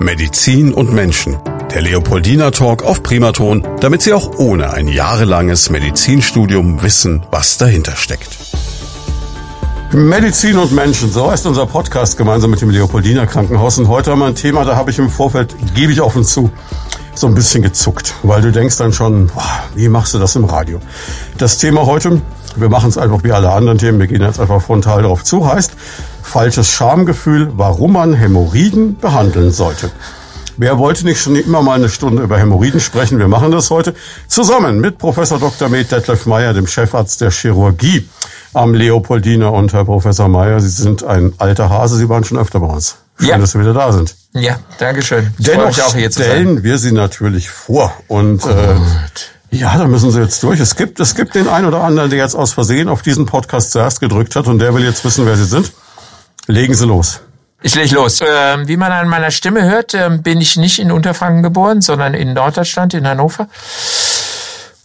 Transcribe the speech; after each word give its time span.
Medizin 0.00 0.74
und 0.74 0.92
Menschen. 0.92 1.38
Der 1.72 1.80
Leopoldina 1.80 2.50
Talk 2.50 2.82
auf 2.82 3.02
Primaton, 3.02 3.66
damit 3.80 4.02
Sie 4.02 4.12
auch 4.12 4.38
ohne 4.38 4.72
ein 4.72 4.88
jahrelanges 4.88 5.70
Medizinstudium 5.70 6.82
wissen, 6.82 7.24
was 7.30 7.58
dahinter 7.58 7.96
steckt. 7.96 8.36
Medizin 9.92 10.58
und 10.58 10.72
Menschen, 10.72 11.10
so 11.10 11.30
heißt 11.30 11.46
unser 11.46 11.66
Podcast 11.66 12.18
gemeinsam 12.18 12.50
mit 12.50 12.60
dem 12.60 12.70
Leopoldina 12.70 13.24
Krankenhaus. 13.24 13.78
Und 13.78 13.88
heute 13.88 14.10
haben 14.10 14.18
wir 14.18 14.26
ein 14.26 14.34
Thema, 14.34 14.64
da 14.64 14.76
habe 14.76 14.90
ich 14.90 14.98
im 14.98 15.08
Vorfeld, 15.08 15.54
gebe 15.74 15.92
ich 15.92 16.00
offen 16.02 16.24
zu, 16.24 16.50
so 17.14 17.26
ein 17.26 17.34
bisschen 17.34 17.62
gezuckt, 17.62 18.14
weil 18.22 18.42
du 18.42 18.52
denkst 18.52 18.76
dann 18.76 18.92
schon, 18.92 19.28
boah, 19.28 19.64
wie 19.74 19.88
machst 19.88 20.12
du 20.12 20.18
das 20.18 20.36
im 20.36 20.44
Radio? 20.44 20.80
Das 21.38 21.56
Thema 21.58 21.86
heute, 21.86 22.20
wir 22.56 22.68
machen 22.68 22.90
es 22.90 22.98
einfach 22.98 23.24
wie 23.24 23.32
alle 23.32 23.50
anderen 23.50 23.78
Themen, 23.78 23.98
wir 23.98 24.06
gehen 24.06 24.22
jetzt 24.22 24.40
einfach 24.40 24.60
frontal 24.60 25.02
darauf 25.02 25.24
zu, 25.24 25.46
heißt 25.46 25.72
falsches 26.26 26.70
Schamgefühl, 26.70 27.52
warum 27.56 27.92
man 27.92 28.12
Hämorrhoiden 28.12 28.98
behandeln 28.98 29.52
sollte. 29.52 29.90
Wer 30.58 30.78
wollte 30.78 31.04
nicht 31.04 31.20
schon 31.20 31.36
immer 31.36 31.62
mal 31.62 31.74
eine 31.74 31.88
Stunde 31.88 32.22
über 32.22 32.38
Hämorrhoiden 32.38 32.80
sprechen? 32.80 33.18
Wir 33.18 33.28
machen 33.28 33.52
das 33.52 33.70
heute 33.70 33.94
zusammen 34.26 34.80
mit 34.80 34.98
Professor 34.98 35.38
Dr. 35.38 35.68
Med 35.68 35.92
Detlef 35.92 36.26
Meyer, 36.26 36.54
dem 36.54 36.66
Chefarzt 36.66 37.20
der 37.20 37.30
Chirurgie 37.30 38.08
am 38.54 38.74
Leopoldiner. 38.74 39.52
Und 39.52 39.72
Herr 39.72 39.84
Professor 39.84 40.28
Meyer, 40.28 40.60
Sie 40.60 40.68
sind 40.68 41.04
ein 41.04 41.34
alter 41.38 41.68
Hase, 41.68 41.96
Sie 41.96 42.08
waren 42.08 42.24
schon 42.24 42.38
öfter 42.38 42.60
bei 42.60 42.68
uns. 42.68 42.96
Schön, 43.18 43.28
ja. 43.28 43.38
dass 43.38 43.52
Sie 43.52 43.60
wieder 43.60 43.74
da 43.74 43.92
sind. 43.92 44.14
Ja, 44.32 44.58
danke 44.78 45.02
schön. 45.02 45.32
Dennoch 45.38 45.78
auch 45.78 45.94
hier 45.94 46.10
stellen 46.10 46.62
wir 46.62 46.78
Sie 46.78 46.92
natürlich 46.92 47.50
vor. 47.50 47.92
Und 48.08 48.44
äh, 48.46 48.76
ja, 49.50 49.76
da 49.76 49.86
müssen 49.86 50.10
Sie 50.10 50.20
jetzt 50.20 50.42
durch. 50.42 50.58
Es 50.58 50.74
gibt, 50.74 51.00
es 51.00 51.14
gibt 51.14 51.34
den 51.34 51.48
einen 51.48 51.66
oder 51.66 51.82
anderen, 51.82 52.10
der 52.10 52.18
jetzt 52.18 52.34
aus 52.34 52.52
Versehen 52.52 52.88
auf 52.88 53.02
diesen 53.02 53.26
Podcast 53.26 53.72
zuerst 53.72 54.00
gedrückt 54.00 54.36
hat 54.36 54.46
und 54.46 54.58
der 54.58 54.74
will 54.74 54.84
jetzt 54.84 55.04
wissen, 55.04 55.26
wer 55.26 55.36
Sie 55.36 55.44
sind. 55.44 55.72
Legen 56.46 56.74
Sie 56.74 56.86
los. 56.86 57.20
Ich 57.62 57.74
leg 57.74 57.90
los. 57.90 58.20
Ähm, 58.20 58.68
wie 58.68 58.76
man 58.76 58.92
an 58.92 59.08
meiner 59.08 59.30
Stimme 59.30 59.64
hört, 59.64 59.94
ähm, 59.94 60.22
bin 60.22 60.40
ich 60.40 60.56
nicht 60.56 60.78
in 60.78 60.92
Unterfranken 60.92 61.42
geboren, 61.42 61.80
sondern 61.80 62.14
in 62.14 62.32
Norddeutschland, 62.34 62.94
in 62.94 63.08
Hannover. 63.08 63.48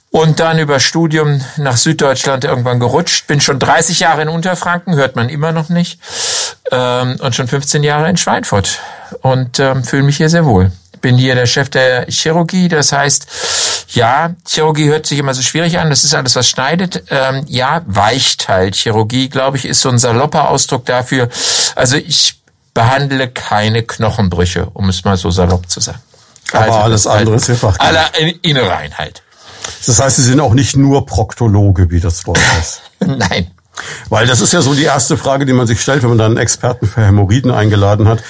Und 0.09 0.39
dann 0.39 0.59
über 0.59 0.79
Studium 0.79 1.41
nach 1.57 1.77
Süddeutschland 1.77 2.43
irgendwann 2.43 2.79
gerutscht. 2.79 3.27
Bin 3.27 3.39
schon 3.39 3.59
30 3.59 3.99
Jahre 3.99 4.23
in 4.23 4.29
Unterfranken, 4.29 4.95
hört 4.95 5.15
man 5.15 5.29
immer 5.29 5.51
noch 5.51 5.69
nicht. 5.69 5.99
Ähm, 6.71 7.17
und 7.19 7.35
schon 7.35 7.47
15 7.47 7.83
Jahre 7.83 8.09
in 8.09 8.17
Schweinfurt. 8.17 8.79
Und 9.21 9.59
ähm, 9.59 9.83
fühle 9.83 10.03
mich 10.03 10.17
hier 10.17 10.29
sehr 10.29 10.45
wohl. 10.45 10.71
Bin 11.01 11.17
hier 11.17 11.35
der 11.35 11.45
Chef 11.45 11.69
der 11.69 12.05
Chirurgie, 12.07 12.67
das 12.67 12.91
heißt, 12.91 13.80
ja, 13.91 14.35
Chirurgie 14.47 14.87
hört 14.87 15.05
sich 15.05 15.19
immer 15.19 15.33
so 15.33 15.41
schwierig 15.41 15.79
an, 15.79 15.89
das 15.89 16.03
ist 16.03 16.15
alles, 16.15 16.35
was 16.35 16.47
schneidet. 16.47 17.03
Ähm, 17.09 17.45
ja, 17.47 17.81
Weichteilchirurgie, 17.85 19.29
glaube 19.29 19.57
ich, 19.57 19.65
ist 19.65 19.81
so 19.81 19.89
ein 19.89 19.97
salopper 19.97 20.49
Ausdruck 20.49 20.85
dafür. 20.85 21.29
Also 21.75 21.97
ich 21.97 22.41
behandle 22.73 23.27
keine 23.27 23.83
Knochenbrüche, 23.83 24.67
um 24.73 24.89
es 24.89 25.03
mal 25.03 25.17
so 25.17 25.29
salopp 25.29 25.69
zu 25.69 25.81
sagen. 25.81 25.99
Aber 26.53 26.63
also, 26.63 26.77
alles 26.79 27.07
andere 27.07 27.35
ist 27.35 27.47
ja 27.47 27.55
Fachgebiet. 27.55 27.87
Aller 27.87 28.09
Innereinheit. 28.41 29.23
Das 29.85 29.99
heißt, 29.99 30.17
Sie 30.17 30.23
sind 30.23 30.39
auch 30.39 30.53
nicht 30.53 30.75
nur 30.75 31.05
Proktologe, 31.05 31.89
wie 31.91 31.99
das 31.99 32.25
Wort 32.27 32.39
heißt. 32.57 32.81
Nein. 32.99 33.51
Weil 34.09 34.27
das 34.27 34.41
ist 34.41 34.53
ja 34.53 34.61
so 34.61 34.73
die 34.73 34.83
erste 34.83 35.17
Frage, 35.17 35.45
die 35.45 35.53
man 35.53 35.67
sich 35.67 35.81
stellt, 35.81 36.03
wenn 36.03 36.09
man 36.09 36.17
dann 36.17 36.31
einen 36.31 36.37
Experten 36.37 36.87
für 36.87 37.05
Hämorrhoiden 37.05 37.51
eingeladen 37.51 38.07
hat. 38.07 38.23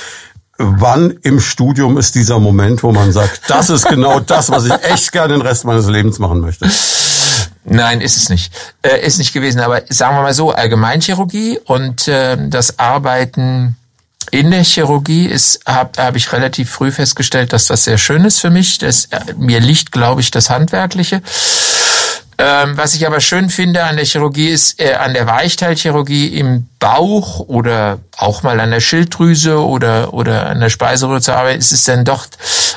Wann 0.64 1.12
im 1.24 1.40
Studium 1.40 1.98
ist 1.98 2.16
dieser 2.16 2.40
Moment, 2.40 2.84
wo 2.84 2.92
man 2.92 3.12
sagt, 3.12 3.42
das 3.48 3.70
ist 3.70 3.88
genau 3.88 4.20
das, 4.20 4.50
was 4.50 4.66
ich 4.66 4.74
echt 4.84 5.12
gerne 5.12 5.34
den 5.34 5.42
Rest 5.42 5.66
meines 5.66 5.88
Lebens 5.88 6.20
machen 6.20 6.40
möchte? 6.40 6.70
Nein, 7.64 8.02
ist 8.02 8.18
es 8.18 8.30
nicht. 8.30 8.52
Äh, 8.82 9.06
ist 9.06 9.18
nicht 9.18 9.34
gewesen. 9.34 9.60
Aber 9.60 9.84
sagen 9.90 10.16
wir 10.16 10.24
mal 10.24 10.34
so, 10.34 10.52
Allgemeinchirurgie 10.52 11.60
und 11.66 12.08
äh, 12.08 12.38
das 12.50 12.80
Arbeiten 12.80 13.76
in 14.32 14.52
der 14.52 14.64
Chirurgie 14.64 15.26
ist, 15.26 15.60
habe 15.66 16.02
hab 16.02 16.16
ich 16.16 16.32
relativ 16.32 16.70
früh 16.70 16.92
festgestellt, 16.92 17.54
dass 17.54 17.66
das 17.66 17.84
sehr 17.84 17.98
schön 17.98 18.24
ist 18.24 18.40
für 18.40 18.50
mich. 18.50 18.78
Das, 18.78 19.06
äh, 19.06 19.34
mir 19.38 19.60
liegt, 19.60 19.92
glaube 19.92 20.22
ich, 20.22 20.32
das 20.32 20.50
Handwerkliche. 20.50 21.22
Ähm, 22.44 22.76
was 22.76 22.96
ich 22.96 23.06
aber 23.06 23.20
schön 23.20 23.50
finde 23.50 23.84
an 23.84 23.98
der 23.98 24.06
Chirurgie 24.06 24.48
ist, 24.48 24.80
äh, 24.82 24.96
an 24.96 25.14
der 25.14 25.28
Weichteilchirurgie 25.28 26.40
im 26.40 26.68
Bauch 26.80 27.40
oder 27.40 28.00
auch 28.18 28.42
mal 28.42 28.60
an 28.60 28.72
der 28.72 28.80
Schilddrüse 28.80 29.64
oder, 29.64 30.12
oder 30.16 30.48
an 30.48 30.60
der 30.60 30.70
Speiseröhre 30.70 31.22
zu 31.22 31.36
arbeiten, 31.36 31.60
ist 31.60 31.72
es 31.72 31.84
dann 31.84 32.04
doch 32.04 32.26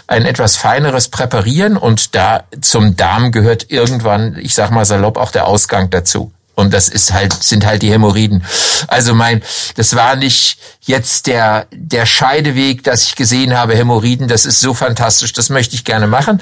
ein 0.07 0.27
etwas 0.27 0.57
feineres 0.57 1.09
Präparieren 1.09 1.79
und 1.79 2.15
da 2.15 2.45
zum 2.61 2.97
Darm 2.97 3.33
gehört 3.33 3.71
irgendwann, 3.71 4.37
ich 4.39 4.55
sag 4.55 4.71
mal 4.71 4.85
salopp, 4.85 5.17
auch 5.17 5.31
der 5.31 5.47
Ausgang 5.47 5.89
dazu. 5.89 6.31
Und 6.55 6.73
das 6.73 6.89
ist 6.89 7.13
halt, 7.13 7.33
sind 7.33 7.67
halt 7.67 7.83
die 7.83 7.91
Hämorrhoiden. 7.91 8.45
Also 8.87 9.15
mein, 9.15 9.43
das 9.77 9.97
war 9.97 10.17
nicht 10.17 10.59
jetzt 10.83 11.27
der, 11.27 11.67
der 11.73 12.07
Scheideweg, 12.07 12.85
dass 12.85 13.03
ich 13.05 13.17
gesehen 13.17 13.57
habe, 13.57 13.75
Hämorrhoiden, 13.75 14.29
das 14.29 14.47
ist 14.47 14.61
so 14.61 14.75
fantastisch, 14.75 15.33
das 15.33 15.51
möchte 15.51 15.75
ich 15.75 15.85
gerne 15.85 16.07
machen, 16.07 16.41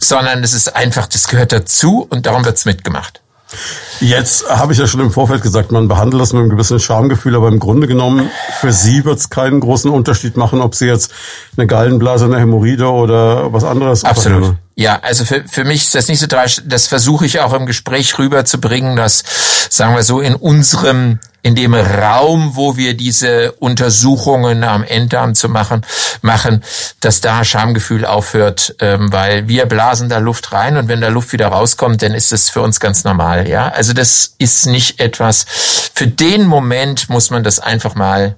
sondern 0.00 0.44
es 0.44 0.52
ist 0.52 0.76
einfach, 0.76 1.06
das 1.06 1.28
gehört 1.28 1.52
dazu 1.52 2.06
und 2.08 2.26
darum 2.26 2.44
wird's 2.44 2.64
mitgemacht. 2.64 3.20
Jetzt 4.00 4.48
habe 4.48 4.74
ich 4.74 4.78
ja 4.78 4.86
schon 4.86 5.00
im 5.00 5.10
Vorfeld 5.10 5.42
gesagt, 5.42 5.72
man 5.72 5.88
behandelt 5.88 6.20
das 6.20 6.32
mit 6.32 6.40
einem 6.40 6.50
gewissen 6.50 6.78
Schamgefühl, 6.78 7.34
aber 7.34 7.48
im 7.48 7.58
Grunde 7.58 7.86
genommen 7.86 8.30
für 8.60 8.72
Sie 8.72 9.04
wird 9.04 9.18
es 9.18 9.30
keinen 9.30 9.60
großen 9.60 9.90
Unterschied 9.90 10.36
machen, 10.36 10.60
ob 10.60 10.74
Sie 10.74 10.86
jetzt 10.86 11.10
eine 11.56 11.66
Gallenblase, 11.66 12.26
eine 12.26 12.38
Hämorrhoide 12.38 12.86
oder 12.90 13.52
was 13.52 13.64
anderes 13.64 14.04
Absolut. 14.04 14.38
Operieren. 14.38 14.58
Ja, 14.78 15.00
also 15.02 15.24
für, 15.24 15.42
für 15.48 15.64
mich 15.64 15.82
ist 15.82 15.96
das 15.96 16.06
nicht 16.06 16.20
so 16.20 16.28
dreisch, 16.28 16.62
das 16.64 16.86
versuche 16.86 17.26
ich 17.26 17.40
auch 17.40 17.52
im 17.52 17.66
Gespräch 17.66 18.16
rüberzubringen, 18.16 18.94
dass, 18.94 19.24
sagen 19.70 19.96
wir 19.96 20.04
so, 20.04 20.20
in 20.20 20.36
unserem 20.36 21.18
in 21.42 21.56
dem 21.56 21.74
Raum, 21.74 22.54
wo 22.54 22.76
wir 22.76 22.96
diese 22.96 23.52
Untersuchungen 23.52 24.62
am 24.62 24.84
Enddarm 24.84 25.34
zu 25.34 25.48
machen, 25.48 25.84
machen, 26.22 26.62
dass 27.00 27.20
da 27.20 27.44
Schamgefühl 27.44 28.04
aufhört, 28.04 28.76
ähm, 28.78 29.12
weil 29.12 29.48
wir 29.48 29.66
blasen 29.66 30.08
da 30.08 30.18
Luft 30.18 30.52
rein 30.52 30.76
und 30.76 30.86
wenn 30.86 31.00
da 31.00 31.08
Luft 31.08 31.32
wieder 31.32 31.48
rauskommt, 31.48 32.00
dann 32.02 32.14
ist 32.14 32.30
das 32.30 32.48
für 32.48 32.60
uns 32.60 32.78
ganz 32.78 33.02
normal, 33.02 33.48
ja. 33.48 33.68
Also 33.70 33.94
das 33.94 34.34
ist 34.38 34.66
nicht 34.66 35.00
etwas, 35.00 35.44
für 35.92 36.06
den 36.06 36.46
Moment 36.46 37.08
muss 37.08 37.30
man 37.30 37.42
das 37.42 37.58
einfach 37.58 37.96
mal 37.96 38.36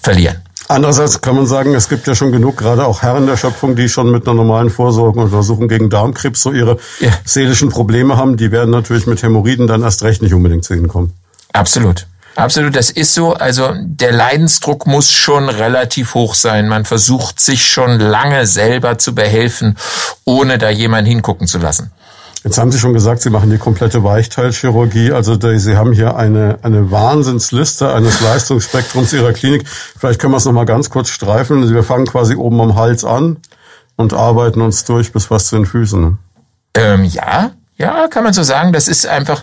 verlieren. 0.00 0.42
Andererseits 0.72 1.20
kann 1.20 1.36
man 1.36 1.46
sagen, 1.46 1.74
es 1.74 1.88
gibt 1.88 2.06
ja 2.06 2.14
schon 2.14 2.32
genug, 2.32 2.56
gerade 2.56 2.86
auch 2.86 3.02
Herren 3.02 3.26
der 3.26 3.36
Schöpfung, 3.36 3.76
die 3.76 3.88
schon 3.88 4.10
mit 4.10 4.26
einer 4.26 4.34
normalen 4.34 4.70
Vorsorgeuntersuchung 4.70 5.68
gegen 5.68 5.90
Darmkrebs 5.90 6.42
so 6.42 6.52
ihre 6.52 6.78
ja. 7.00 7.10
seelischen 7.24 7.68
Probleme 7.68 8.16
haben. 8.16 8.36
Die 8.36 8.50
werden 8.50 8.70
natürlich 8.70 9.06
mit 9.06 9.22
Hämorrhoiden 9.22 9.66
dann 9.66 9.82
erst 9.82 10.02
recht 10.02 10.22
nicht 10.22 10.34
unbedingt 10.34 10.64
zu 10.64 10.74
ihnen 10.74 10.88
kommen. 10.88 11.12
Absolut. 11.52 12.06
Absolut, 12.34 12.74
das 12.74 12.90
ist 12.90 13.12
so. 13.12 13.34
Also 13.34 13.74
der 13.76 14.12
Leidensdruck 14.12 14.86
muss 14.86 15.10
schon 15.10 15.50
relativ 15.50 16.14
hoch 16.14 16.34
sein. 16.34 16.66
Man 16.66 16.86
versucht 16.86 17.40
sich 17.40 17.66
schon 17.66 18.00
lange 18.00 18.46
selber 18.46 18.96
zu 18.96 19.14
behelfen, 19.14 19.76
ohne 20.24 20.56
da 20.56 20.70
jemand 20.70 21.06
hingucken 21.06 21.46
zu 21.46 21.58
lassen. 21.58 21.90
Jetzt 22.44 22.58
haben 22.58 22.72
Sie 22.72 22.78
schon 22.78 22.92
gesagt, 22.92 23.22
Sie 23.22 23.30
machen 23.30 23.50
die 23.50 23.58
komplette 23.58 24.02
Weichteilchirurgie. 24.02 25.12
Also 25.12 25.38
Sie 25.58 25.76
haben 25.76 25.92
hier 25.92 26.16
eine, 26.16 26.58
eine 26.62 26.90
Wahnsinnsliste 26.90 27.92
eines 27.92 28.20
Leistungsspektrums 28.20 29.12
Ihrer 29.12 29.32
Klinik. 29.32 29.68
Vielleicht 29.68 30.20
können 30.20 30.32
wir 30.32 30.38
es 30.38 30.44
nochmal 30.44 30.66
ganz 30.66 30.90
kurz 30.90 31.08
streifen. 31.08 31.72
Wir 31.72 31.84
fangen 31.84 32.06
quasi 32.06 32.34
oben 32.34 32.60
am 32.60 32.74
Hals 32.74 33.04
an 33.04 33.36
und 33.96 34.12
arbeiten 34.12 34.60
uns 34.60 34.84
durch 34.84 35.12
bis 35.12 35.26
fast 35.26 35.48
zu 35.48 35.56
den 35.56 35.66
Füßen. 35.66 36.18
Ähm, 36.74 37.04
ja, 37.04 37.52
ja, 37.76 38.08
kann 38.08 38.24
man 38.24 38.32
so 38.32 38.42
sagen. 38.42 38.72
Das 38.72 38.88
ist 38.88 39.06
einfach 39.06 39.42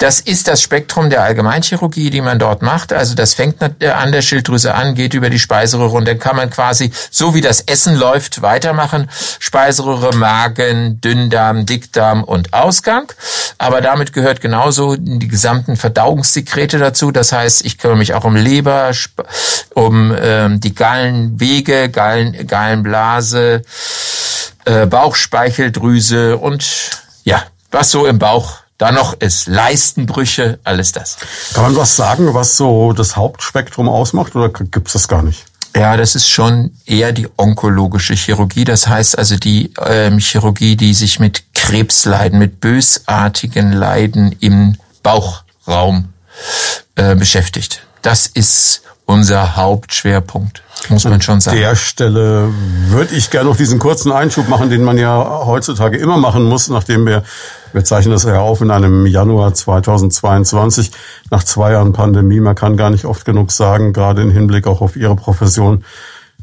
das 0.00 0.18
ist 0.18 0.48
das 0.48 0.62
Spektrum 0.62 1.10
der 1.10 1.22
Allgemeinchirurgie, 1.22 2.08
die 2.08 2.22
man 2.22 2.38
dort 2.38 2.62
macht. 2.62 2.90
Also 2.90 3.14
das 3.14 3.34
fängt 3.34 3.62
an 3.62 4.12
der 4.12 4.22
Schilddrüse 4.22 4.74
an, 4.74 4.94
geht 4.94 5.12
über 5.12 5.28
die 5.28 5.38
Speiseröhre 5.38 5.94
und 5.94 6.08
dann 6.08 6.18
kann 6.18 6.36
man 6.36 6.48
quasi, 6.48 6.90
so 7.10 7.34
wie 7.34 7.42
das 7.42 7.60
Essen 7.60 7.96
läuft, 7.96 8.40
weitermachen. 8.40 9.10
Speiseröhre, 9.38 10.16
Magen, 10.16 11.02
Dünndarm, 11.02 11.66
Dickdarm 11.66 12.24
und 12.24 12.54
Ausgang. 12.54 13.12
Aber 13.58 13.82
damit 13.82 14.14
gehört 14.14 14.40
genauso 14.40 14.96
die 14.96 15.28
gesamten 15.28 15.76
Verdauungssekrete 15.76 16.78
dazu. 16.78 17.10
Das 17.10 17.32
heißt, 17.32 17.66
ich 17.66 17.76
kümmere 17.76 17.98
mich 17.98 18.14
auch 18.14 18.24
um 18.24 18.36
Leber, 18.36 18.92
um 19.74 20.16
ähm, 20.18 20.60
die 20.60 20.74
Gallenwege, 20.74 21.90
Gallen, 21.90 22.46
Gallenblase, 22.46 23.62
äh, 24.64 24.86
Bauchspeicheldrüse 24.86 26.38
und 26.38 26.64
ja, 27.24 27.42
was 27.70 27.90
so 27.90 28.06
im 28.06 28.18
Bauch 28.18 28.58
da 28.78 28.92
noch 28.92 29.12
ist 29.20 29.46
Leistenbrüche, 29.46 30.58
alles 30.64 30.92
das. 30.92 31.18
Kann 31.52 31.64
man 31.64 31.76
was 31.76 31.96
sagen, 31.96 32.32
was 32.32 32.56
so 32.56 32.94
das 32.94 33.14
Hauptspektrum 33.14 33.90
ausmacht 33.90 34.34
oder 34.34 34.48
gibt's 34.48 34.94
das 34.94 35.06
gar 35.06 35.22
nicht? 35.22 35.44
Ja, 35.76 35.96
das 35.96 36.14
ist 36.14 36.28
schon 36.28 36.72
eher 36.86 37.12
die 37.12 37.28
onkologische 37.36 38.14
Chirurgie. 38.14 38.64
Das 38.64 38.88
heißt 38.88 39.18
also 39.18 39.36
die 39.36 39.72
ähm, 39.84 40.18
Chirurgie, 40.18 40.76
die 40.76 40.94
sich 40.94 41.20
mit 41.20 41.54
Krebsleiden, 41.54 42.38
mit 42.38 42.60
bösartigen 42.60 43.72
Leiden 43.72 44.34
im 44.40 44.76
Bauchraum 45.02 46.08
äh, 46.96 47.14
beschäftigt. 47.14 47.82
Das 48.02 48.26
ist 48.26 48.82
unser 49.10 49.56
Hauptschwerpunkt, 49.56 50.62
muss 50.88 51.04
man 51.04 51.20
schon 51.20 51.40
sagen. 51.40 51.56
An 51.56 51.62
der 51.62 51.76
Stelle 51.76 52.48
würde 52.88 53.14
ich 53.14 53.30
gerne 53.30 53.48
noch 53.48 53.56
diesen 53.56 53.78
kurzen 53.78 54.12
Einschub 54.12 54.48
machen, 54.48 54.70
den 54.70 54.84
man 54.84 54.98
ja 54.98 55.44
heutzutage 55.44 55.98
immer 55.98 56.16
machen 56.16 56.44
muss, 56.44 56.68
nachdem 56.68 57.06
wir 57.06 57.22
wir 57.72 57.84
zeichnen 57.84 58.12
das 58.12 58.24
ja 58.24 58.40
auf 58.40 58.60
in 58.60 58.70
einem 58.70 59.06
Januar 59.06 59.54
2022, 59.54 60.90
nach 61.30 61.44
zwei 61.44 61.72
Jahren 61.72 61.92
Pandemie. 61.92 62.40
Man 62.40 62.54
kann 62.54 62.76
gar 62.76 62.90
nicht 62.90 63.04
oft 63.04 63.24
genug 63.24 63.52
sagen, 63.52 63.92
gerade 63.92 64.22
im 64.22 64.30
Hinblick 64.30 64.66
auch 64.66 64.80
auf 64.80 64.96
Ihre 64.96 65.14
Profession, 65.14 65.84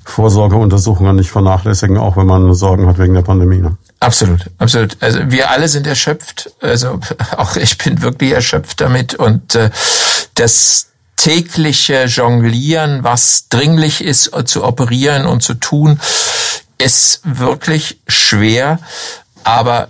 Vorsorgeuntersuchungen 0.05 1.17
nicht 1.17 1.31
vernachlässigen, 1.31 1.97
auch 1.97 2.15
wenn 2.15 2.27
man 2.27 2.53
Sorgen 2.53 2.87
hat 2.87 2.97
wegen 2.97 3.13
der 3.13 3.23
Pandemie. 3.23 3.57
Ne? 3.57 3.75
Absolut, 3.99 4.49
absolut. 4.57 4.95
Also 5.01 5.19
wir 5.25 5.49
alle 5.49 5.67
sind 5.67 5.85
erschöpft. 5.85 6.51
Also 6.61 6.99
auch 7.37 7.57
ich 7.57 7.77
bin 7.77 8.01
wirklich 8.01 8.31
erschöpft 8.31 8.79
damit 8.79 9.15
und 9.15 9.55
äh, 9.55 9.69
das 10.35 10.87
tägliche 11.17 12.05
Jonglieren, 12.05 13.03
was 13.03 13.49
dringlich 13.49 14.03
ist 14.03 14.33
äh, 14.33 14.45
zu 14.45 14.63
operieren 14.63 15.25
und 15.25 15.43
zu 15.43 15.55
tun, 15.55 15.99
ist 16.77 17.21
wirklich 17.23 17.99
schwer. 18.07 18.79
Aber 19.43 19.89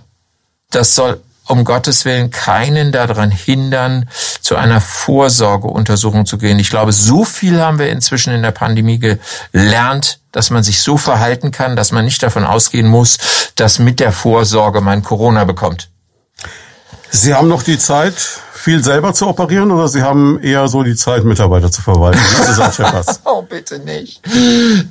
das 0.70 0.94
soll 0.94 1.22
um 1.48 1.64
Gottes 1.64 2.04
Willen 2.04 2.30
keinen 2.30 2.92
daran 2.92 3.30
hindern, 3.30 4.08
zu 4.40 4.56
einer 4.56 4.80
Vorsorgeuntersuchung 4.80 6.26
zu 6.26 6.38
gehen. 6.38 6.58
Ich 6.58 6.70
glaube, 6.70 6.92
so 6.92 7.24
viel 7.24 7.60
haben 7.60 7.78
wir 7.78 7.88
inzwischen 7.88 8.34
in 8.34 8.42
der 8.42 8.50
Pandemie 8.50 8.98
gelernt, 8.98 10.20
dass 10.30 10.50
man 10.50 10.62
sich 10.62 10.82
so 10.82 10.98
verhalten 10.98 11.50
kann, 11.50 11.74
dass 11.74 11.90
man 11.90 12.04
nicht 12.04 12.22
davon 12.22 12.44
ausgehen 12.44 12.86
muss, 12.86 13.18
dass 13.56 13.78
mit 13.78 13.98
der 13.98 14.12
Vorsorge 14.12 14.80
man 14.80 15.02
Corona 15.02 15.44
bekommt. 15.44 15.88
Sie 17.10 17.34
haben 17.34 17.48
noch 17.48 17.62
die 17.62 17.78
Zeit, 17.78 18.14
viel 18.58 18.82
selber 18.82 19.14
zu 19.14 19.26
operieren 19.26 19.70
oder 19.70 19.88
Sie 19.88 20.02
haben 20.02 20.40
eher 20.40 20.68
so 20.68 20.82
die 20.82 20.96
Zeit, 20.96 21.24
Mitarbeiter 21.24 21.70
zu 21.70 21.82
verwalten? 21.82 22.20
oh, 23.24 23.42
bitte 23.42 23.78
nicht. 23.78 24.20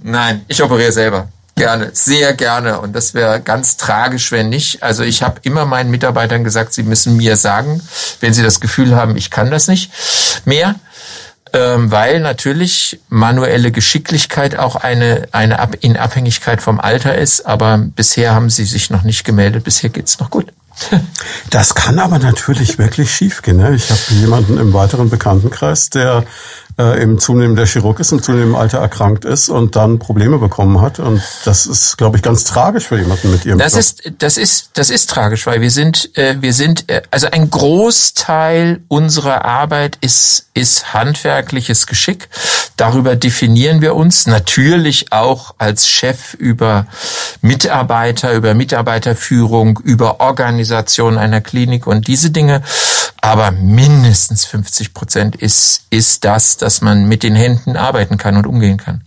Nein, 0.03 0.45
ich 0.47 0.63
operiere 0.63 0.91
selber. 0.91 1.27
Gerne, 1.57 1.89
sehr 1.93 2.33
gerne. 2.33 2.79
Und 2.79 2.95
das 2.95 3.15
wäre 3.15 3.41
ganz 3.41 3.77
tragisch, 3.77 4.31
wenn 4.31 4.49
nicht. 4.49 4.83
Also 4.83 5.03
ich 5.03 5.23
habe 5.23 5.39
immer 5.41 5.65
meinen 5.65 5.89
Mitarbeitern 5.89 6.43
gesagt, 6.43 6.71
sie 6.71 6.83
müssen 6.83 7.17
mir 7.17 7.35
sagen, 7.35 7.81
wenn 8.19 8.31
sie 8.33 8.43
das 8.43 8.59
Gefühl 8.59 8.95
haben, 8.95 9.17
ich 9.17 9.31
kann 9.31 9.49
das 9.49 9.67
nicht 9.67 9.91
mehr. 10.45 10.75
Ähm, 11.53 11.91
weil 11.91 12.19
natürlich 12.19 12.99
manuelle 13.09 13.71
Geschicklichkeit 13.71 14.57
auch 14.57 14.75
eine, 14.75 15.27
eine 15.31 15.59
Ab 15.59 15.75
in 15.79 15.97
Abhängigkeit 15.97 16.61
vom 16.61 16.79
Alter 16.79 17.17
ist. 17.17 17.45
Aber 17.45 17.77
bisher 17.77 18.33
haben 18.33 18.49
sie 18.49 18.65
sich 18.65 18.89
noch 18.89 19.03
nicht 19.03 19.23
gemeldet. 19.23 19.63
Bisher 19.63 19.89
geht's 19.89 20.19
noch 20.19 20.29
gut. 20.29 20.47
Das 21.49 21.75
kann 21.75 21.97
aber 21.97 22.19
natürlich 22.19 22.77
wirklich 22.77 23.11
schiefgehen. 23.11 23.57
Ne? 23.57 23.73
Ich 23.73 23.89
habe 23.89 23.99
jemanden 24.11 24.57
im 24.57 24.73
weiteren 24.73 25.09
Bekanntenkreis, 25.09 25.89
der 25.89 26.25
äh, 26.77 27.01
im 27.01 27.19
zunehmenden 27.19 27.55
der 27.55 27.65
Chirurg 27.65 27.99
ist, 27.99 28.11
im 28.11 28.21
zunehmenden 28.21 28.55
Alter 28.55 28.77
erkrankt 28.79 29.25
ist 29.25 29.49
und 29.49 29.75
dann 29.75 29.99
Probleme 29.99 30.37
bekommen 30.37 30.79
hat. 30.81 30.99
Und 30.99 31.21
das 31.45 31.65
ist, 31.65 31.97
glaube 31.97 32.17
ich, 32.17 32.23
ganz 32.23 32.43
tragisch 32.43 32.85
für 32.85 32.97
jemanden 32.97 33.31
mit 33.31 33.45
ihrem 33.45 33.57
Das 33.59 33.73
Job. 33.73 33.79
ist, 33.79 34.11
das 34.19 34.37
ist, 34.37 34.69
das 34.73 34.89
ist 34.89 35.09
tragisch, 35.09 35.47
weil 35.47 35.61
wir 35.61 35.71
sind, 35.71 36.15
äh, 36.17 36.35
wir 36.39 36.53
sind, 36.53 36.89
äh, 36.89 37.01
also 37.09 37.27
ein 37.31 37.49
Großteil 37.49 38.81
unserer 38.87 39.45
Arbeit 39.45 39.97
ist, 40.01 40.47
ist 40.53 40.93
handwerkliches 40.93 41.87
Geschick. 41.87 42.29
Darüber 42.77 43.15
definieren 43.15 43.81
wir 43.81 43.95
uns 43.95 44.27
natürlich 44.27 45.11
auch 45.11 45.55
als 45.57 45.87
Chef 45.87 46.35
über 46.35 46.85
Mitarbeiter, 47.41 48.33
über 48.33 48.53
Mitarbeiterführung, 48.53 49.79
über 49.83 50.19
Organisation 50.19 51.17
einer 51.17 51.41
Klinik 51.41 51.87
und 51.87 52.07
diese 52.07 52.29
Dinge. 52.29 52.61
Aber 53.27 53.51
mindestens 53.51 54.45
50 54.45 54.93
Prozent 54.93 55.35
ist, 55.35 55.83
ist 55.89 56.23
das, 56.23 56.55
dass 56.55 56.79
man 56.79 57.09
mit 57.09 57.23
den 57.23 57.35
Händen 57.35 57.75
arbeiten 57.75 58.15
kann 58.15 58.37
und 58.37 58.47
umgehen 58.47 58.77
kann. 58.77 59.01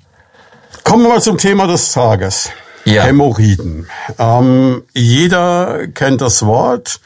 Kommen 0.85 1.05
wir 1.05 1.09
mal 1.09 1.23
zum 1.23 1.39
Thema 1.39 1.67
des 1.67 1.93
Tages. 1.93 2.51
Ja. 2.85 3.05
Hämorrhoiden. 3.05 3.87
Ähm, 4.19 4.83
jeder 4.93 5.87
kennt 5.89 6.21
das 6.21 6.45
Wort. 6.45 7.01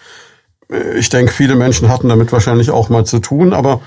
Ich 0.96 1.08
denke, 1.08 1.32
viele 1.32 1.54
Menschen 1.54 1.88
hatten 1.88 2.08
damit 2.08 2.32
wahrscheinlich 2.32 2.70
auch 2.70 2.88
mal 2.88 3.06
zu 3.06 3.20
tun, 3.20 3.52
aber 3.52 3.80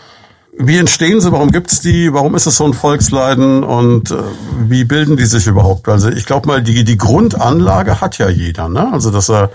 wie 0.57 0.77
entstehen 0.77 1.19
sie? 1.19 1.33
Warum 1.33 1.51
gibt's 1.51 1.81
die? 1.81 2.13
Warum 2.13 2.33
ist 2.33 2.45
es 2.45 2.55
so 2.55 2.63
ein 2.63 2.73
Volksleiden? 2.73 3.65
Und 3.65 4.09
äh, 4.09 4.15
wie 4.69 4.85
bilden 4.85 5.17
die 5.17 5.25
sich 5.25 5.47
überhaupt? 5.47 5.89
Also 5.89 6.09
ich 6.09 6.25
glaube 6.25 6.47
mal, 6.47 6.63
die, 6.63 6.85
die 6.85 6.97
Grundanlage 6.97 7.99
hat 7.99 8.19
ja 8.19 8.29
jeder, 8.29 8.69
ne? 8.69 8.89
Also 8.93 9.11
dass 9.11 9.29
er 9.29 9.51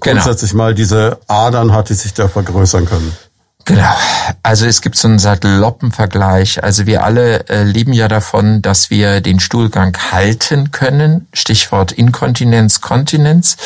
genau. 0.00 0.22
grundsätzlich 0.22 0.54
mal 0.54 0.74
diese 0.74 1.18
Adern 1.26 1.72
hat, 1.72 1.88
die 1.88 1.94
sich 1.94 2.14
da 2.14 2.28
vergrößern 2.28 2.86
können. 2.86 3.16
Genau. 3.64 3.94
Also 4.42 4.66
es 4.66 4.82
gibt 4.82 4.96
so 4.96 5.08
einen 5.08 5.18
Satelloppenvergleich. 5.18 6.62
Also 6.62 6.86
wir 6.86 7.02
alle 7.02 7.48
äh, 7.48 7.62
leben 7.62 7.92
ja 7.92 8.08
davon, 8.08 8.60
dass 8.60 8.90
wir 8.90 9.20
den 9.20 9.40
Stuhlgang 9.40 9.96
halten 10.12 10.70
können. 10.70 11.26
Stichwort 11.32 11.92
Inkontinenz, 11.92 12.82
Kontinenz. 12.82 13.56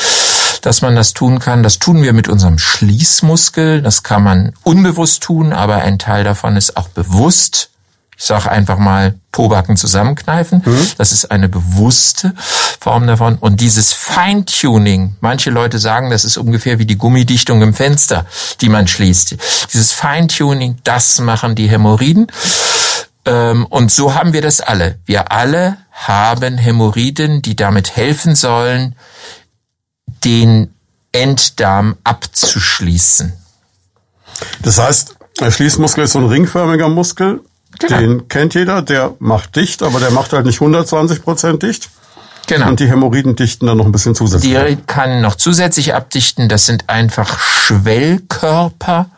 Dass 0.62 0.82
man 0.82 0.94
das 0.94 1.14
tun 1.14 1.40
kann. 1.40 1.62
Das 1.62 1.78
tun 1.78 2.02
wir 2.02 2.12
mit 2.12 2.28
unserem 2.28 2.58
Schließmuskel. 2.58 3.82
Das 3.82 4.02
kann 4.02 4.22
man 4.22 4.52
unbewusst 4.62 5.22
tun, 5.22 5.52
aber 5.52 5.76
ein 5.76 5.98
Teil 5.98 6.24
davon 6.24 6.56
ist 6.56 6.76
auch 6.76 6.88
bewusst 6.88 7.70
ich 8.18 8.24
sage 8.24 8.50
einfach 8.50 8.78
mal, 8.78 9.14
Pobacken 9.30 9.76
zusammenkneifen. 9.76 10.62
Mhm. 10.64 10.90
Das 10.98 11.12
ist 11.12 11.30
eine 11.30 11.48
bewusste 11.48 12.34
Form 12.80 13.06
davon. 13.06 13.36
Und 13.36 13.60
dieses 13.60 13.92
Feintuning, 13.92 15.14
manche 15.20 15.50
Leute 15.50 15.78
sagen, 15.78 16.10
das 16.10 16.24
ist 16.24 16.36
ungefähr 16.36 16.80
wie 16.80 16.86
die 16.86 16.98
Gummidichtung 16.98 17.62
im 17.62 17.74
Fenster, 17.74 18.26
die 18.60 18.68
man 18.68 18.88
schließt. 18.88 19.36
Dieses 19.72 19.92
Feintuning, 19.92 20.78
das 20.82 21.20
machen 21.20 21.54
die 21.54 21.68
Hämorrhoiden. 21.68 22.26
Ähm, 23.24 23.66
und 23.66 23.92
so 23.92 24.14
haben 24.14 24.32
wir 24.32 24.42
das 24.42 24.60
alle. 24.60 24.98
Wir 25.04 25.30
alle 25.30 25.76
haben 25.92 26.58
Hämorrhoiden, 26.58 27.40
die 27.40 27.54
damit 27.54 27.94
helfen 27.94 28.34
sollen, 28.34 28.96
den 30.24 30.74
Enddarm 31.12 31.96
abzuschließen. 32.02 33.32
Das 34.62 34.78
heißt, 34.78 35.14
der 35.38 35.52
Schließmuskel 35.52 36.02
ist 36.02 36.12
so 36.12 36.18
ein 36.18 36.26
ringförmiger 36.26 36.88
Muskel 36.88 37.42
Genau. 37.78 37.98
Den 37.98 38.28
kennt 38.28 38.54
jeder, 38.54 38.82
der 38.82 39.14
macht 39.18 39.56
dicht, 39.56 39.82
aber 39.82 40.00
der 40.00 40.10
macht 40.10 40.32
halt 40.32 40.46
nicht 40.46 40.60
120 40.60 41.22
Prozent 41.22 41.62
dicht. 41.62 41.90
Genau. 42.48 42.68
Und 42.68 42.80
die 42.80 42.88
Hämorrhoiden 42.88 43.36
dichten 43.36 43.66
dann 43.66 43.76
noch 43.76 43.84
ein 43.84 43.92
bisschen 43.92 44.14
zusätzlich. 44.14 44.52
Die 44.52 44.76
kann 44.86 45.20
noch 45.20 45.34
zusätzlich 45.34 45.94
abdichten. 45.94 46.48
Das 46.48 46.64
sind 46.64 46.88
einfach 46.88 47.38
Schwellkörper, 47.38 49.10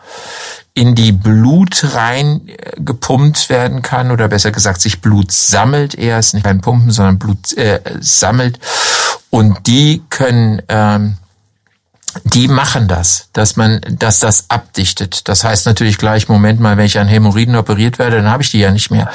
in 0.75 0.95
die 0.95 1.12
Blut 1.12 1.95
rein 1.95 2.43
äh, 2.49 2.81
gepumpt 2.81 3.49
werden 3.49 3.83
kann 3.83 4.11
oder 4.11 4.29
besser 4.29 4.51
gesagt 4.51 4.81
sich 4.81 5.01
Blut 5.01 5.31
sammelt. 5.31 5.95
Eher 5.95 6.19
ist 6.19 6.35
nicht 6.35 6.43
beim 6.43 6.61
Pumpen, 6.61 6.91
sondern 6.91 7.19
Blut 7.19 7.53
äh, 7.57 7.81
sammelt. 8.01 8.59
Und 9.31 9.67
die 9.67 10.03
können 10.11 10.62
ähm, 10.69 11.17
die 12.25 12.49
machen 12.49 12.89
das, 12.89 13.29
dass 13.33 13.57
man, 13.57 13.81
dass 13.89 14.21
das 14.21 14.47
abdichtet. 14.49 15.29
Das 15.29 15.45
heißt 15.45 15.67
natürlich 15.67 15.99
gleich, 15.99 16.29
Moment 16.29 16.61
mal, 16.61 16.77
wenn 16.77 16.87
ich 16.87 16.99
an 16.99 17.09
Hämorrhoiden 17.09 17.57
operiert 17.57 17.99
werde, 17.99 18.17
dann 18.17 18.31
habe 18.31 18.43
ich 18.43 18.51
die 18.51 18.59
ja 18.59 18.71
nicht 18.71 18.91
mehr. 18.91 19.11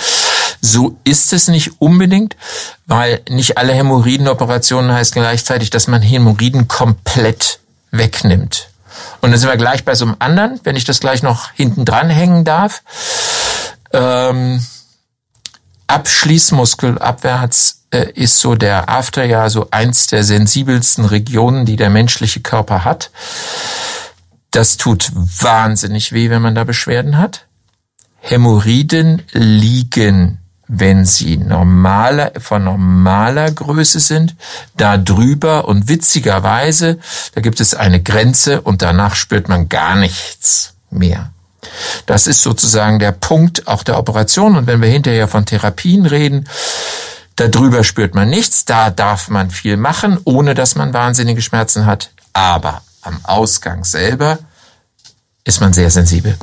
So 0.62 0.98
ist 1.04 1.34
es 1.34 1.48
nicht 1.48 1.80
unbedingt, 1.80 2.36
weil 2.86 3.22
nicht 3.30 3.58
alle 3.58 3.74
Hämorrhoidenoperationen 3.74 4.92
heißt 4.92 5.14
gleichzeitig, 5.14 5.70
dass 5.70 5.88
man 5.88 6.02
Hämorrhoiden 6.02 6.68
komplett 6.68 7.60
wegnimmt. 7.92 8.70
Und 9.22 9.32
dann 9.32 9.40
sind 9.40 9.50
wir 9.50 9.58
gleich 9.58 9.84
bei 9.84 9.96
so 9.96 10.06
einem 10.06 10.16
anderen, 10.20 10.60
wenn 10.64 10.76
ich 10.76 10.86
das 10.86 11.00
gleich 11.00 11.22
noch 11.22 11.52
hinten 11.52 11.86
dran 11.86 12.10
hängen 12.10 12.46
darf. 12.46 12.82
Ähm, 13.92 14.66
Abschließmuskel 15.88 16.98
abwärts 16.98 17.86
äh, 17.92 18.12
ist 18.14 18.40
so 18.40 18.56
der 18.56 18.90
After 18.90 19.24
ja 19.24 19.50
so 19.50 19.68
eins 19.72 20.08
der 20.08 20.24
sensibelsten 20.24 21.06
Regionen, 21.06 21.66
die 21.66 21.76
der 21.76 21.90
menschliche 21.90 22.42
Körper 22.42 22.84
hat. 22.84 23.12
Das 24.52 24.78
tut 24.78 25.12
wahnsinnig 25.14 26.12
weh, 26.12 26.30
wenn 26.30 26.42
man 26.42 26.56
da 26.56 26.64
Beschwerden 26.64 27.18
hat. 27.18 27.46
Hämorrhoiden 28.20 29.22
liegen, 29.34 30.40
wenn 30.68 31.06
sie 31.06 31.38
normaler, 31.38 32.32
von 32.40 32.64
normaler 32.64 33.52
Größe 33.52 34.00
sind, 34.00 34.36
da 34.78 34.98
drüber 34.98 35.68
und 35.68 35.88
witzigerweise, 35.90 36.98
da 37.36 37.42
gibt 37.42 37.60
es 37.60 37.76
eine 37.76 38.02
Grenze 38.02 38.62
und 38.62 38.82
danach 38.82 39.16
spürt 39.16 39.48
man 39.48 39.70
gar 39.70 39.96
nichts 39.96 40.74
mehr. 40.90 41.32
Das 42.06 42.28
ist 42.28 42.42
sozusagen 42.42 43.00
der 43.00 43.12
Punkt 43.12 43.68
auch 43.68 43.84
der 43.84 43.98
Operation. 43.98 44.56
Und 44.56 44.68
wenn 44.68 44.82
wir 44.82 44.90
hinterher 44.90 45.28
von 45.28 45.46
Therapien 45.46 46.06
reden, 46.06 46.48
darüber 47.36 47.84
spürt 47.84 48.16
man 48.16 48.30
nichts. 48.30 48.66
Da 48.66 48.90
darf 48.90 49.30
man 49.30 49.52
viel 49.52 49.78
machen, 49.78 50.20
ohne 50.24 50.54
dass 50.54 50.76
man 50.76 50.94
wahnsinnige 50.94 51.42
Schmerzen 51.42 51.86
hat. 51.86 52.12
Aber 52.34 52.82
am 53.02 53.20
Ausgang 53.24 53.84
selber 53.84 54.40
ist 55.44 55.62
man 55.62 55.74
sehr 55.74 55.92
sensibel. 55.92 56.38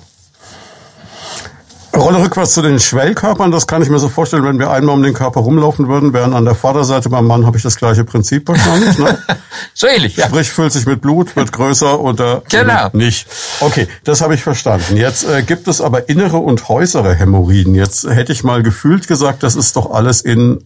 Rolle 1.95 2.23
rückwärts 2.23 2.55
zu 2.55 2.63
den 2.63 2.81
Schwellkörpern, 2.81 3.51
das 3.51 3.67
kann 3.67 3.83
ich 3.83 3.91
mir 3.91 3.99
so 3.99 4.09
vorstellen, 4.09 4.45
wenn 4.45 4.59
wir 4.59 4.71
einmal 4.71 4.95
um 4.95 5.03
den 5.03 5.13
Körper 5.13 5.41
rumlaufen 5.41 5.89
würden, 5.89 6.13
während 6.13 6.35
an 6.35 6.45
der 6.45 6.55
Vorderseite 6.55 7.11
beim 7.11 7.27
Mann 7.27 7.45
habe 7.45 7.57
ich 7.57 7.63
das 7.63 7.77
gleiche 7.77 8.05
Prinzip 8.05 8.49
wahrscheinlich. 8.49 8.99
Ne? 8.99 9.19
so 9.75 9.87
ähnlich, 9.87 10.17
ja. 10.17 10.27
Sprich, 10.27 10.51
füllt 10.51 10.73
sich 10.73 10.87
mit 10.87 11.03
Blut, 11.03 11.37
wird 11.37 11.53
größer 11.53 12.01
oder 12.01 12.43
genau. 12.49 12.89
nicht. 12.93 13.27
Okay, 13.61 13.89
das 14.05 14.23
habe 14.23 14.35
ich 14.35 14.43
verstanden. 14.43 14.97
Jetzt 14.97 15.25
äh, 15.25 15.43
gibt 15.43 15.69
es 15.69 15.81
aber 15.81 16.09
innere 16.09 16.39
und 16.39 16.69
äußere 16.71 17.15
Hämorrhoiden. 17.15 17.75
Jetzt 17.75 18.09
hätte 18.09 18.33
ich 18.33 18.43
mal 18.43 18.63
gefühlt 18.63 19.07
gesagt, 19.07 19.43
das 19.43 19.55
ist 19.55 19.77
doch 19.77 19.91
alles 19.91 20.23
in 20.23 20.65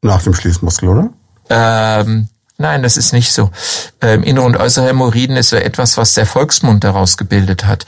nach 0.00 0.22
dem 0.22 0.34
Schließmuskel, 0.34 0.88
oder? 0.88 1.10
Ähm, 1.48 2.28
Nein, 2.58 2.82
das 2.82 2.96
ist 2.96 3.12
nicht 3.12 3.32
so. 3.32 3.50
Ähm, 4.00 4.22
innere 4.22 4.44
und 4.44 4.56
äußere 4.56 4.86
Hämorrhoiden 4.86 5.36
ist 5.36 5.48
so 5.48 5.56
etwas, 5.56 5.96
was 5.96 6.14
der 6.14 6.26
Volksmund 6.26 6.84
daraus 6.84 7.16
gebildet 7.16 7.64
hat. 7.64 7.86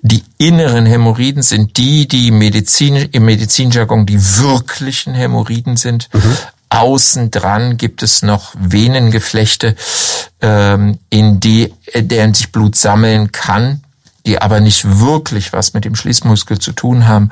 Die 0.00 0.22
inneren 0.38 0.86
Hämorrhoiden 0.86 1.42
sind 1.42 1.76
die, 1.76 2.08
die 2.08 2.30
Medizin, 2.30 2.96
im 2.96 3.24
Medizinjargon 3.24 4.06
die 4.06 4.20
wirklichen 4.20 5.14
Hämorrhoiden 5.14 5.76
sind. 5.76 6.08
Mhm. 6.12 6.36
außen 6.70 7.30
dran 7.30 7.76
gibt 7.76 8.02
es 8.02 8.22
noch 8.22 8.52
Venengeflechte, 8.58 9.76
ähm, 10.40 10.98
in 11.08 11.38
die, 11.38 11.72
deren 11.94 12.34
sich 12.34 12.50
Blut 12.50 12.74
sammeln 12.74 13.30
kann 13.30 13.84
die 14.26 14.40
aber 14.40 14.60
nicht 14.60 15.00
wirklich 15.00 15.52
was 15.52 15.74
mit 15.74 15.84
dem 15.84 15.94
Schließmuskel 15.94 16.58
zu 16.58 16.72
tun 16.72 17.06
haben. 17.06 17.30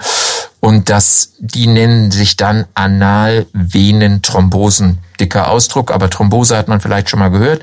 Und 0.61 0.91
das, 0.91 1.33
die 1.41 1.67
nennen 1.67 2.13
sich 2.13 2.37
dann 2.37 2.67
Analvenenthrombosen. 2.75 4.99
Dicker 5.19 5.49
Ausdruck, 5.49 5.91
aber 5.93 6.11
Thrombose 6.11 6.57
hat 6.57 6.69
man 6.69 6.81
vielleicht 6.81 7.11
schon 7.11 7.21
mal 7.21 7.31
gehört, 7.31 7.63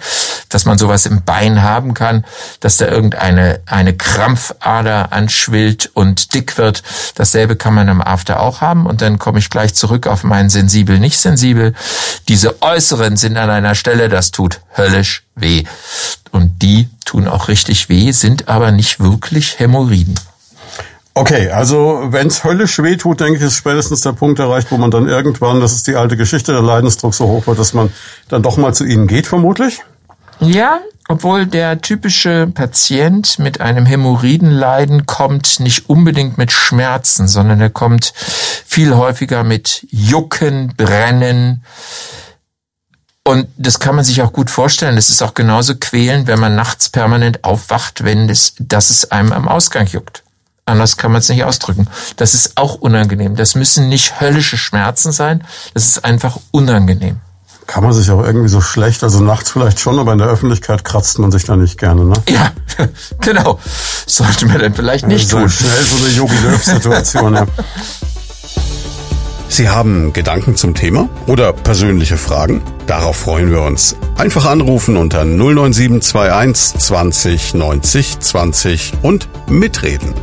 dass 0.49 0.65
man 0.65 0.77
sowas 0.77 1.05
im 1.05 1.23
Bein 1.23 1.61
haben 1.61 1.93
kann, 1.93 2.25
dass 2.59 2.77
da 2.77 2.87
irgendeine 2.87 3.61
eine 3.65 3.95
Krampfader 3.95 5.11
anschwillt 5.11 5.89
und 5.93 6.33
dick 6.33 6.57
wird. 6.57 6.83
Dasselbe 7.15 7.55
kann 7.55 7.73
man 7.73 7.87
im 7.87 8.01
After 8.01 8.39
auch 8.39 8.61
haben. 8.61 8.85
Und 8.85 9.01
dann 9.01 9.19
komme 9.19 9.39
ich 9.39 9.49
gleich 9.49 9.75
zurück 9.75 10.07
auf 10.07 10.23
meinen 10.23 10.49
sensibel, 10.49 10.99
nicht 10.99 11.19
sensibel. 11.19 11.73
Diese 12.27 12.48
äußeren 12.61 13.17
sind 13.17 13.37
an 13.37 13.49
einer 13.49 13.75
Stelle, 13.75 14.09
das 14.09 14.31
tut 14.31 14.61
höllisch 14.75 15.23
weh. 15.35 15.63
Und 16.31 16.61
die 16.61 16.89
tun 17.05 17.27
auch 17.27 17.47
richtig 17.47 17.89
weh, 17.89 18.11
sind 18.11 18.47
aber 18.47 18.71
nicht 18.71 18.99
wirklich 18.99 19.59
Hämorrhoiden. 19.59 20.15
Okay, 21.13 21.49
also 21.49 22.07
wenn 22.09 22.27
es 22.27 22.43
höllisch 22.43 22.81
weh 22.81 22.95
tut, 22.95 23.19
denke 23.19 23.39
ich, 23.39 23.43
ist 23.43 23.57
spätestens 23.57 24.01
der 24.01 24.13
Punkt 24.13 24.39
erreicht, 24.39 24.71
wo 24.71 24.77
man 24.77 24.91
dann 24.91 25.07
irgendwann, 25.07 25.59
das 25.59 25.73
ist 25.73 25.87
die 25.87 25.95
alte 25.95 26.15
Geschichte, 26.15 26.53
der 26.53 26.61
Leidensdruck 26.61 27.13
so 27.13 27.27
hoch 27.27 27.47
wird, 27.47 27.59
dass 27.59 27.73
man 27.73 27.91
dann 28.29 28.41
doch 28.41 28.57
mal 28.57 28.73
zu 28.73 28.85
Ihnen 28.85 29.07
geht, 29.07 29.27
vermutlich? 29.27 29.81
Ja, 30.39 30.79
obwohl 31.09 31.47
der 31.47 31.81
typische 31.81 32.47
Patient 32.53 33.39
mit 33.39 33.59
einem 33.59 33.85
Hämorrhoidenleiden 33.85 35.07
kommt 35.07 35.59
nicht 35.59 35.89
unbedingt 35.89 36.37
mit 36.37 36.51
Schmerzen, 36.51 37.27
sondern 37.27 37.59
er 37.59 37.71
kommt 37.71 38.13
viel 38.15 38.95
häufiger 38.95 39.43
mit 39.43 39.87
Jucken, 39.89 40.73
Brennen. 40.77 41.63
Und 43.29 43.47
das 43.57 43.77
kann 43.77 43.95
man 43.95 44.03
sich 44.03 44.23
auch 44.23 44.33
gut 44.33 44.49
vorstellen. 44.49 44.97
Es 44.97 45.11
ist 45.11 45.21
auch 45.21 45.35
genauso 45.35 45.75
quälend, 45.75 46.25
wenn 46.25 46.39
man 46.39 46.55
nachts 46.55 46.89
permanent 46.89 47.43
aufwacht, 47.43 48.03
wenn 48.03 48.27
es, 48.27 48.55
dass 48.57 48.89
es 48.89 49.11
einem 49.11 49.33
am 49.33 49.47
Ausgang 49.47 49.85
juckt. 49.85 50.23
Anders 50.65 50.97
kann 50.97 51.11
man 51.11 51.19
es 51.19 51.29
nicht 51.29 51.43
ausdrücken. 51.43 51.87
Das 52.15 52.33
ist 52.33 52.57
auch 52.57 52.73
unangenehm. 52.73 53.35
Das 53.35 53.53
müssen 53.53 53.87
nicht 53.87 54.19
höllische 54.19 54.57
Schmerzen 54.57 55.11
sein. 55.11 55.43
Das 55.75 55.85
ist 55.85 56.05
einfach 56.05 56.39
unangenehm. 56.49 57.17
Kann 57.67 57.83
man 57.83 57.93
sich 57.93 58.09
auch 58.09 58.23
irgendwie 58.23 58.49
so 58.49 58.61
schlecht, 58.61 59.03
also 59.03 59.21
nachts 59.21 59.51
vielleicht 59.51 59.79
schon, 59.79 59.99
aber 59.99 60.13
in 60.13 60.17
der 60.17 60.27
Öffentlichkeit 60.27 60.83
kratzt 60.83 61.19
man 61.19 61.31
sich 61.31 61.43
da 61.43 61.55
nicht 61.55 61.77
gerne, 61.77 62.05
ne? 62.05 62.15
Ja, 62.29 62.51
genau. 63.21 63.59
Sollte 64.07 64.47
man 64.47 64.57
dann 64.57 64.73
vielleicht 64.73 65.05
nicht 65.05 65.29
so 65.29 65.37
tun. 65.37 65.51
Schnell 65.51 65.83
so 65.83 66.03
eine 66.03 66.15
Yogi 66.15 66.35
Löw-Situation, 66.47 67.35
ja. 67.35 67.45
Sie 69.51 69.67
haben 69.67 70.13
Gedanken 70.13 70.55
zum 70.55 70.75
Thema 70.75 71.09
oder 71.25 71.53
persönliche 71.53 72.17
Fragen? 72.17 72.61
Darauf 72.85 73.17
freuen 73.17 73.49
wir 73.49 73.63
uns. 73.63 73.95
Einfach 74.15 74.45
anrufen 74.45 74.95
unter 74.95 75.25
09721 75.25 76.79
20 76.79 77.53
90 77.55 78.19
20 78.19 78.93
und 79.01 79.27
mitreden. 79.49 80.13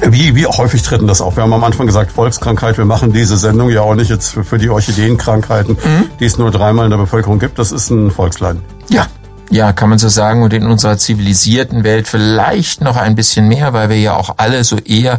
Wie, 0.00 0.34
wie 0.34 0.46
häufig 0.46 0.82
treten 0.82 1.06
das 1.06 1.20
auf? 1.20 1.36
Wir 1.36 1.42
haben 1.42 1.52
am 1.52 1.62
Anfang 1.62 1.86
gesagt, 1.86 2.10
Volkskrankheit, 2.10 2.78
wir 2.78 2.86
machen 2.86 3.12
diese 3.12 3.36
Sendung 3.36 3.68
ja 3.68 3.82
auch 3.82 3.94
nicht 3.94 4.08
jetzt 4.08 4.30
für, 4.30 4.44
für 4.44 4.56
die 4.56 4.70
Orchideenkrankheiten, 4.70 5.74
mhm. 5.74 6.04
die 6.18 6.24
es 6.24 6.38
nur 6.38 6.50
dreimal 6.50 6.86
in 6.86 6.90
der 6.90 6.98
Bevölkerung 6.98 7.38
gibt. 7.38 7.58
Das 7.58 7.70
ist 7.70 7.90
ein 7.90 8.10
Volksleiden. 8.10 8.62
Ja, 8.88 9.06
ja, 9.52 9.72
kann 9.72 9.90
man 9.90 9.98
so 9.98 10.08
sagen. 10.08 10.42
Und 10.42 10.52
in 10.54 10.66
unserer 10.66 10.96
zivilisierten 10.96 11.84
Welt 11.84 12.08
vielleicht 12.08 12.80
noch 12.80 12.96
ein 12.96 13.14
bisschen 13.14 13.48
mehr, 13.48 13.72
weil 13.72 13.90
wir 13.90 14.00
ja 14.00 14.16
auch 14.16 14.34
alle 14.38 14.64
so 14.64 14.78
eher 14.78 15.18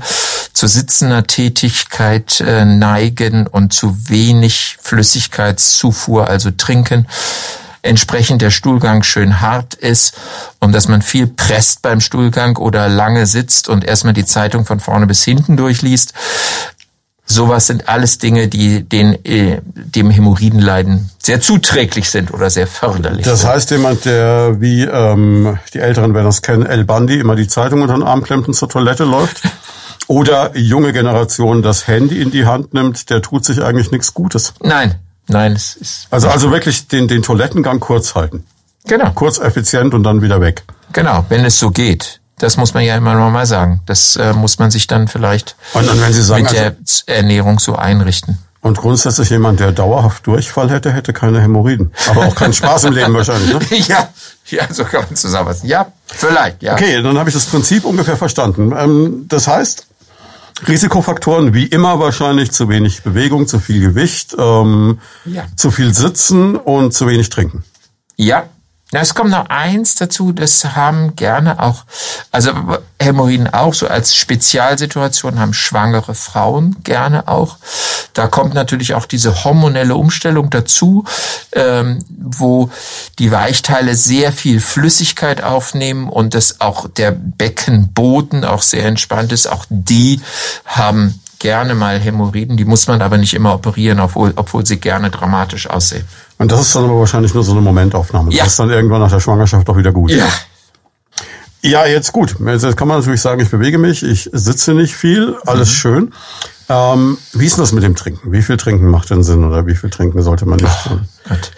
zu 0.54 0.68
sitzender 0.68 1.25
Tätigkeit 1.25 2.42
äh, 2.42 2.66
neigen 2.66 3.48
und 3.48 3.74
zu 3.74 4.10
wenig 4.10 4.78
Flüssigkeitszufuhr, 4.82 6.28
also 6.28 6.52
trinken 6.52 7.08
entsprechend 7.84 8.42
der 8.42 8.50
Stuhlgang 8.50 9.04
schön 9.04 9.42
hart 9.42 9.74
ist 9.74 10.16
und 10.60 10.72
dass 10.72 10.88
man 10.88 11.02
viel 11.02 11.28
presst 11.28 11.82
beim 11.82 12.00
Stuhlgang 12.00 12.58
oder 12.58 12.88
lange 12.88 13.25
sitzt 13.25 13.68
und 13.68 13.84
erstmal 13.84 14.13
die 14.13 14.25
Zeitung 14.25 14.66
von 14.66 14.80
vorne 14.80 15.06
bis 15.06 15.24
hinten 15.24 15.58
durchliest. 15.58 16.13
Sowas 17.25 17.68
sind 17.68 17.88
alles 17.88 18.18
Dinge, 18.18 18.48
die 18.48 18.84
den, 18.84 19.13
äh, 19.25 19.62
dem 19.63 20.10
Hämorrhoidenleiden 20.10 21.10
sehr 21.22 21.39
zuträglich 21.39 22.10
sind 22.10 22.34
oder 22.34 22.50
sehr 22.50 22.68
förderlich. 22.68 23.25
Das 23.25 23.46
heißt, 23.46 23.72
jemand, 23.72 24.06
der 24.06 24.60
wie 24.60 24.84
ähm, 24.84 25.58
die 25.74 25.80
Älteren 25.80 26.13
werden 26.13 26.25
das 26.25 26.42
kennen, 26.42 26.65
El 26.65 26.84
Bandi 26.84 27.20
immer 27.20 27.36
die 27.36 27.48
Zeitung 27.48 27.82
unter 27.82 27.94
den 27.94 28.03
Arm 28.03 28.24
klemmt 28.24 28.48
und 28.48 28.53
zur 28.53 28.70
Toilette 28.70 29.06
läuft. 29.06 29.42
Oder 30.08 30.56
junge 30.58 30.92
Generation 30.92 31.62
das 31.62 31.88
Handy 31.88 32.22
in 32.22 32.30
die 32.30 32.46
Hand 32.46 32.74
nimmt, 32.74 33.10
der 33.10 33.22
tut 33.22 33.46
sich 33.46 33.63
eigentlich 33.63 33.89
nichts 33.89 34.13
Gutes. 34.13 34.53
Nein, 34.62 34.96
Nein, 35.27 35.53
es 35.53 35.75
ist. 35.75 36.08
Also, 36.10 36.30
also 36.30 36.51
wirklich 36.51 36.88
den, 36.88 37.08
den 37.08 37.22
Toilettengang 37.22 37.80
kurz 37.80 38.15
halten. 38.15 38.46
Genau. 38.86 39.12
Kurz, 39.12 39.39
effizient 39.39 39.94
und 39.94 40.03
dann 40.03 40.22
wieder 40.22 40.42
weg. 40.42 40.63
Genau, 40.92 41.25
wenn 41.30 41.46
es 41.46 41.58
so 41.58 41.72
geht. 41.72 42.20
Das 42.38 42.58
muss 42.58 42.74
man 42.74 42.84
ja 42.84 42.96
immer 42.96 43.13
noch 43.13 43.30
mal 43.30 43.46
sagen. 43.46 43.82
Das 43.86 44.16
äh, 44.16 44.34
muss 44.34 44.60
man 44.60 44.72
sich 44.72 44.88
dann 44.88 45.08
vielleicht 45.08 45.56
und 45.74 45.88
Sie 46.12 46.24
sagen, 46.24 46.44
mit 46.44 46.54
der 46.54 46.66
also, 46.66 47.04
Ernährung 47.06 47.60
so 47.60 47.75
einrichten. 47.75 48.40
Und 48.63 48.78
grundsätzlich 48.78 49.30
jemand, 49.30 49.60
der 49.60 49.74
dauerhaft 49.74 50.25
Durchfall 50.25 50.70
hätte, 50.70 50.94
hätte 50.94 51.12
keine 51.12 51.42
Hämorrhoiden. 51.42 51.92
Aber 52.10 52.25
auch 52.25 52.36
keinen 52.36 52.54
Spaß 52.54 52.86
im 52.86 52.94
Leben 52.94 53.13
wahrscheinlich. 53.13 53.54
Ne? 53.54 53.78
ja, 53.88 54.08
ja, 54.48 54.74
so 54.74 54.86
kann 54.86 55.04
man 55.04 55.18
zusammenfassen. 55.18 55.68
Ja, 55.68 55.92
vielleicht, 56.06 56.63
ja. 56.63 56.74
Okay, 56.74 57.02
dann 57.04 57.18
habe 57.18 57.30
ich 57.30 57.36
das 57.36 57.46
Prinzip 57.46 57.84
ungefähr 57.84 58.16
verstanden. 58.16 58.74
Ähm, 58.78 59.25
das 59.28 59.50
heißt, 59.50 59.86
Risikofaktoren 60.66 61.54
wie 61.54 61.66
immer 61.66 62.00
wahrscheinlich 62.00 62.52
zu 62.52 62.70
wenig 62.70 63.04
Bewegung, 63.04 63.48
zu 63.48 63.60
viel 63.60 63.82
Gewicht, 63.82 64.34
ähm, 64.40 65.00
ja. 65.25 65.44
zu 65.58 65.70
viel 65.70 65.94
Sitzen 65.94 66.56
und 66.56 66.94
zu 66.94 67.06
wenig 67.06 67.30
Trinken. 67.30 67.66
Ja, 68.16 68.46
na, 68.93 69.00
es 69.00 69.15
kommt 69.15 69.31
noch 69.31 69.50
eins 69.50 69.95
dazu, 69.95 70.31
das 70.31 70.63
haben 70.75 71.15
gerne 71.15 71.59
auch, 71.59 71.83
also 72.31 72.51
Hämorrhoiden 73.01 73.51
auch 73.51 73.73
so 73.73 73.88
als 73.88 74.15
Spezialsituation 74.15 75.39
haben 75.39 75.55
schwangere 75.55 76.13
Frauen 76.13 76.75
gerne 76.83 77.27
auch. 77.27 77.57
Da 78.13 78.27
kommt 78.27 78.53
natürlich 78.53 78.93
auch 78.93 79.07
diese 79.07 79.43
hormonelle 79.43 79.95
Umstellung 79.95 80.51
dazu, 80.51 81.05
ähm, 81.53 82.05
wo 82.07 82.69
die 83.17 83.31
Weichteile 83.31 83.95
sehr 83.95 84.31
viel 84.31 84.59
Flüssigkeit 84.59 85.41
aufnehmen 85.41 86.07
und 86.07 86.35
das 86.35 86.62
auch 86.62 86.88
der 86.88 87.12
Beckenboden 87.12 88.45
auch 88.45 88.62
sehr 88.62 88.85
entspannt 88.85 89.31
ist. 89.31 89.47
Auch 89.47 89.65
die 89.69 90.21
haben 90.65 91.19
gerne 91.43 91.75
mal 91.75 92.00
Hämorrhoiden, 92.00 92.55
die 92.55 92.63
muss 92.63 92.88
man 92.88 93.01
aber 93.01 93.17
nicht 93.17 93.33
immer 93.33 93.53
operieren, 93.53 94.00
obwohl, 94.00 94.31
obwohl 94.38 94.65
sie 94.65 94.77
gerne 94.77 95.09
dramatisch 95.12 95.69
aussehen. 95.69 96.05
Und 96.38 96.51
das 96.53 96.62
ist 96.62 96.75
dann 96.75 96.85
aber 96.85 96.97
wahrscheinlich 96.97 97.33
nur 97.33 97.43
so 97.43 97.51
eine 97.51 97.59
Momentaufnahme. 97.59 98.31
Ja. 98.31 98.45
Das 98.45 98.53
ist 98.53 98.59
dann 98.59 98.69
irgendwann 98.69 99.01
nach 99.01 99.12
der 99.12 99.19
Schwangerschaft 99.19 99.67
doch 99.67 99.75
wieder 99.75 99.91
gut. 99.91 100.12
Ja. 100.12 100.25
Ja, 101.62 101.85
jetzt 101.85 102.13
gut. 102.13 102.35
Jetzt 102.45 102.77
kann 102.77 102.88
man 102.88 103.00
natürlich 103.00 103.21
sagen, 103.21 103.41
ich 103.41 103.50
bewege 103.50 103.77
mich, 103.77 104.03
ich 104.03 104.29
sitze 104.31 104.73
nicht 104.73 104.95
viel, 104.95 105.35
alles 105.45 105.69
mhm. 105.69 105.73
schön. 105.73 106.13
Ähm, 106.69 107.17
wie 107.33 107.45
ist 107.45 107.57
denn 107.57 107.63
das 107.63 107.73
mit 107.73 107.83
dem 107.83 107.95
Trinken? 107.95 108.31
Wie 108.31 108.41
viel 108.41 108.55
Trinken 108.55 108.88
macht 108.88 109.09
denn 109.09 109.23
Sinn 109.23 109.43
oder 109.43 109.67
wie 109.67 109.75
viel 109.75 109.89
Trinken 109.89 110.21
sollte 110.21 110.45
man 110.45 110.59
nicht 110.59 110.83
tun? 110.83 111.01
Gott. 111.27 111.51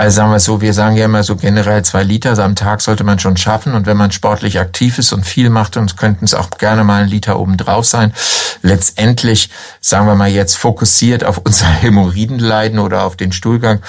Also 0.00 0.14
sagen 0.18 0.30
wir 0.30 0.38
so, 0.38 0.60
wir 0.60 0.74
sagen 0.74 0.94
ja 0.94 1.06
immer 1.06 1.24
so 1.24 1.34
generell 1.34 1.84
zwei 1.84 2.04
Liter 2.04 2.38
am 2.38 2.54
Tag 2.54 2.80
sollte 2.82 3.02
man 3.02 3.18
schon 3.18 3.36
schaffen 3.36 3.74
und 3.74 3.86
wenn 3.86 3.96
man 3.96 4.12
sportlich 4.12 4.60
aktiv 4.60 4.96
ist 4.96 5.12
und 5.12 5.26
viel 5.26 5.50
macht, 5.50 5.74
dann 5.74 5.88
könnten 5.96 6.24
es 6.24 6.34
auch 6.34 6.50
gerne 6.50 6.84
mal 6.84 7.02
ein 7.02 7.08
Liter 7.08 7.40
obendrauf 7.40 7.84
sein. 7.84 8.14
Letztendlich, 8.62 9.50
sagen 9.80 10.06
wir 10.06 10.14
mal 10.14 10.28
jetzt 10.28 10.56
fokussiert 10.56 11.24
auf 11.24 11.38
unser 11.38 11.66
Hämorrhoidenleiden 11.82 12.78
oder 12.78 13.02
auf 13.02 13.16
den 13.16 13.32
Stuhlgang, 13.32 13.82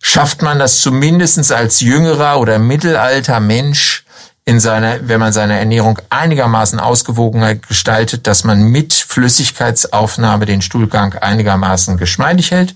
schafft 0.00 0.40
man 0.40 0.58
das 0.58 0.80
zumindestens 0.80 1.52
als 1.52 1.80
jüngerer 1.80 2.40
oder 2.40 2.58
mittelalter 2.58 3.40
Mensch 3.40 4.06
in 4.46 4.58
seiner, 4.58 5.06
wenn 5.06 5.20
man 5.20 5.34
seine 5.34 5.58
Ernährung 5.58 5.98
einigermaßen 6.08 6.80
ausgewogen 6.80 7.60
gestaltet, 7.68 8.26
dass 8.26 8.44
man 8.44 8.62
mit 8.62 8.94
Flüssigkeitsaufnahme 8.94 10.46
den 10.46 10.62
Stuhlgang 10.62 11.12
einigermaßen 11.12 11.98
geschmeidig 11.98 12.52
hält. 12.52 12.74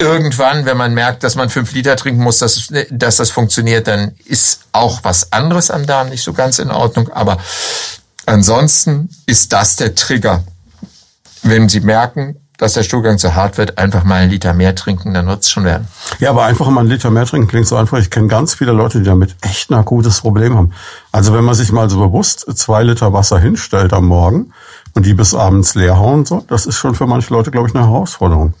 Irgendwann, 0.00 0.64
wenn 0.64 0.78
man 0.78 0.94
merkt, 0.94 1.22
dass 1.24 1.36
man 1.36 1.50
fünf 1.50 1.72
Liter 1.72 1.94
trinken 1.94 2.22
muss, 2.22 2.38
dass, 2.38 2.68
dass 2.90 3.16
das 3.16 3.30
funktioniert, 3.30 3.86
dann 3.86 4.12
ist 4.24 4.62
auch 4.72 5.00
was 5.02 5.30
anderes 5.30 5.70
am 5.70 5.84
Darm 5.84 6.08
nicht 6.08 6.22
so 6.22 6.32
ganz 6.32 6.58
in 6.58 6.70
Ordnung. 6.70 7.10
Aber 7.12 7.36
ansonsten 8.24 9.10
ist 9.26 9.52
das 9.52 9.76
der 9.76 9.94
Trigger. 9.94 10.42
Wenn 11.42 11.68
Sie 11.68 11.80
merken, 11.80 12.36
dass 12.60 12.74
der 12.74 12.82
Stuhlgang 12.82 13.18
zu 13.18 13.34
hart 13.34 13.58
wird, 13.58 13.78
einfach 13.78 14.04
mal 14.04 14.16
einen 14.16 14.30
Liter 14.30 14.52
mehr 14.52 14.74
trinken, 14.74 15.14
dann 15.14 15.26
wird 15.26 15.42
es 15.42 15.50
schon 15.50 15.64
werden. 15.64 15.88
Ja, 16.18 16.30
aber 16.30 16.44
einfach 16.44 16.68
mal 16.68 16.80
einen 16.80 16.90
Liter 16.90 17.10
mehr 17.10 17.24
trinken 17.26 17.48
klingt 17.48 17.66
so 17.66 17.76
einfach. 17.76 17.98
Ich 17.98 18.10
kenne 18.10 18.28
ganz 18.28 18.54
viele 18.54 18.72
Leute, 18.72 18.98
die 18.98 19.04
damit 19.04 19.36
echt 19.42 19.70
ein 19.70 19.74
akutes 19.74 20.20
Problem 20.20 20.56
haben. 20.56 20.72
Also 21.10 21.34
wenn 21.34 21.44
man 21.44 21.54
sich 21.54 21.72
mal 21.72 21.88
so 21.88 21.98
bewusst 21.98 22.46
zwei 22.56 22.82
Liter 22.82 23.12
Wasser 23.12 23.38
hinstellt 23.38 23.92
am 23.92 24.06
Morgen 24.06 24.52
und 24.94 25.06
die 25.06 25.14
bis 25.14 25.34
abends 25.34 25.74
leer 25.74 25.98
hauen 25.98 26.26
soll, 26.26 26.42
das 26.48 26.66
ist 26.66 26.76
schon 26.76 26.94
für 26.94 27.06
manche 27.06 27.32
Leute, 27.32 27.50
glaube 27.50 27.68
ich, 27.68 27.74
eine 27.74 27.84
Herausforderung. 27.84 28.54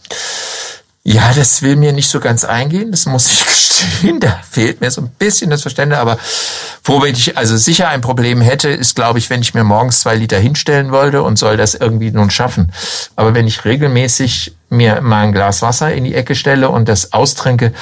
Ja, 1.02 1.32
das 1.32 1.62
will 1.62 1.76
mir 1.76 1.92
nicht 1.92 2.10
so 2.10 2.20
ganz 2.20 2.44
eingehen, 2.44 2.90
das 2.90 3.06
muss 3.06 3.32
ich 3.32 3.46
gestehen. 3.46 4.20
Da 4.20 4.38
fehlt 4.48 4.82
mir 4.82 4.90
so 4.90 5.00
ein 5.00 5.08
bisschen 5.08 5.50
das 5.50 5.62
Verständnis, 5.62 5.98
aber 5.98 6.18
womit 6.84 7.16
ich 7.16 7.38
also 7.38 7.56
sicher 7.56 7.88
ein 7.88 8.02
Problem 8.02 8.42
hätte, 8.42 8.68
ist, 8.68 8.96
glaube 8.96 9.18
ich, 9.18 9.30
wenn 9.30 9.40
ich 9.40 9.54
mir 9.54 9.64
morgens 9.64 10.00
zwei 10.00 10.14
Liter 10.16 10.38
hinstellen 10.38 10.92
wollte 10.92 11.22
und 11.22 11.38
soll 11.38 11.56
das 11.56 11.74
irgendwie 11.74 12.10
nun 12.10 12.30
schaffen. 12.30 12.72
Aber 13.16 13.34
wenn 13.34 13.46
ich 13.46 13.64
regelmäßig 13.64 14.54
mir 14.68 15.00
mal 15.00 15.24
ein 15.24 15.32
Glas 15.32 15.62
Wasser 15.62 15.92
in 15.92 16.04
die 16.04 16.14
Ecke 16.14 16.34
stelle 16.34 16.68
und 16.68 16.88
das 16.88 17.14
austrinke, 17.14 17.72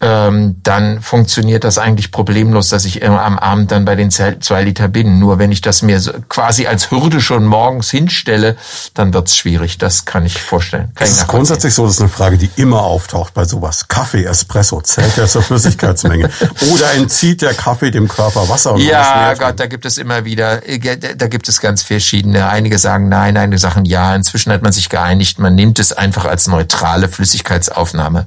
ähm, 0.00 0.56
dann 0.62 1.02
funktioniert 1.02 1.64
das 1.64 1.76
eigentlich 1.78 2.12
problemlos, 2.12 2.68
dass 2.68 2.84
ich 2.84 3.02
immer 3.02 3.22
am 3.22 3.38
Abend 3.38 3.72
dann 3.72 3.84
bei 3.84 3.96
den 3.96 4.10
zwei 4.10 4.62
Liter 4.62 4.88
bin. 4.88 5.18
Nur 5.18 5.38
wenn 5.38 5.50
ich 5.50 5.60
das 5.60 5.82
mir 5.82 5.98
so 6.00 6.12
quasi 6.28 6.66
als 6.66 6.90
Hürde 6.90 7.20
schon 7.20 7.44
morgens 7.44 7.90
hinstelle, 7.90 8.56
dann 8.94 9.12
wird's 9.12 9.36
schwierig. 9.36 9.78
Das 9.78 10.04
kann 10.04 10.24
ich 10.24 10.40
vorstellen. 10.40 10.92
Kann 10.94 11.08
es 11.08 11.14
ist 11.14 11.26
grundsätzlich 11.26 11.74
so, 11.74 11.84
das 11.84 11.94
ist 11.94 12.00
eine 12.00 12.10
Frage, 12.10 12.38
die 12.38 12.48
immer 12.56 12.82
auftaucht 12.82 13.34
bei 13.34 13.44
sowas. 13.44 13.88
Kaffee, 13.88 14.24
Espresso, 14.24 14.80
zählt 14.82 15.16
der 15.16 15.26
zur 15.26 15.42
Flüssigkeitsmenge? 15.42 16.30
Oder 16.72 16.92
entzieht 16.94 17.42
der 17.42 17.54
Kaffee 17.54 17.90
dem 17.90 18.06
Körper 18.06 18.48
Wasser? 18.48 18.76
Ja, 18.76 19.34
Gott, 19.34 19.58
da 19.58 19.66
gibt 19.66 19.84
es 19.84 19.98
immer 19.98 20.24
wieder, 20.24 20.66
äh, 20.68 20.78
da 20.78 21.26
gibt 21.26 21.48
es 21.48 21.60
ganz 21.60 21.82
verschiedene. 21.82 22.48
Einige 22.48 22.78
sagen 22.78 23.08
nein, 23.08 23.36
einige 23.36 23.58
sagen 23.58 23.84
ja. 23.84 24.14
Inzwischen 24.14 24.52
hat 24.52 24.62
man 24.62 24.72
sich 24.72 24.88
geeinigt, 24.88 25.40
man 25.40 25.56
nimmt 25.56 25.80
es 25.80 25.92
einfach 25.92 26.24
als 26.24 26.46
neutrale 26.46 27.08
Flüssigkeitsaufnahme. 27.08 28.26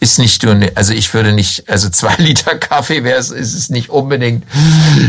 Ist 0.00 0.18
nicht 0.18 0.42
nur, 0.42 0.56
also 0.74 0.95
ich 0.96 1.12
würde 1.14 1.32
nicht, 1.32 1.68
also 1.68 1.88
zwei 1.88 2.14
Liter 2.18 2.56
Kaffee 2.56 3.04
wäre 3.04 3.18
es, 3.18 3.30
ist 3.30 3.54
es 3.54 3.70
nicht 3.70 3.90
unbedingt. 3.90 4.44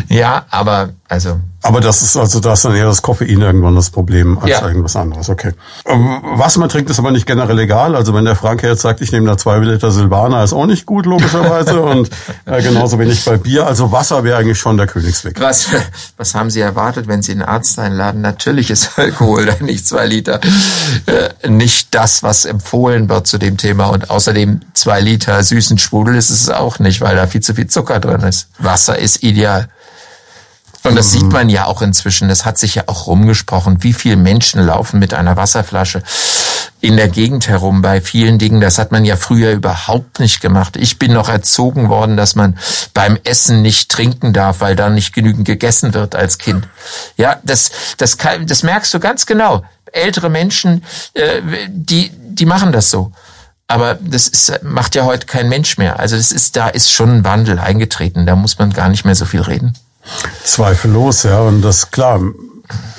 Ja, 0.10 0.46
aber 0.50 0.90
also. 1.08 1.40
Aber 1.68 1.82
das 1.82 2.02
ist 2.02 2.16
also 2.16 2.40
das 2.40 2.60
ist 2.60 2.66
dann 2.66 2.76
eher 2.76 2.86
das 2.86 3.02
Koffein 3.02 3.42
irgendwann 3.42 3.76
das 3.76 3.90
Problem 3.90 4.38
als 4.38 4.50
ja. 4.50 4.66
irgendwas 4.66 4.96
anderes. 4.96 5.30
Okay. 5.30 5.52
Ähm, 5.86 6.22
was 6.36 6.58
man 6.58 6.70
trinkt, 6.70 6.90
ist 6.90 6.98
aber 6.98 7.12
nicht 7.12 7.26
generell 7.26 7.60
egal. 7.60 7.94
Also 7.94 8.14
wenn 8.14 8.24
der 8.24 8.38
Frank 8.38 8.64
jetzt 8.64 8.84
sagt, 8.84 9.02
ich 9.02 9.12
nehme 9.12 9.28
da 9.28 9.38
zwei 9.38 9.58
Liter 9.58 9.92
Silvaner, 9.92 10.46
ist 10.46 10.54
auch 10.54 10.66
nicht 10.66 10.86
gut 10.86 11.06
logischerweise 11.06 11.82
und 11.82 12.10
äh, 12.46 12.62
genauso 12.62 12.98
wenig 13.00 13.26
bei 13.26 13.36
Bier. 13.36 13.68
Also 13.68 13.92
Wasser 13.92 14.24
wäre 14.24 14.38
eigentlich 14.38 14.58
schon 14.58 14.78
der 14.78 14.88
Königsweg. 14.88 15.42
Was, 15.42 15.68
was 16.16 16.36
haben 16.36 16.50
Sie 16.50 16.62
erwartet, 16.62 17.10
wenn 17.10 17.22
Sie 17.22 17.34
einen 17.34 17.42
Arzt 17.42 17.78
einladen? 17.80 18.22
Natürlich 18.22 18.70
ist 18.70 18.98
Alkohol 18.98 19.54
nicht 19.60 19.86
zwei 19.86 20.06
Liter, 20.06 20.40
äh, 21.06 21.50
nicht 21.50 21.94
das, 21.94 22.24
was 22.24 22.46
empfohlen 22.46 23.10
wird 23.10 23.28
zu 23.28 23.38
dem 23.38 23.58
Thema 23.58 23.88
und 23.88 24.10
außerdem 24.10 24.62
zwei 24.74 25.02
Liter 25.02 25.44
süßen 25.44 25.78
Sprudel 25.78 26.16
ist 26.16 26.30
es 26.30 26.50
auch 26.50 26.80
nicht, 26.80 27.02
weil 27.02 27.18
da 27.18 27.28
viel 27.28 27.42
zu 27.42 27.54
viel 27.54 27.68
Zucker 27.68 28.00
drin 28.00 28.22
ist. 28.22 28.48
Wasser 28.58 28.98
ist 28.98 29.22
ideal. 29.22 29.68
Und 30.88 30.96
das 30.96 31.12
sieht 31.12 31.32
man 31.32 31.50
ja 31.50 31.66
auch 31.66 31.82
inzwischen. 31.82 32.30
Das 32.30 32.46
hat 32.46 32.58
sich 32.58 32.76
ja 32.76 32.84
auch 32.88 33.08
rumgesprochen. 33.08 33.84
Wie 33.84 33.94
viele 33.94 34.16
Menschen 34.16 34.62
laufen 34.62 35.00
mit 35.00 35.14
einer 35.14 35.36
Wasserflasche 35.36 36.02
in 36.80 36.96
der 36.96 37.08
Gegend 37.08 37.48
herum 37.48 37.82
bei 37.82 38.02
vielen 38.02 38.38
Dingen. 38.38 38.62
Das 38.62 38.78
hat 38.78 38.92
man 38.92 39.04
ja 39.04 39.16
früher 39.16 39.52
überhaupt 39.52 40.20
nicht 40.20 40.42
gemacht. 40.42 40.78
Ich 40.78 41.00
bin 41.00 41.14
noch 41.14 41.28
erzogen 41.28 41.90
worden, 41.90 42.18
dass 42.18 42.36
man 42.36 42.58
beim 42.94 43.18
Essen 43.24 43.62
nicht 43.62 43.90
trinken 43.90 44.32
darf, 44.32 44.62
weil 44.62 44.76
da 44.76 44.90
nicht 44.90 45.14
genügend 45.14 45.46
gegessen 45.46 45.94
wird 45.94 46.16
als 46.16 46.38
Kind. 46.38 46.68
Ja, 47.18 47.40
das, 47.44 47.72
das, 47.98 48.18
kann, 48.18 48.46
das 48.46 48.64
merkst 48.64 48.94
du 48.94 49.00
ganz 49.00 49.26
genau. 49.26 49.64
Ältere 49.92 50.30
Menschen, 50.30 50.84
äh, 51.14 51.42
die, 51.68 52.12
die 52.14 52.46
machen 52.46 52.72
das 52.72 52.92
so. 52.92 53.12
Aber 53.68 53.96
das 53.96 54.28
ist, 54.28 54.64
macht 54.64 54.96
ja 54.96 55.04
heute 55.04 55.26
kein 55.26 55.50
Mensch 55.50 55.78
mehr. 55.78 56.00
Also 56.00 56.16
das 56.16 56.32
ist, 56.32 56.56
da 56.56 56.70
ist 56.70 56.92
schon 56.92 57.18
ein 57.18 57.24
Wandel 57.24 57.60
eingetreten. 57.60 58.26
Da 58.26 58.36
muss 58.36 58.60
man 58.60 58.72
gar 58.72 58.88
nicht 58.88 59.04
mehr 59.04 59.16
so 59.16 59.26
viel 59.26 59.42
reden. 59.42 59.74
Zweifellos, 60.44 61.24
ja. 61.24 61.40
Und 61.42 61.62
das 61.62 61.92
klar. 61.92 62.22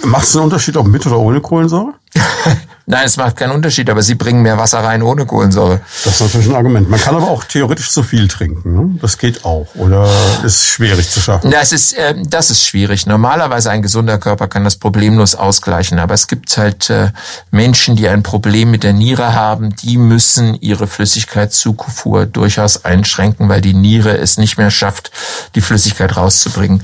Macht 0.03 0.25
es 0.25 0.35
einen 0.35 0.45
Unterschied, 0.45 0.77
ob 0.77 0.87
mit 0.87 1.07
oder 1.07 1.19
ohne 1.19 1.41
Kohlensäure? 1.41 1.95
Nein, 2.91 3.05
es 3.05 3.19
macht 3.19 3.37
keinen 3.37 3.51
Unterschied, 3.51 3.91
aber 3.91 4.03
Sie 4.03 4.15
bringen 4.15 4.41
mehr 4.41 4.57
Wasser 4.57 4.79
rein 4.79 5.03
ohne 5.03 5.27
Kohlensäure. 5.27 5.83
Das 6.05 6.15
ist 6.15 6.21
natürlich 6.23 6.49
ein 6.49 6.55
Argument. 6.55 6.89
Man 6.89 6.99
kann 6.99 7.15
aber 7.15 7.29
auch 7.29 7.45
theoretisch 7.45 7.91
zu 7.91 8.03
viel 8.03 8.29
trinken. 8.29 8.75
Ne? 8.75 8.99
Das 9.03 9.19
geht 9.19 9.45
auch. 9.45 9.67
Oder 9.75 10.09
ist 10.43 10.65
schwierig 10.65 11.11
zu 11.11 11.21
schaffen? 11.21 11.51
Das 11.51 11.73
ist, 11.73 11.93
äh, 11.93 12.15
das 12.27 12.49
ist 12.49 12.65
schwierig. 12.65 13.05
Normalerweise 13.05 13.71
ein 13.71 13.83
gesunder 13.83 14.17
Körper 14.17 14.49
kann 14.49 14.65
das 14.65 14.77
problemlos 14.77 15.35
ausgleichen. 15.35 15.99
Aber 15.99 16.15
es 16.15 16.29
gibt 16.29 16.57
halt 16.57 16.89
äh, 16.89 17.11
Menschen, 17.51 17.95
die 17.95 18.09
ein 18.09 18.23
Problem 18.23 18.71
mit 18.71 18.85
der 18.85 18.95
Niere 18.95 19.35
haben. 19.35 19.77
Die 19.77 19.99
müssen 19.99 20.55
ihre 20.55 20.87
Flüssigkeitszufuhr 20.87 22.25
durchaus 22.25 22.87
einschränken, 22.87 23.51
weil 23.51 23.61
die 23.61 23.75
Niere 23.75 24.17
es 24.17 24.39
nicht 24.39 24.57
mehr 24.57 24.71
schafft, 24.71 25.11
die 25.55 25.61
Flüssigkeit 25.61 26.17
rauszubringen. 26.17 26.83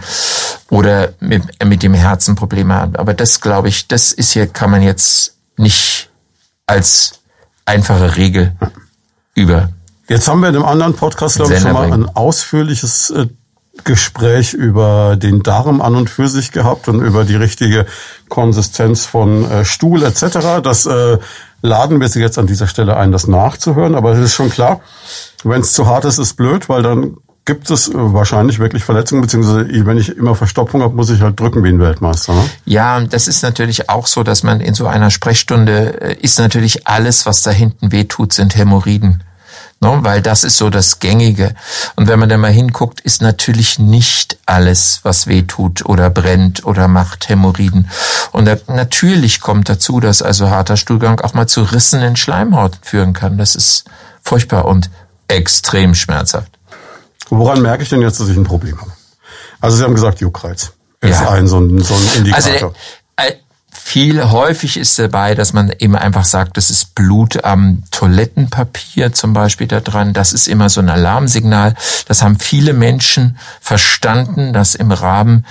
Oder 0.68 1.14
mit, 1.20 1.64
mit 1.64 1.82
dem 1.82 1.94
Herzen 1.94 2.34
Probleme 2.34 2.74
haben. 2.74 2.96
Aber 2.96 3.14
das, 3.14 3.40
glaube 3.40 3.68
ich, 3.70 3.88
das 3.88 4.12
ist 4.12 4.32
hier, 4.32 4.46
kann 4.46 4.70
man 4.70 4.82
jetzt 4.82 5.33
nicht 5.56 6.10
als 6.66 7.20
einfache 7.64 8.16
Regel 8.16 8.52
über. 9.34 9.70
Jetzt 10.08 10.28
haben 10.28 10.40
wir 10.40 10.48
in 10.48 10.56
einem 10.56 10.64
anderen 10.64 10.94
Podcast, 10.94 11.36
glaube 11.36 11.54
ich, 11.54 11.60
schon 11.60 11.72
mal 11.72 11.92
ein 11.92 12.08
ausführliches 12.08 13.10
äh, 13.10 13.26
Gespräch 13.82 14.52
über 14.52 15.16
den 15.16 15.42
Darm 15.42 15.80
an 15.80 15.96
und 15.96 16.08
für 16.08 16.28
sich 16.28 16.52
gehabt 16.52 16.88
und 16.88 17.00
über 17.00 17.24
die 17.24 17.36
richtige 17.36 17.86
Konsistenz 18.28 19.06
von 19.06 19.50
äh, 19.50 19.64
Stuhl 19.64 20.02
etc. 20.02 20.60
Das 20.62 20.86
äh, 20.86 21.18
laden 21.62 22.00
wir 22.00 22.08
Sie 22.08 22.20
jetzt 22.20 22.38
an 22.38 22.46
dieser 22.46 22.66
Stelle 22.66 22.96
ein, 22.96 23.10
das 23.10 23.26
nachzuhören. 23.26 23.94
Aber 23.94 24.12
es 24.12 24.18
ist 24.18 24.34
schon 24.34 24.50
klar, 24.50 24.80
wenn 25.42 25.62
es 25.62 25.72
zu 25.72 25.86
hart 25.86 26.04
ist, 26.04 26.18
ist 26.18 26.34
blöd, 26.34 26.68
weil 26.68 26.82
dann 26.82 27.16
gibt 27.44 27.70
es 27.70 27.88
äh, 27.88 27.92
wahrscheinlich 27.94 28.58
wirklich 28.58 28.84
Verletzungen, 28.84 29.22
beziehungsweise 29.22 29.66
wenn 29.86 29.98
ich 29.98 30.16
immer 30.16 30.34
Verstopfung 30.34 30.82
habe, 30.82 30.94
muss 30.94 31.10
ich 31.10 31.20
halt 31.20 31.38
drücken 31.38 31.62
wie 31.62 31.68
ein 31.68 31.80
Weltmeister. 31.80 32.34
Ne? 32.34 32.48
Ja, 32.64 33.00
das 33.00 33.28
ist 33.28 33.42
natürlich 33.42 33.90
auch 33.90 34.06
so, 34.06 34.22
dass 34.22 34.42
man 34.42 34.60
in 34.60 34.74
so 34.74 34.86
einer 34.86 35.10
Sprechstunde 35.10 36.00
äh, 36.00 36.14
ist 36.14 36.38
natürlich 36.38 36.86
alles, 36.86 37.26
was 37.26 37.42
da 37.42 37.50
hinten 37.50 37.92
wehtut, 37.92 38.32
sind 38.32 38.56
Hämorrhoiden. 38.56 39.22
Ne? 39.80 39.98
weil 40.00 40.22
das 40.22 40.44
ist 40.44 40.56
so 40.56 40.70
das 40.70 40.98
Gängige. 40.98 41.54
Und 41.96 42.08
wenn 42.08 42.18
man 42.18 42.30
da 42.30 42.38
mal 42.38 42.50
hinguckt, 42.50 43.02
ist 43.02 43.20
natürlich 43.20 43.78
nicht 43.78 44.38
alles, 44.46 45.00
was 45.02 45.26
wehtut 45.26 45.84
oder 45.84 46.08
brennt 46.08 46.64
oder 46.64 46.88
macht 46.88 47.28
Hämorrhoiden. 47.28 47.90
Und 48.32 48.46
da, 48.46 48.56
natürlich 48.68 49.40
kommt 49.40 49.68
dazu, 49.68 50.00
dass 50.00 50.22
also 50.22 50.48
harter 50.48 50.78
Stuhlgang 50.78 51.20
auch 51.20 51.34
mal 51.34 51.48
zu 51.48 51.62
Rissen 51.62 52.00
in 52.00 52.16
Schleimhaut 52.16 52.78
führen 52.80 53.12
kann. 53.12 53.36
Das 53.36 53.54
ist 53.54 53.84
furchtbar 54.22 54.64
und 54.64 54.88
extrem 55.28 55.94
schmerzhaft. 55.94 56.53
Woran 57.30 57.62
merke 57.62 57.82
ich 57.82 57.88
denn 57.88 58.02
jetzt, 58.02 58.20
dass 58.20 58.28
ich 58.28 58.36
ein 58.36 58.44
Problem 58.44 58.80
habe? 58.80 58.92
Also 59.60 59.76
Sie 59.76 59.82
haben 59.82 59.94
gesagt, 59.94 60.20
Juckreiz 60.20 60.72
ist 61.00 61.20
ja. 61.20 61.30
ein, 61.30 61.46
so 61.46 61.58
ein, 61.58 61.82
so 61.82 61.94
ein 61.94 62.02
Indikator. 62.16 62.52
Also, 62.52 62.74
äh, 63.16 63.32
viel 63.70 64.30
häufig 64.30 64.76
ist 64.76 64.98
dabei, 64.98 65.34
dass 65.34 65.52
man 65.52 65.72
eben 65.78 65.96
einfach 65.96 66.24
sagt, 66.24 66.56
das 66.56 66.70
ist 66.70 66.94
Blut 66.94 67.44
am 67.44 67.82
Toilettenpapier 67.90 69.12
zum 69.12 69.34
Beispiel 69.34 69.66
da 69.66 69.80
dran. 69.80 70.14
Das 70.14 70.32
ist 70.32 70.48
immer 70.48 70.68
so 70.68 70.80
ein 70.80 70.88
Alarmsignal. 70.88 71.74
Das 72.06 72.22
haben 72.22 72.38
viele 72.38 72.72
Menschen 72.72 73.38
verstanden, 73.60 74.52
dass 74.52 74.74
im 74.74 74.90
Rahmen 74.90 75.46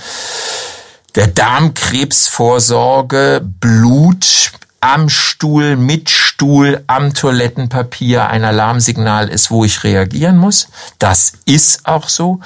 der 1.14 1.28
Darmkrebsvorsorge 1.28 3.40
Blut 3.44 4.52
am 4.84 5.08
Stuhl, 5.08 5.76
mit 5.76 6.10
Stuhl, 6.10 6.84
am 6.88 7.14
Toilettenpapier 7.14 8.28
ein 8.28 8.44
Alarmsignal 8.44 9.30
ist, 9.30 9.50
wo 9.50 9.64
ich 9.64 9.82
reagieren 9.82 10.36
muss. 10.36 10.68
Das 10.98 11.32
ist 11.46 11.86
auch 11.86 12.10
so. 12.10 12.40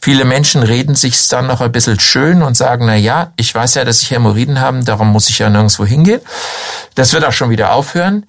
Viele 0.00 0.24
Menschen 0.24 0.64
reden 0.64 0.96
sich's 0.96 1.28
dann 1.28 1.46
noch 1.46 1.60
ein 1.60 1.70
bisschen 1.70 2.00
schön 2.00 2.42
und 2.42 2.56
sagen, 2.56 2.86
na 2.86 2.96
ja, 2.96 3.32
ich 3.36 3.54
weiß 3.54 3.74
ja, 3.74 3.84
dass 3.84 4.02
ich 4.02 4.10
Hämorrhoiden 4.10 4.60
habe, 4.60 4.82
darum 4.82 5.12
muss 5.12 5.28
ich 5.28 5.38
ja 5.38 5.48
nirgendwo 5.48 5.86
hingehen. 5.86 6.20
Das 6.96 7.12
wird 7.12 7.24
auch 7.24 7.32
schon 7.32 7.50
wieder 7.50 7.72
aufhören. 7.72 8.26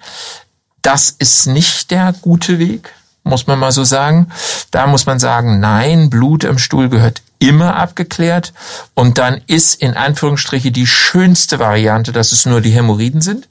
Das 0.83 1.09
ist 1.09 1.47
nicht 1.47 1.89
der 1.89 2.13
gute 2.21 2.59
Weg 2.59 2.93
muss 3.27 3.47
man 3.47 3.59
mal 3.59 3.71
so 3.71 3.83
sagen. 3.83 4.31
Da 4.71 4.87
muss 4.87 5.05
man 5.05 5.19
sagen, 5.19 5.59
nein, 5.59 6.09
Blut 6.09 6.43
im 6.43 6.57
Stuhl 6.57 6.89
gehört 6.89 7.21
immer 7.39 7.75
abgeklärt. 7.75 8.53
Und 8.93 9.17
dann 9.17 9.41
ist 9.47 9.81
in 9.81 9.93
Anführungsstriche 9.95 10.71
die 10.71 10.87
schönste 10.87 11.59
Variante, 11.59 12.11
dass 12.11 12.31
es 12.31 12.45
nur 12.45 12.61
die 12.61 12.71
Hämorrhoiden 12.71 13.21
sind 13.21 13.47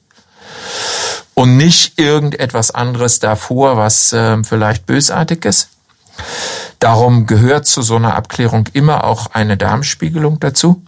und 1.33 1.55
nicht 1.55 1.99
irgendetwas 1.99 2.71
anderes 2.71 3.19
davor, 3.19 3.77
was 3.77 4.11
äh, 4.11 4.43
vielleicht 4.43 4.85
bösartig 4.85 5.45
ist. 5.45 5.69
Darum 6.79 7.25
gehört 7.25 7.65
zu 7.65 7.81
so 7.81 7.95
einer 7.95 8.15
Abklärung 8.15 8.67
immer 8.73 9.03
auch 9.03 9.27
eine 9.27 9.57
Darmspiegelung 9.57 10.39
dazu. 10.39 10.81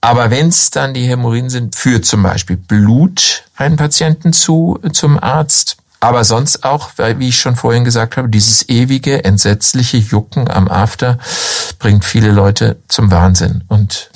Aber 0.00 0.30
wenn 0.30 0.48
es 0.48 0.70
dann 0.70 0.94
die 0.94 1.06
Hämorrhoiden 1.06 1.50
sind, 1.50 1.76
führt 1.76 2.04
zum 2.04 2.22
Beispiel 2.22 2.56
Blut 2.56 3.44
einen 3.56 3.76
Patienten 3.76 4.32
zu 4.32 4.78
zum 4.92 5.22
Arzt. 5.22 5.76
Aber 6.02 6.24
sonst 6.24 6.64
auch, 6.64 6.90
weil, 6.96 7.20
wie 7.20 7.28
ich 7.28 7.38
schon 7.38 7.54
vorhin 7.54 7.84
gesagt 7.84 8.16
habe, 8.16 8.28
dieses 8.28 8.68
ewige, 8.68 9.24
entsetzliche 9.24 9.98
Jucken 9.98 10.50
am 10.50 10.66
After 10.66 11.16
bringt 11.78 12.04
viele 12.04 12.32
Leute 12.32 12.78
zum 12.88 13.12
Wahnsinn 13.12 13.62
und, 13.68 14.10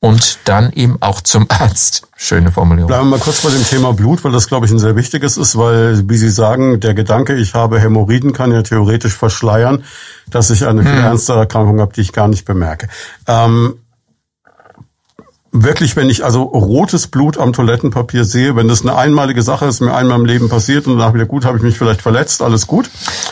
und 0.00 0.38
dann 0.46 0.72
eben 0.72 0.96
auch 1.00 1.20
zum 1.20 1.44
Arzt. 1.50 2.08
Schöne 2.16 2.50
Formulierung. 2.50 2.88
Bleiben 2.88 3.10
wir 3.10 3.18
mal 3.18 3.22
kurz 3.22 3.42
bei 3.42 3.50
dem 3.50 3.66
Thema 3.66 3.92
Blut, 3.92 4.24
weil 4.24 4.32
das, 4.32 4.48
glaube 4.48 4.64
ich, 4.64 4.72
ein 4.72 4.78
sehr 4.78 4.96
wichtiges 4.96 5.36
ist, 5.36 5.58
weil, 5.58 6.08
wie 6.08 6.16
Sie 6.16 6.30
sagen, 6.30 6.80
der 6.80 6.94
Gedanke, 6.94 7.34
ich 7.34 7.52
habe 7.52 7.78
Hämorrhoiden, 7.78 8.32
kann 8.32 8.50
ja 8.50 8.62
theoretisch 8.62 9.12
verschleiern, 9.12 9.84
dass 10.30 10.48
ich 10.48 10.64
eine 10.64 10.82
viel 10.82 10.96
hm. 10.96 11.04
ernstere 11.04 11.40
Erkrankung 11.40 11.80
habe, 11.80 11.92
die 11.92 12.00
ich 12.00 12.14
gar 12.14 12.28
nicht 12.28 12.46
bemerke. 12.46 12.88
Ähm, 13.26 13.74
wirklich, 15.52 15.96
wenn 15.96 16.08
ich 16.08 16.24
also 16.24 16.42
rotes 16.42 17.08
Blut 17.08 17.38
am 17.38 17.52
Toilettenpapier 17.52 18.24
sehe, 18.24 18.56
wenn 18.56 18.68
das 18.68 18.82
eine 18.82 18.96
einmalige 18.96 19.42
Sache 19.42 19.66
ist, 19.66 19.80
mir 19.80 19.94
einmal 19.94 20.18
im 20.18 20.24
Leben 20.24 20.48
passiert 20.48 20.86
und 20.86 20.98
danach 20.98 21.14
wieder 21.14 21.26
gut, 21.26 21.44
habe 21.44 21.56
ich 21.56 21.62
mich 21.62 21.76
vielleicht 21.76 22.02
verletzt, 22.02 22.42
alles 22.42 22.66
gut. 22.66 22.90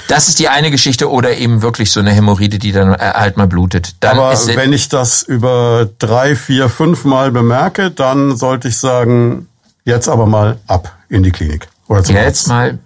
Das 0.09 0.28
ist 0.28 0.38
die 0.38 0.48
eine 0.48 0.70
Geschichte 0.70 1.11
oder 1.11 1.37
eben 1.37 1.62
wirklich 1.62 1.92
so 1.92 2.00
eine 2.00 2.11
Hämorrhoide, 2.11 2.59
die 2.59 2.72
dann 2.72 2.94
äh, 2.94 2.98
halt 2.98 3.37
mal 3.37 3.46
blutet. 3.46 3.94
Dann 4.00 4.18
Aber 4.18 4.38
wenn 4.46 4.72
ich 4.72 4.88
das 4.88 5.22
über 5.22 5.88
drei, 5.98 6.35
vier, 6.35 6.68
fünf 6.68 7.04
Mal 7.04 7.31
bemerke, 7.31 7.90
dann 7.90 8.37
sollte 8.37 8.68
ich 8.68 8.78
sagen, 8.78 9.46
jetzt 9.85 10.09
aber 10.09 10.26
mal 10.26 10.59
ab 10.66 10.96
in 11.09 11.22
die 11.22 11.31
Klinik. 11.31 11.68
Oder 11.87 12.02
zum 12.02 12.16
jetzt 12.16 12.26
Arzt. 12.26 12.48
mal 12.48 12.78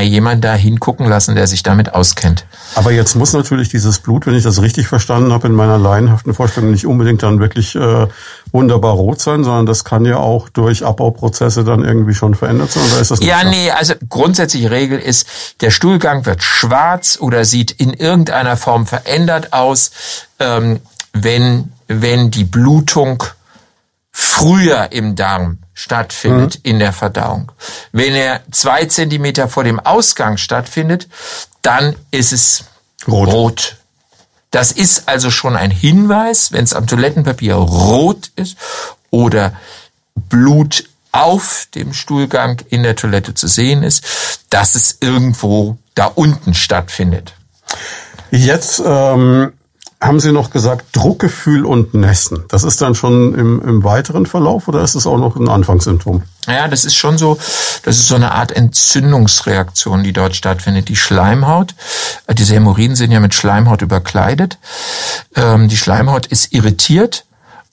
jemand 0.00 0.44
da 0.44 0.54
hingucken 0.54 1.06
lassen, 1.06 1.34
der 1.34 1.46
sich 1.46 1.62
damit 1.62 1.94
auskennt. 1.94 2.46
Aber 2.74 2.92
jetzt 2.92 3.14
muss 3.14 3.32
natürlich 3.32 3.68
dieses 3.68 3.98
Blut, 3.98 4.26
wenn 4.26 4.34
ich 4.34 4.44
das 4.44 4.62
richtig 4.62 4.86
verstanden 4.86 5.32
habe, 5.32 5.48
in 5.48 5.54
meiner 5.54 5.76
laienhaften 5.76 6.34
Vorstellung 6.34 6.70
nicht 6.70 6.86
unbedingt 6.86 7.22
dann 7.22 7.40
wirklich 7.40 7.74
äh, 7.74 8.06
wunderbar 8.52 8.94
rot 8.94 9.20
sein, 9.20 9.44
sondern 9.44 9.66
das 9.66 9.84
kann 9.84 10.04
ja 10.04 10.16
auch 10.16 10.48
durch 10.48 10.84
Abbauprozesse 10.84 11.64
dann 11.64 11.84
irgendwie 11.84 12.14
schon 12.14 12.34
verändert 12.34 12.72
sein. 12.72 12.84
Oder 12.90 13.00
ist 13.00 13.10
das 13.10 13.20
nicht 13.20 13.28
ja, 13.28 13.40
klar? 13.40 13.50
nee, 13.50 13.70
also 13.70 13.94
grundsätzliche 14.08 14.70
Regel 14.70 14.98
ist, 14.98 15.26
der 15.60 15.70
Stuhlgang 15.70 16.24
wird 16.24 16.42
schwarz 16.42 17.18
oder 17.20 17.44
sieht 17.44 17.72
in 17.72 17.92
irgendeiner 17.92 18.56
Form 18.56 18.86
verändert 18.86 19.52
aus, 19.52 19.90
ähm, 20.38 20.80
wenn, 21.12 21.72
wenn 21.88 22.30
die 22.30 22.44
Blutung 22.44 23.24
früher 24.12 24.92
im 24.92 25.16
Darm 25.16 25.58
stattfindet 25.74 26.56
mhm. 26.56 26.70
in 26.70 26.78
der 26.78 26.92
Verdauung. 26.92 27.52
Wenn 27.92 28.14
er 28.14 28.42
zwei 28.50 28.84
Zentimeter 28.86 29.48
vor 29.48 29.64
dem 29.64 29.80
Ausgang 29.80 30.36
stattfindet, 30.36 31.08
dann 31.62 31.96
ist 32.10 32.32
es 32.32 32.64
rot. 33.08 33.32
rot. 33.32 33.76
Das 34.50 34.70
ist 34.70 35.08
also 35.08 35.30
schon 35.30 35.56
ein 35.56 35.70
Hinweis, 35.70 36.52
wenn 36.52 36.64
es 36.64 36.74
am 36.74 36.86
Toilettenpapier 36.86 37.54
rot 37.54 38.30
ist 38.36 38.56
oder 39.10 39.54
Blut 40.14 40.84
auf 41.10 41.68
dem 41.74 41.92
Stuhlgang 41.92 42.60
in 42.68 42.82
der 42.82 42.96
Toilette 42.96 43.34
zu 43.34 43.46
sehen 43.46 43.82
ist, 43.82 44.04
dass 44.50 44.74
es 44.74 44.98
irgendwo 45.00 45.78
da 45.94 46.06
unten 46.06 46.54
stattfindet. 46.54 47.34
Jetzt 48.30 48.82
ähm, 48.84 49.52
haben 50.02 50.18
Sie 50.18 50.32
noch 50.32 50.50
gesagt, 50.50 50.86
Druckgefühl 50.92 51.64
und 51.64 51.94
Nässen. 51.94 52.44
Das 52.48 52.64
ist 52.64 52.82
dann 52.82 52.96
schon 52.96 53.34
im, 53.34 53.62
im 53.62 53.84
weiteren 53.84 54.26
Verlauf 54.26 54.66
oder 54.66 54.82
ist 54.82 54.96
es 54.96 55.06
auch 55.06 55.16
noch 55.16 55.36
ein 55.36 55.48
Anfangssymptom? 55.48 56.24
Ja, 56.48 56.66
das 56.66 56.84
ist 56.84 56.96
schon 56.96 57.18
so, 57.18 57.38
das 57.84 57.98
ist 57.98 58.08
so 58.08 58.16
eine 58.16 58.32
Art 58.32 58.50
Entzündungsreaktion, 58.50 60.02
die 60.02 60.12
dort 60.12 60.34
stattfindet. 60.34 60.88
Die 60.88 60.96
Schleimhaut, 60.96 61.76
äh, 62.26 62.34
diese 62.34 62.54
Hämorrhoiden 62.54 62.96
sind 62.96 63.12
ja 63.12 63.20
mit 63.20 63.32
Schleimhaut 63.32 63.80
überkleidet. 63.80 64.58
Ähm, 65.36 65.68
die 65.68 65.76
Schleimhaut 65.76 66.26
ist 66.26 66.52
irritiert 66.52 67.24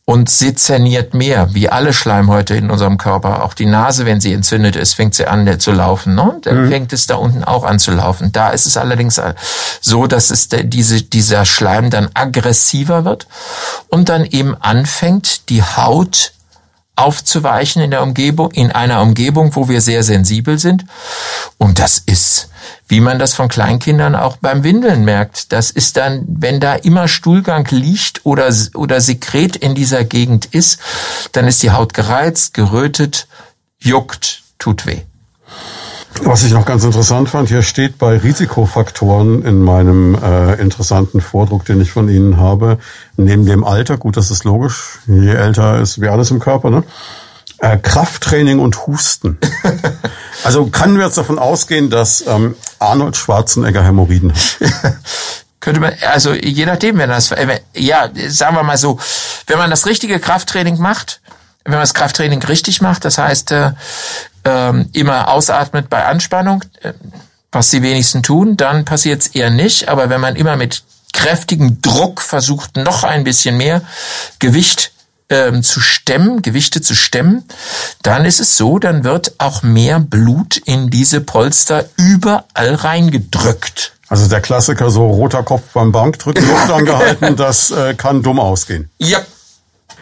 und 0.10 0.28
sezerniert 0.28 1.14
mehr, 1.14 1.54
wie 1.54 1.70
alle 1.70 1.94
Schleimhäute 1.94 2.56
in 2.56 2.72
unserem 2.72 2.98
Körper. 2.98 3.44
Auch 3.44 3.54
die 3.54 3.68
Nase, 3.68 4.08
wenn 4.08 4.20
sie 4.20 4.34
entzündet 4.34 4.76
ist, 4.76 4.96
fängt 4.96 5.14
sie 5.14 5.28
an 5.28 5.60
zu 5.60 5.72
laufen. 5.72 6.16
Ne? 6.16 6.40
Dann 6.42 6.66
mhm. 6.66 6.70
fängt 6.72 6.94
es 6.94 7.06
da 7.06 7.14
unten 7.14 7.44
auch 7.44 7.64
an 7.64 7.78
zu 7.78 7.92
laufen. 7.92 8.32
Da 8.32 8.50
ist 8.50 8.66
es 8.66 8.76
allerdings 8.76 9.22
so, 9.82 10.08
dass 10.08 10.32
es 10.32 10.50
diese, 10.50 11.04
dieser 11.04 11.46
Schleim 11.46 11.92
dann 11.92 12.10
aggressiver 12.16 13.06
wird 13.06 13.28
und 13.90 14.10
dann 14.10 14.26
eben 14.26 14.56
anfängt, 14.56 15.48
die 15.50 15.62
Haut 15.62 16.32
aufzuweichen 17.00 17.82
in 17.82 17.92
der 17.92 18.04
Umgebung, 18.04 18.52
in 18.52 18.72
einer 18.72 19.02
Umgebung, 19.02 19.56
wo 19.56 19.70
wir 19.70 19.82
sehr 19.82 20.04
sensibel 20.04 20.60
sind. 20.60 20.86
Und 21.58 21.80
das 21.80 22.00
ist, 22.00 22.50
wie 22.88 23.00
man 23.00 23.20
das 23.20 23.34
von 23.34 23.48
Kleinkindern 23.48 24.16
auch 24.16 24.38
beim 24.38 24.64
Windeln 24.64 25.06
merkt. 25.06 25.52
Das 25.52 25.72
ist 25.72 25.98
dann, 25.98 26.26
wenn 26.28 26.60
da 26.60 26.76
immer 26.76 27.08
Stuhlgang 27.08 27.68
liegt 27.70 28.26
oder, 28.26 28.54
oder 28.76 29.02
Sekret 29.02 29.56
in 29.56 29.76
dieser 29.76 30.04
Gegend 30.04 30.46
ist, 30.46 30.80
dann 31.32 31.48
ist 31.48 31.64
die 31.64 31.72
Haut 31.72 31.94
gereizt, 31.94 32.54
gerötet, 32.54 33.28
juckt, 33.80 34.44
tut 34.58 34.86
weh. 34.86 35.02
Was 36.22 36.44
ich 36.44 36.52
noch 36.52 36.66
ganz 36.66 36.84
interessant 36.84 37.30
fand, 37.30 37.48
hier 37.48 37.62
steht 37.62 37.98
bei 37.98 38.18
Risikofaktoren 38.18 39.46
in 39.46 39.62
meinem 39.62 40.16
äh, 40.16 40.56
interessanten 40.56 41.22
Vordruck, 41.22 41.66
den 41.66 41.80
ich 41.82 41.92
von 41.92 42.10
Ihnen 42.10 42.38
habe, 42.38 42.78
neben 43.16 43.46
dem 43.46 43.64
Alter, 43.64 43.98
gut, 43.98 44.18
das 44.18 44.30
ist 44.30 44.44
logisch, 44.44 45.00
je 45.08 45.30
älter 45.30 45.80
ist 45.80 46.02
wie 46.02 46.10
alles 46.10 46.32
im 46.32 46.40
Körper, 46.40 46.70
ne? 46.70 46.84
Äh, 47.60 47.78
Krafttraining 47.78 48.60
und 48.60 48.88
Husten. 48.88 49.38
also 50.44 50.68
können 50.68 50.98
wir 50.98 51.06
jetzt 51.06 51.18
davon 51.18 51.40
ausgehen, 51.40 51.90
dass 51.90 52.26
ähm, 52.28 52.56
Arnold 52.80 53.18
Schwarzenegger 53.18 53.84
Hämorrhoiden 53.84 54.34
hat? 54.34 54.60
könnte 55.60 55.82
man, 55.82 55.94
also 56.02 56.34
je 56.34 56.66
nachdem, 56.66 56.98
wenn 56.98 57.10
das, 57.10 57.32
äh, 57.32 57.60
ja, 57.74 58.10
sagen 58.28 58.56
wir 58.56 58.64
mal 58.64 58.78
so, 58.78 59.00
wenn 59.48 59.58
man 59.58 59.70
das 59.70 59.86
richtige 59.86 60.20
Krafttraining 60.20 60.80
macht, 60.80 61.22
wenn 61.66 61.74
man 61.74 61.82
das 61.82 61.94
Krafttraining 61.94 62.42
richtig 62.44 62.82
macht, 62.82 63.06
das 63.06 63.18
heißt, 63.18 63.52
äh, 63.52 63.72
ähm, 64.50 64.90
immer 64.94 65.30
ausatmet 65.30 65.90
bei 65.90 66.06
Anspannung, 66.06 66.64
äh, 66.82 66.94
was 67.52 67.70
die 67.70 67.82
wenigsten 67.82 68.24
tun, 68.24 68.58
dann 68.58 68.86
passiert 68.86 69.22
es 69.22 69.28
eher 69.28 69.50
nicht. 69.50 69.90
Aber 69.90 70.10
wenn 70.10 70.22
man 70.22 70.36
immer 70.36 70.56
mit 70.56 70.84
kräftigem 71.14 71.82
Druck 71.82 72.22
versucht, 72.22 72.78
noch 72.78 73.04
ein 73.04 73.24
bisschen 73.24 73.58
mehr 73.58 73.82
Gewicht 74.40 74.92
ähm, 75.30 75.64
zu 75.64 75.80
stemmen, 75.80 76.42
Gewichte 76.42 76.82
zu 76.82 76.96
stemmen, 76.96 77.44
dann 78.02 78.26
ist 78.26 78.40
es 78.40 78.58
so, 78.58 78.80
dann 78.80 79.04
wird 79.04 79.34
auch 79.38 79.64
mehr 79.64 80.00
Blut 80.00 80.58
in 80.58 80.90
diese 80.90 81.22
Polster 81.22 81.86
überall 81.98 82.76
reingedrückt. 82.76 83.94
Also 84.08 84.28
der 84.28 84.42
Klassiker, 84.42 84.90
so 84.90 85.08
roter 85.08 85.44
Kopf 85.44 85.74
beim 85.74 85.92
Bankdrücken, 85.92 86.48
Luft 86.50 86.72
angehalten, 86.72 87.36
das 87.36 87.70
äh, 87.70 87.94
kann 87.94 88.24
dumm 88.24 88.40
ausgehen. 88.40 88.90
Ja, 88.98 89.20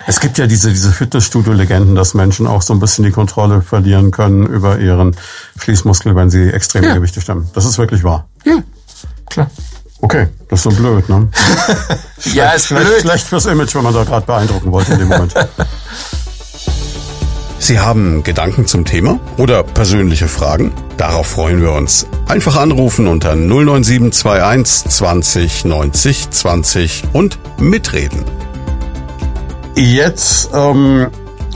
es 0.05 0.19
gibt 0.19 0.37
ja 0.37 0.47
diese, 0.47 0.69
diese 0.69 0.91
Fitnessstudio-Legenden, 0.91 1.95
dass 1.95 2.13
Menschen 2.13 2.47
auch 2.47 2.61
so 2.61 2.73
ein 2.73 2.79
bisschen 2.79 3.03
die 3.03 3.11
Kontrolle 3.11 3.61
verlieren 3.61 4.11
können 4.11 4.45
über 4.45 4.79
ihren 4.79 5.15
Schließmuskel, 5.59 6.15
wenn 6.15 6.29
sie 6.29 6.49
extreme 6.49 6.87
ja. 6.87 6.93
Gewichte 6.95 7.21
stemmen. 7.21 7.49
Das 7.53 7.65
ist 7.65 7.77
wirklich 7.77 8.03
wahr. 8.03 8.27
Ja, 8.45 8.63
klar. 9.29 9.49
Okay, 9.99 10.27
das 10.49 10.59
ist 10.59 10.63
so 10.63 10.69
blöd, 10.69 11.09
ne? 11.09 11.27
ja, 12.33 12.51
ist 12.51 12.67
schlecht, 12.67 12.85
blöd. 12.85 13.01
Schlecht 13.01 13.27
fürs 13.27 13.47
Image, 13.47 13.73
wenn 13.75 13.83
man 13.83 13.93
da 13.93 14.03
gerade 14.03 14.25
beeindrucken 14.25 14.71
wollte 14.71 14.93
in 14.93 14.99
dem 14.99 15.07
Moment. 15.07 15.33
Sie 17.59 17.79
haben 17.79 18.23
Gedanken 18.23 18.67
zum 18.67 18.85
Thema 18.85 19.19
oder 19.37 19.63
persönliche 19.63 20.27
Fragen? 20.27 20.71
Darauf 20.95 21.27
freuen 21.27 21.59
wir 21.59 21.71
uns. 21.71 22.05
Einfach 22.27 22.55
anrufen 22.55 23.07
unter 23.07 23.35
09721 23.35 24.89
20 24.89 25.65
90 25.65 26.29
20 26.29 27.03
und 27.13 27.39
mitreden. 27.59 28.23
Jetzt 29.77 30.49
ähm, 30.55 31.11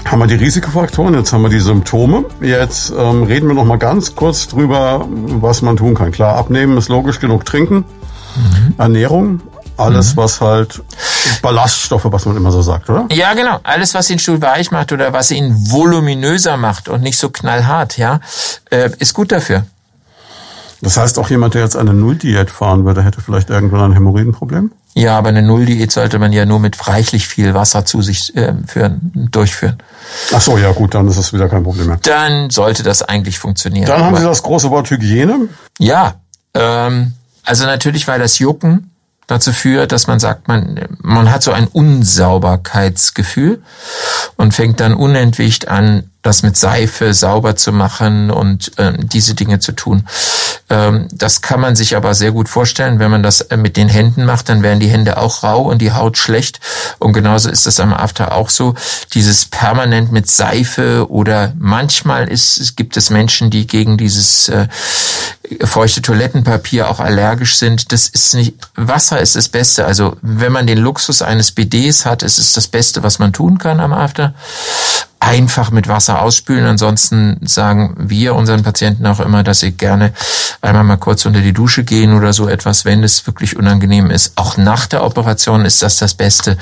haben 0.06 0.20
wir 0.20 0.28
die 0.28 0.36
Risikofaktoren, 0.36 1.16
jetzt 1.16 1.34
haben 1.34 1.42
wir 1.42 1.50
die 1.50 1.60
Symptome. 1.60 2.26
Jetzt 2.40 2.94
ähm, 2.96 3.24
reden 3.24 3.48
wir 3.48 3.56
noch 3.56 3.66
mal 3.66 3.80
ganz 3.80 4.14
kurz 4.14 4.48
drüber, 4.48 5.08
was 5.10 5.64
man 5.64 5.76
tun 5.76 5.96
kann. 5.96 6.12
Klar, 6.12 6.36
abnehmen 6.36 6.78
ist 6.78 6.88
logisch, 6.88 7.20
genug 7.20 7.46
trinken, 7.46 7.78
mhm. 7.78 8.76
Ernährung, 8.78 9.42
alles, 9.76 10.14
mhm. 10.14 10.18
was 10.18 10.40
halt 10.40 10.84
Ballaststoffe, 11.42 12.06
was 12.06 12.28
man 12.28 12.38
immer 12.38 12.52
so 12.52 12.62
sagt, 12.62 12.92
oder? 12.92 13.08
Ja, 13.12 13.34
genau. 13.34 13.60
Alles, 13.64 13.96
was 13.96 14.06
den 14.06 14.20
Stuhl 14.20 14.40
weich 14.40 14.70
macht 14.70 14.92
oder 14.92 15.14
was 15.14 15.32
ihn 15.32 15.56
voluminöser 15.72 16.58
macht 16.58 16.90
und 16.90 17.02
nicht 17.02 17.18
so 17.18 17.32
knallhart, 17.32 17.98
ja, 17.98 18.20
äh, 18.70 18.92
ist 19.00 19.16
gut 19.16 19.32
dafür. 19.32 19.66
Das 20.82 20.98
heißt, 20.98 21.18
auch 21.18 21.32
jemand, 21.32 21.56
der 21.56 21.64
jetzt 21.64 21.76
eine 21.76 21.96
Nulldiät 21.96 22.52
fahren 22.52 22.86
würde, 22.86 23.04
hätte 23.04 23.20
vielleicht 23.20 23.50
irgendwann 23.50 23.82
ein 23.82 23.94
Hämorrhoidenproblem? 23.94 24.72
Ja, 24.94 25.18
aber 25.18 25.30
eine 25.30 25.42
Nulldiät 25.42 25.92
sollte 25.92 26.20
man 26.20 26.34
ja 26.34 26.46
nur 26.46 26.60
mit 26.60 26.88
reichlich 26.88 27.28
viel 27.28 27.54
Wasser 27.54 27.86
zu 27.86 28.02
sich 28.02 28.36
äh, 28.36 28.54
führen, 28.68 29.30
durchführen. 29.32 29.78
Ach 30.34 30.42
so, 30.42 30.58
ja 30.58 30.72
gut, 30.74 30.94
dann 30.94 31.08
ist 31.08 31.18
es 31.18 31.32
wieder 31.32 31.48
kein 31.48 31.64
Problem 31.64 31.88
mehr. 31.88 32.00
Dann 32.04 32.50
sollte 32.50 32.84
das 32.84 33.02
eigentlich 33.02 33.40
funktionieren. 33.40 33.86
Dann 33.86 34.04
haben 34.04 34.18
Sie 34.18 34.24
das 34.24 34.44
große 34.44 34.70
Wort 34.70 34.90
Hygiene. 34.90 35.48
Ja, 35.80 36.16
ähm, 36.54 37.14
also 37.44 37.66
natürlich, 37.66 38.08
weil 38.08 38.20
das 38.20 38.40
Jucken 38.40 38.92
dazu 39.28 39.54
führt, 39.54 39.94
dass 39.94 40.08
man 40.08 40.20
sagt, 40.20 40.48
man, 40.50 40.80
man 41.02 41.32
hat 41.32 41.42
so 41.42 41.52
ein 41.54 41.68
Unsauberkeitsgefühl 41.68 43.62
und 44.36 44.54
fängt 44.54 44.82
dann 44.82 44.94
unentwegt 44.94 45.70
an, 45.70 46.11
das 46.22 46.44
mit 46.44 46.56
Seife 46.56 47.14
sauber 47.14 47.56
zu 47.56 47.72
machen 47.72 48.30
und 48.30 48.78
äh, 48.78 48.94
diese 48.98 49.34
Dinge 49.34 49.60
zu 49.60 49.72
tun. 49.72 50.08
Ähm, 50.70 51.08
das 51.12 51.42
kann 51.42 51.60
man 51.60 51.76
sich 51.76 51.96
aber 51.96 52.14
sehr 52.14 52.32
gut 52.32 52.48
vorstellen, 52.48 53.00
wenn 53.00 53.12
man 53.12 53.24
das 53.24 53.42
äh, 53.42 53.58
mit 53.58 53.76
den 53.76 53.90
Händen 53.90 54.26
macht, 54.26 54.50
dann 54.50 54.62
werden 54.62 54.80
die 54.80 54.88
Hände 54.88 55.18
auch 55.18 55.44
rau 55.44 55.64
und 55.64 55.80
die 55.80 55.94
Haut 55.94 56.18
schlecht. 56.18 56.60
Und 57.00 57.14
genauso 57.14 57.50
ist 57.50 57.66
das 57.66 57.80
am 57.80 57.94
After 57.94 58.34
auch 58.34 58.50
so. 58.50 58.76
Dieses 59.14 59.46
permanent 59.46 60.12
mit 60.12 60.30
Seife 60.30 61.10
oder 61.10 61.54
manchmal 61.58 62.28
ist, 62.28 62.60
es 62.60 62.76
gibt 62.76 62.98
es 62.98 63.10
Menschen, 63.10 63.50
die 63.50 63.66
gegen 63.66 63.98
dieses 63.98 64.48
äh, 64.50 64.68
feuchte 65.64 66.02
Toilettenpapier 66.02 66.90
auch 66.90 67.00
allergisch 67.00 67.58
sind. 67.58 67.92
Das 67.92 68.08
ist 68.08 68.36
nicht, 68.36 68.56
Wasser 68.76 69.20
ist 69.20 69.36
das 69.36 69.50
Beste. 69.50 69.86
Also 69.86 70.16
wenn 70.22 70.52
man 70.52 70.68
den 70.68 70.78
Luxus 70.78 71.22
eines 71.22 71.52
BDs 71.52 72.06
hat, 72.06 72.24
ist 72.24 72.38
es 72.38 72.54
das 72.54 72.68
Beste, 72.68 73.04
was 73.04 73.20
man 73.20 73.34
tun 73.34 73.58
kann 73.58 73.80
am 73.80 73.92
After. 73.92 74.34
Einfach 75.22 75.70
mit 75.70 75.88
Wasser 75.88 76.22
ausspülen. 76.22 76.66
Ansonsten 76.66 77.38
sagen 77.46 77.96
wir 77.98 78.36
unseren 78.36 78.64
Patienten 78.64 79.06
auch 79.06 79.20
immer, 79.20 79.44
dass 79.44 79.60
sie 79.60 79.72
gerne 79.72 80.14
einmal 80.62 80.84
mal 80.84 80.98
kurz 80.98 81.26
unter 81.26 81.42
die 81.42 81.54
Dusche 81.54 81.84
gehen 81.84 82.18
oder 82.18 82.34
so 82.34 82.50
etwas, 82.50 82.86
wenn 82.86 83.04
es 83.04 83.26
wirklich 83.28 83.56
unangenehm 83.56 84.10
ist. 84.10 84.34
Auch 84.36 84.58
nach 84.58 84.88
der 84.88 85.04
Operation 85.04 85.64
ist 85.64 85.84
das 85.84 85.98
das 85.98 86.16
Beste. 86.16 86.58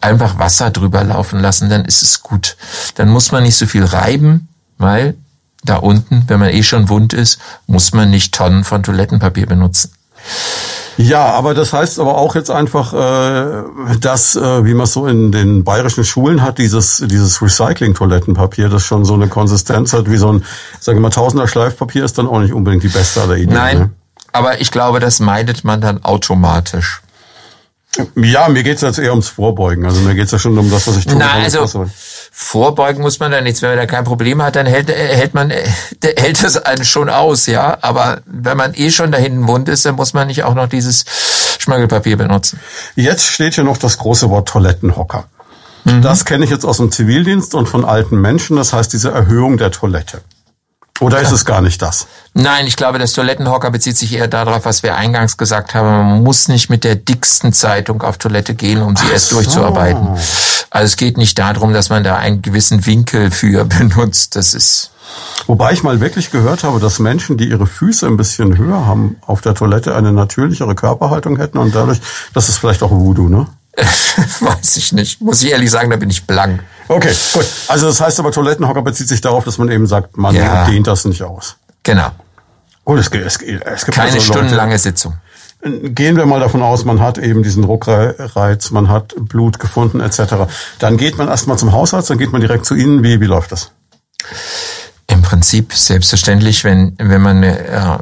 Einfach 0.00 0.38
Wasser 0.38 0.70
drüber 0.70 1.04
laufen 1.04 1.40
lassen, 1.40 1.70
dann 1.70 1.84
ist 1.84 2.02
es 2.02 2.22
gut. 2.22 2.56
Dann 2.96 3.08
muss 3.08 3.30
man 3.30 3.44
nicht 3.44 3.56
so 3.56 3.66
viel 3.66 3.84
reiben, 3.84 4.48
weil 4.78 5.14
da 5.64 5.76
unten, 5.76 6.24
wenn 6.26 6.40
man 6.40 6.50
eh 6.50 6.64
schon 6.64 6.88
wund 6.88 7.12
ist, 7.12 7.38
muss 7.68 7.92
man 7.92 8.10
nicht 8.10 8.34
Tonnen 8.34 8.64
von 8.64 8.82
Toilettenpapier 8.82 9.46
benutzen. 9.46 9.92
Ja, 10.98 11.24
aber 11.26 11.54
das 11.54 11.72
heißt 11.72 11.98
aber 11.98 12.18
auch 12.18 12.34
jetzt 12.34 12.50
einfach, 12.50 12.92
äh, 12.92 13.96
dass, 13.98 14.36
äh, 14.36 14.64
wie 14.64 14.74
man 14.74 14.84
es 14.84 14.92
so 14.92 15.06
in 15.06 15.32
den 15.32 15.64
bayerischen 15.64 16.04
Schulen 16.04 16.42
hat, 16.42 16.58
dieses, 16.58 17.02
dieses 17.06 17.40
Recycling-Toilettenpapier, 17.40 18.68
das 18.68 18.84
schon 18.84 19.04
so 19.04 19.14
eine 19.14 19.28
Konsistenz 19.28 19.92
hat, 19.94 20.10
wie 20.10 20.18
so 20.18 20.32
ein, 20.32 20.44
sagen 20.80 20.98
wir 20.98 21.02
mal, 21.02 21.10
Tausender 21.10 21.48
Schleifpapier, 21.48 22.04
ist 22.04 22.18
dann 22.18 22.26
auch 22.26 22.40
nicht 22.40 22.52
unbedingt 22.52 22.82
die 22.82 22.88
beste 22.88 23.22
aller 23.22 23.36
Ideen. 23.36 23.54
Nein, 23.54 23.78
ne? 23.78 23.90
aber 24.32 24.60
ich 24.60 24.70
glaube, 24.70 25.00
das 25.00 25.18
meidet 25.20 25.64
man 25.64 25.80
dann 25.80 26.04
automatisch. 26.04 27.00
Ja, 28.16 28.48
mir 28.48 28.62
geht's 28.62 28.80
jetzt 28.80 28.98
eher 28.98 29.10
ums 29.10 29.28
Vorbeugen. 29.28 29.84
Also 29.84 30.00
mir 30.00 30.14
geht's 30.14 30.32
ja 30.32 30.38
schon 30.38 30.56
um 30.56 30.70
das, 30.70 30.86
was 30.86 30.96
ich 30.96 31.06
tue. 31.06 31.18
Nein, 31.18 31.44
also 31.44 31.86
vorbeugen 32.30 33.02
muss 33.02 33.20
man 33.20 33.30
da 33.30 33.42
nichts. 33.42 33.60
Wenn 33.60 33.70
man 33.70 33.78
da 33.78 33.86
kein 33.86 34.04
Problem 34.04 34.42
hat, 34.42 34.56
dann 34.56 34.64
hält, 34.66 34.88
hält 34.88 35.34
man 35.34 35.50
hält 36.02 36.42
es 36.42 36.56
einen 36.56 36.84
schon 36.84 37.10
aus, 37.10 37.46
ja. 37.46 37.76
Aber 37.82 38.22
wenn 38.24 38.56
man 38.56 38.72
eh 38.74 38.90
schon 38.90 39.12
da 39.12 39.18
hinten 39.18 39.46
wund 39.46 39.68
ist, 39.68 39.84
dann 39.84 39.96
muss 39.96 40.14
man 40.14 40.28
nicht 40.28 40.44
auch 40.44 40.54
noch 40.54 40.68
dieses 40.68 41.04
Schmögelpapier 41.58 42.16
benutzen. 42.16 42.58
Jetzt 42.96 43.26
steht 43.26 43.54
hier 43.54 43.64
noch 43.64 43.76
das 43.76 43.98
große 43.98 44.30
Wort 44.30 44.48
Toilettenhocker. 44.48 45.24
Mhm. 45.84 46.00
Das 46.00 46.24
kenne 46.24 46.46
ich 46.46 46.50
jetzt 46.50 46.64
aus 46.64 46.78
dem 46.78 46.90
Zivildienst 46.90 47.54
und 47.54 47.68
von 47.68 47.84
alten 47.84 48.18
Menschen. 48.18 48.56
Das 48.56 48.72
heißt 48.72 48.92
diese 48.92 49.10
Erhöhung 49.10 49.58
der 49.58 49.70
Toilette. 49.70 50.22
Oder 51.02 51.20
ist 51.20 51.32
es 51.32 51.44
gar 51.44 51.60
nicht 51.60 51.82
das? 51.82 52.06
Nein, 52.34 52.66
ich 52.66 52.76
glaube, 52.76 52.98
das 52.98 53.12
Toilettenhocker 53.12 53.70
bezieht 53.70 53.96
sich 53.98 54.14
eher 54.14 54.28
darauf, 54.28 54.64
was 54.64 54.82
wir 54.82 54.94
eingangs 54.96 55.36
gesagt 55.36 55.74
haben. 55.74 55.88
Man 55.88 56.22
muss 56.22 56.48
nicht 56.48 56.70
mit 56.70 56.84
der 56.84 56.94
dicksten 56.94 57.52
Zeitung 57.52 58.02
auf 58.02 58.18
Toilette 58.18 58.54
gehen, 58.54 58.82
um 58.82 58.96
sie 58.96 59.04
Ach 59.08 59.12
erst 59.12 59.30
so. 59.30 59.36
durchzuarbeiten. 59.36 60.16
Also 60.70 60.86
es 60.86 60.96
geht 60.96 61.18
nicht 61.18 61.38
darum, 61.38 61.72
dass 61.72 61.90
man 61.90 62.04
da 62.04 62.16
einen 62.16 62.40
gewissen 62.40 62.86
Winkel 62.86 63.30
für 63.30 63.64
benutzt. 63.78 64.36
Das 64.36 64.54
ist 64.54 64.90
Wobei 65.46 65.72
ich 65.72 65.82
mal 65.82 66.00
wirklich 66.00 66.30
gehört 66.30 66.64
habe, 66.64 66.80
dass 66.80 66.98
Menschen, 66.98 67.36
die 67.36 67.48
ihre 67.48 67.66
Füße 67.66 68.06
ein 68.06 68.16
bisschen 68.16 68.56
höher 68.56 68.86
haben 68.86 69.16
auf 69.26 69.40
der 69.40 69.54
Toilette, 69.54 69.94
eine 69.94 70.12
natürlichere 70.12 70.74
Körperhaltung 70.74 71.36
hätten 71.36 71.58
und 71.58 71.74
dadurch, 71.74 72.00
das 72.32 72.48
ist 72.48 72.58
vielleicht 72.58 72.82
auch 72.82 72.90
Voodoo, 72.92 73.28
ne? 73.28 73.46
Weiß 74.40 74.76
ich 74.76 74.92
nicht. 74.92 75.20
Muss 75.20 75.42
ich 75.42 75.50
ehrlich 75.50 75.70
sagen, 75.70 75.90
da 75.90 75.96
bin 75.96 76.10
ich 76.10 76.26
blank. 76.26 76.62
Okay, 76.88 77.14
gut. 77.32 77.46
Also 77.68 77.86
das 77.86 78.00
heißt 78.00 78.20
aber, 78.20 78.30
Toilettenhocker 78.30 78.82
bezieht 78.82 79.08
sich 79.08 79.20
darauf, 79.20 79.44
dass 79.44 79.58
man 79.58 79.70
eben 79.70 79.86
sagt, 79.86 80.16
man 80.16 80.34
ja. 80.34 80.66
dehnt 80.66 80.86
das 80.86 81.04
nicht 81.04 81.22
aus. 81.22 81.56
Genau. 81.82 82.10
Gut, 82.84 82.98
es, 82.98 83.08
es, 83.08 83.36
es 83.36 83.84
gibt 83.84 83.96
keine 83.96 84.12
also 84.12 84.20
stundenlange 84.20 84.78
Sitzung. 84.78 85.14
Gehen 85.62 86.16
wir 86.16 86.26
mal 86.26 86.40
davon 86.40 86.60
aus, 86.60 86.84
man 86.84 87.00
hat 87.00 87.18
eben 87.18 87.44
diesen 87.44 87.62
Ruckreiz, 87.62 88.72
man 88.72 88.88
hat 88.88 89.14
Blut 89.16 89.60
gefunden 89.60 90.00
etc. 90.00 90.34
Dann 90.80 90.96
geht 90.96 91.18
man 91.18 91.28
erstmal 91.28 91.56
zum 91.56 91.72
Hausarzt, 91.72 92.10
dann 92.10 92.18
geht 92.18 92.32
man 92.32 92.40
direkt 92.40 92.66
zu 92.66 92.74
Ihnen. 92.74 93.04
Wie, 93.04 93.20
wie 93.20 93.26
läuft 93.26 93.52
das? 93.52 93.70
Im 95.06 95.22
Prinzip 95.22 95.72
selbstverständlich, 95.72 96.64
wenn, 96.64 96.96
wenn 96.98 97.22
man 97.22 97.44
äh, 97.44 97.98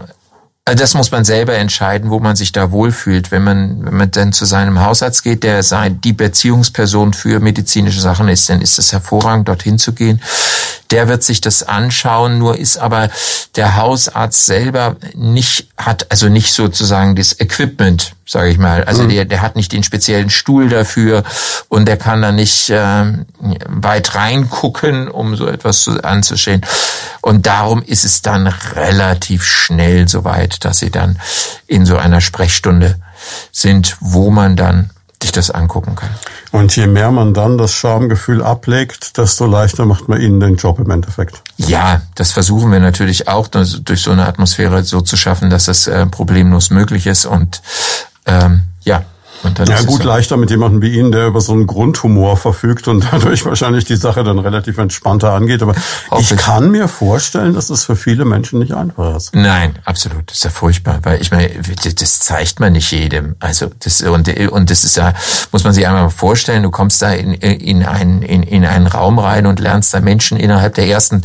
also 0.71 0.85
das 0.85 0.95
muss 0.95 1.11
man 1.11 1.25
selber 1.25 1.55
entscheiden, 1.55 2.11
wo 2.11 2.21
man 2.21 2.37
sich 2.37 2.53
da 2.53 2.71
wohlfühlt. 2.71 3.33
Wenn 3.33 3.43
man, 3.43 3.85
wenn 3.85 3.97
man 3.97 4.11
dann 4.13 4.33
zu 4.33 4.45
seinem 4.45 4.81
Hausarzt 4.81 5.25
geht, 5.25 5.43
der 5.43 5.65
sein, 5.65 6.01
die 6.01 6.13
Beziehungsperson 6.13 7.13
für 7.13 7.41
medizinische 7.41 8.01
Sachen 8.01 8.29
ist, 8.29 8.49
dann 8.49 8.63
ist 8.63 8.79
es 8.79 8.93
hervorragend, 8.93 9.49
dorthin 9.49 9.81
zu 9.81 9.93
gehen. 9.93 10.23
Der 10.91 11.09
wird 11.09 11.23
sich 11.23 11.41
das 11.41 11.63
anschauen, 11.63 12.39
nur 12.39 12.59
ist 12.59 12.79
aber 12.79 13.11
der 13.57 13.77
Hausarzt 13.77 14.47
selber 14.47 14.97
nicht, 15.15 15.69
hat 15.77 16.11
also 16.11 16.29
nicht 16.29 16.53
sozusagen 16.53 17.17
das 17.17 17.39
Equipment, 17.39 18.15
sage 18.27 18.51
ich 18.51 18.59
mal. 18.59 18.85
Also 18.85 19.05
mhm. 19.05 19.11
der, 19.11 19.25
der 19.25 19.43
hat 19.43 19.57
nicht 19.57 19.73
den 19.73 19.83
speziellen 19.83 20.31
Stuhl 20.31 20.69
dafür 20.69 21.23
und 21.69 21.87
der 21.87 21.97
kann 21.97 22.23
da 22.23 22.33
nicht 22.33 22.71
äh, 22.71 23.05
weit 23.67 24.15
reingucken, 24.15 25.09
um 25.09 25.37
so 25.37 25.47
etwas 25.47 25.83
zu, 25.83 26.03
anzuschauen. 26.03 26.63
Und 27.23 27.47
darum 27.47 27.83
ist 27.83 28.05
es 28.05 28.23
dann 28.23 28.47
relativ 28.47 29.45
schnell 29.45 30.09
soweit, 30.09 30.65
dass 30.65 30.79
sie 30.79 30.91
dann 30.91 31.21
in 31.67 31.87
so 31.87 31.97
einer 31.97 32.21
Sprechstunde 32.21 32.97
sind, 33.53 33.97
wo 34.01 34.31
man 34.31 34.57
dann 34.57 34.91
sich 35.23 35.33
das 35.33 35.51
angucken 35.51 35.97
kann. 35.97 36.11
Und 36.51 36.75
je 36.77 36.87
mehr 36.87 37.11
man 37.11 37.35
dann 37.35 37.59
das 37.59 37.73
Schamgefühl 37.73 38.43
ablegt, 38.43 39.19
desto 39.19 39.47
leichter 39.47 39.85
macht 39.85 40.09
man 40.09 40.21
ihnen 40.21 40.41
den 40.41 40.57
Job 40.57 40.79
im 40.79 40.91
Endeffekt. 40.91 41.43
Ja, 41.57 42.03
das 42.15 42.33
versuchen 42.33 42.73
wir 42.73 42.81
natürlich 42.81 43.29
auch 43.29 43.47
durch 43.49 44.03
so 44.03 44.11
eine 44.11 44.27
Atmosphäre 44.27 44.83
so 44.83 45.01
zu 45.01 45.17
schaffen, 45.17 45.51
dass 45.51 45.67
das 45.67 45.87
äh, 45.87 46.07
problemlos 46.07 46.71
möglich 46.71 47.07
ist. 47.07 47.27
Und 47.27 47.61
ähm, 48.27 48.63
ja, 48.83 49.05
ja 49.67 49.83
gut, 49.83 50.05
leichter 50.05 50.37
mit 50.37 50.51
jemandem 50.51 50.83
wie 50.83 50.97
Ihnen, 50.97 51.13
der 51.13 51.27
über 51.27 51.41
so 51.41 51.53
einen 51.53 51.67
Grundhumor 51.67 52.37
verfügt 52.37 52.89
und 52.89 53.07
dadurch 53.13 53.45
wahrscheinlich 53.45 53.85
die 53.85 53.97
Sache 53.97 54.25
dann 54.25 54.39
relativ 54.39 54.79
entspannter 54.79 55.33
angeht. 55.33 55.63
Aber 55.63 55.75
ich 56.19 56.37
kann 56.37 56.71
mir 56.71 56.89
vorstellen, 56.89 57.55
dass 57.55 57.69
das 57.69 57.85
für 57.85 57.97
viele 57.97 58.25
Menschen 58.25 58.59
nicht 58.59 58.73
einfach 58.73 59.17
ist. 59.17 59.35
Nein, 59.35 59.79
absolut. 59.85 60.31
Das 60.31 60.39
ist 60.39 60.45
ja 60.45 60.51
furchtbar, 60.51 61.01
weil 61.03 61.21
ich 61.21 61.31
meine, 61.31 61.51
das 61.99 62.21
zeigt 62.21 62.61
man 62.61 62.73
nicht 62.73 62.91
jedem. 62.91 63.37
Also 63.41 63.71
das 63.79 64.03
und 64.03 64.29
und 64.51 64.71
das 64.71 64.85
ist 64.85 64.97
ja, 64.97 65.15
muss 65.53 65.65
man 65.65 65.73
sich 65.73 65.87
einmal 65.87 66.11
vorstellen. 66.11 66.63
Du 66.63 66.71
kommst 66.71 67.03
da 67.03 67.13
in 67.13 67.35
in 67.35 67.85
einen 67.85 68.23
in, 68.23 68.43
in 68.43 68.65
einen 68.65 68.87
Raum 68.87 69.19
rein 69.19 69.47
und 69.47 69.61
lernst 69.61 69.95
da 69.95 70.01
Menschen 70.01 70.39
innerhalb 70.39 70.75
der 70.75 70.87
ersten, 70.87 71.23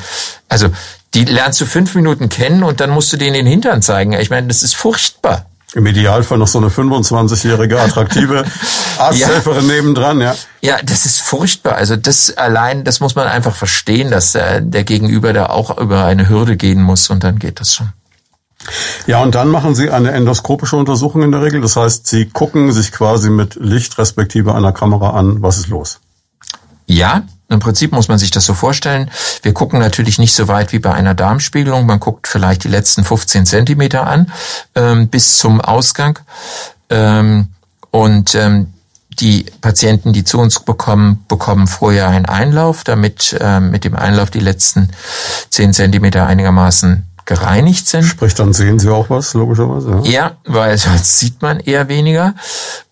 also 0.50 0.70
die 1.14 1.24
lernst 1.26 1.62
du 1.62 1.66
fünf 1.66 1.96
Minuten 1.96 2.30
kennen 2.30 2.64
und 2.64 2.80
dann 2.82 2.90
musst 2.90 3.12
du 3.14 3.18
denen 3.18 3.34
den 3.34 3.46
Hintern 3.46 3.82
zeigen. 3.82 4.14
Ich 4.14 4.30
meine, 4.30 4.48
das 4.48 4.64
ist 4.64 4.76
furchtbar. 4.76 5.46
Im 5.76 5.86
Idealfall 5.86 6.38
noch 6.38 6.48
so 6.48 6.58
eine 6.58 6.70
25-jährige 6.70 7.82
attraktive 7.82 8.46
Arzthelferin 8.98 9.68
ja. 9.68 9.74
nebendran, 9.74 10.22
ja. 10.22 10.34
Ja, 10.62 10.78
das 10.82 11.06
ist 11.06 11.22
furchtbar. 11.22 11.76
Also 11.76 11.98
das 11.98 12.36
allein, 12.38 12.86
das 12.86 13.02
muss 13.02 13.16
man 13.16 13.28
einfach 13.28 13.54
verstehen, 13.54 14.10
dass 14.10 14.34
äh, 14.36 14.62
der 14.64 14.86
Gegenüber 14.86 15.34
da 15.34 15.48
auch 15.48 15.78
über 15.78 16.06
eine 16.06 16.30
Hürde 16.30 16.56
gehen 16.56 16.82
muss 16.82 17.10
und 17.10 17.26
dann 17.26 17.40
geht 17.40 17.60
das 17.60 17.76
schon. 17.76 17.90
Ja, 19.06 19.22
und 19.22 19.36
dann 19.36 19.50
machen 19.50 19.76
Sie 19.76 19.92
eine 19.92 20.12
endoskopische 20.12 20.78
Untersuchung 20.78 21.24
in 21.24 21.32
der 21.32 21.42
Regel. 21.42 21.60
Das 21.60 21.76
heißt, 21.76 22.08
Sie 22.08 22.26
gucken 22.30 22.72
sich 22.72 22.94
quasi 22.94 23.30
mit 23.30 23.56
Licht 23.56 23.98
respektive 23.98 24.56
einer 24.56 24.72
Kamera 24.72 25.12
an, 25.12 25.42
was 25.42 25.58
ist 25.58 25.68
los. 25.68 26.00
Ja, 26.88 27.24
im 27.50 27.60
Prinzip 27.60 27.92
muss 27.92 28.08
man 28.08 28.18
sich 28.18 28.32
das 28.32 28.46
so 28.46 28.54
vorstellen. 28.54 29.12
Wir 29.44 29.54
gucken 29.54 29.80
natürlich 29.80 30.18
nicht 30.18 30.34
so 30.34 30.48
weit 30.48 30.74
wie 30.74 30.80
bei 30.80 30.94
einer 30.94 31.14
Darmspiegelung. 31.14 31.86
Man 31.86 32.00
guckt 32.00 32.28
vielleicht 32.28 32.64
die 32.64 32.70
letzten 32.70 33.04
15 33.04 33.46
Zentimeter 33.46 34.08
an 34.08 34.32
ähm, 34.74 35.10
bis 35.10 35.38
zum 35.38 35.62
Ausgang. 35.62 36.20
Ähm, 36.90 37.50
und 37.92 38.36
ähm, 38.36 38.74
die 39.20 39.46
Patienten, 39.62 40.12
die 40.12 40.24
zu 40.24 40.40
uns 40.40 40.60
bekommen, 40.60 41.24
bekommen 41.28 41.68
vorher 41.68 42.08
einen 42.10 42.26
Einlauf, 42.26 42.84
damit 42.84 43.38
ähm, 43.40 43.72
mit 43.72 43.86
dem 43.86 43.96
Einlauf 43.96 44.32
die 44.32 44.40
letzten 44.40 44.90
10 45.52 45.74
Zentimeter 45.74 46.26
einigermaßen 46.26 47.06
gereinigt 47.26 47.88
sind. 47.88 48.04
Sprich, 48.04 48.36
dann 48.36 48.54
sehen 48.54 48.80
Sie 48.80 48.90
auch 48.90 49.10
was, 49.10 49.34
logischerweise. 49.34 50.02
Ja, 50.04 50.12
ja 50.12 50.38
weil 50.46 50.78
sonst 50.78 51.20
sieht 51.20 51.42
man 51.42 51.60
eher 51.60 51.88
weniger. 51.88 52.36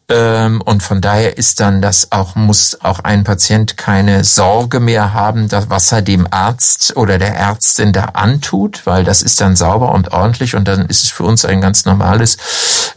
Ähm, 0.09 0.61
und 0.61 0.83
von 0.83 0.99
daher 0.99 1.37
ist 1.37 1.59
dann 1.59 1.81
das 1.81 2.11
auch, 2.11 2.35
muss 2.35 2.77
auch 2.81 2.99
ein 2.99 3.23
Patient 3.23 3.77
keine 3.77 4.23
Sorge 4.23 4.79
mehr 4.79 5.13
haben, 5.13 5.47
dass, 5.47 5.69
was 5.69 5.91
er 5.91 6.01
dem 6.01 6.27
Arzt 6.29 6.97
oder 6.97 7.17
der 7.17 7.35
Ärztin 7.35 7.93
da 7.93 8.05
antut, 8.13 8.85
weil 8.85 9.05
das 9.05 9.21
ist 9.21 9.39
dann 9.39 9.55
sauber 9.55 9.93
und 9.93 10.11
ordentlich 10.11 10.55
und 10.55 10.67
dann 10.67 10.85
ist 10.87 11.03
es 11.03 11.09
für 11.09 11.23
uns 11.23 11.45
ein 11.45 11.61
ganz 11.61 11.85
normales 11.85 12.37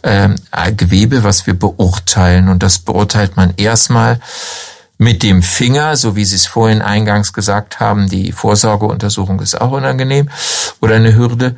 ähm, 0.03 0.35
Gewebe, 0.75 1.23
was 1.23 1.47
wir 1.47 1.57
beurteilen. 1.57 2.49
Und 2.49 2.61
das 2.61 2.79
beurteilt 2.79 3.37
man 3.37 3.53
erstmal 3.55 4.19
mit 4.97 5.21
dem 5.21 5.43
Finger, 5.43 5.95
so 5.95 6.15
wie 6.15 6.25
Sie 6.25 6.35
es 6.35 6.47
vorhin 6.47 6.81
eingangs 6.81 7.31
gesagt 7.31 7.79
haben, 7.79 8.09
die 8.09 8.31
Vorsorgeuntersuchung 8.31 9.39
ist 9.41 9.59
auch 9.59 9.71
unangenehm 9.71 10.29
oder 10.81 10.95
eine 10.95 11.15
Hürde. 11.15 11.55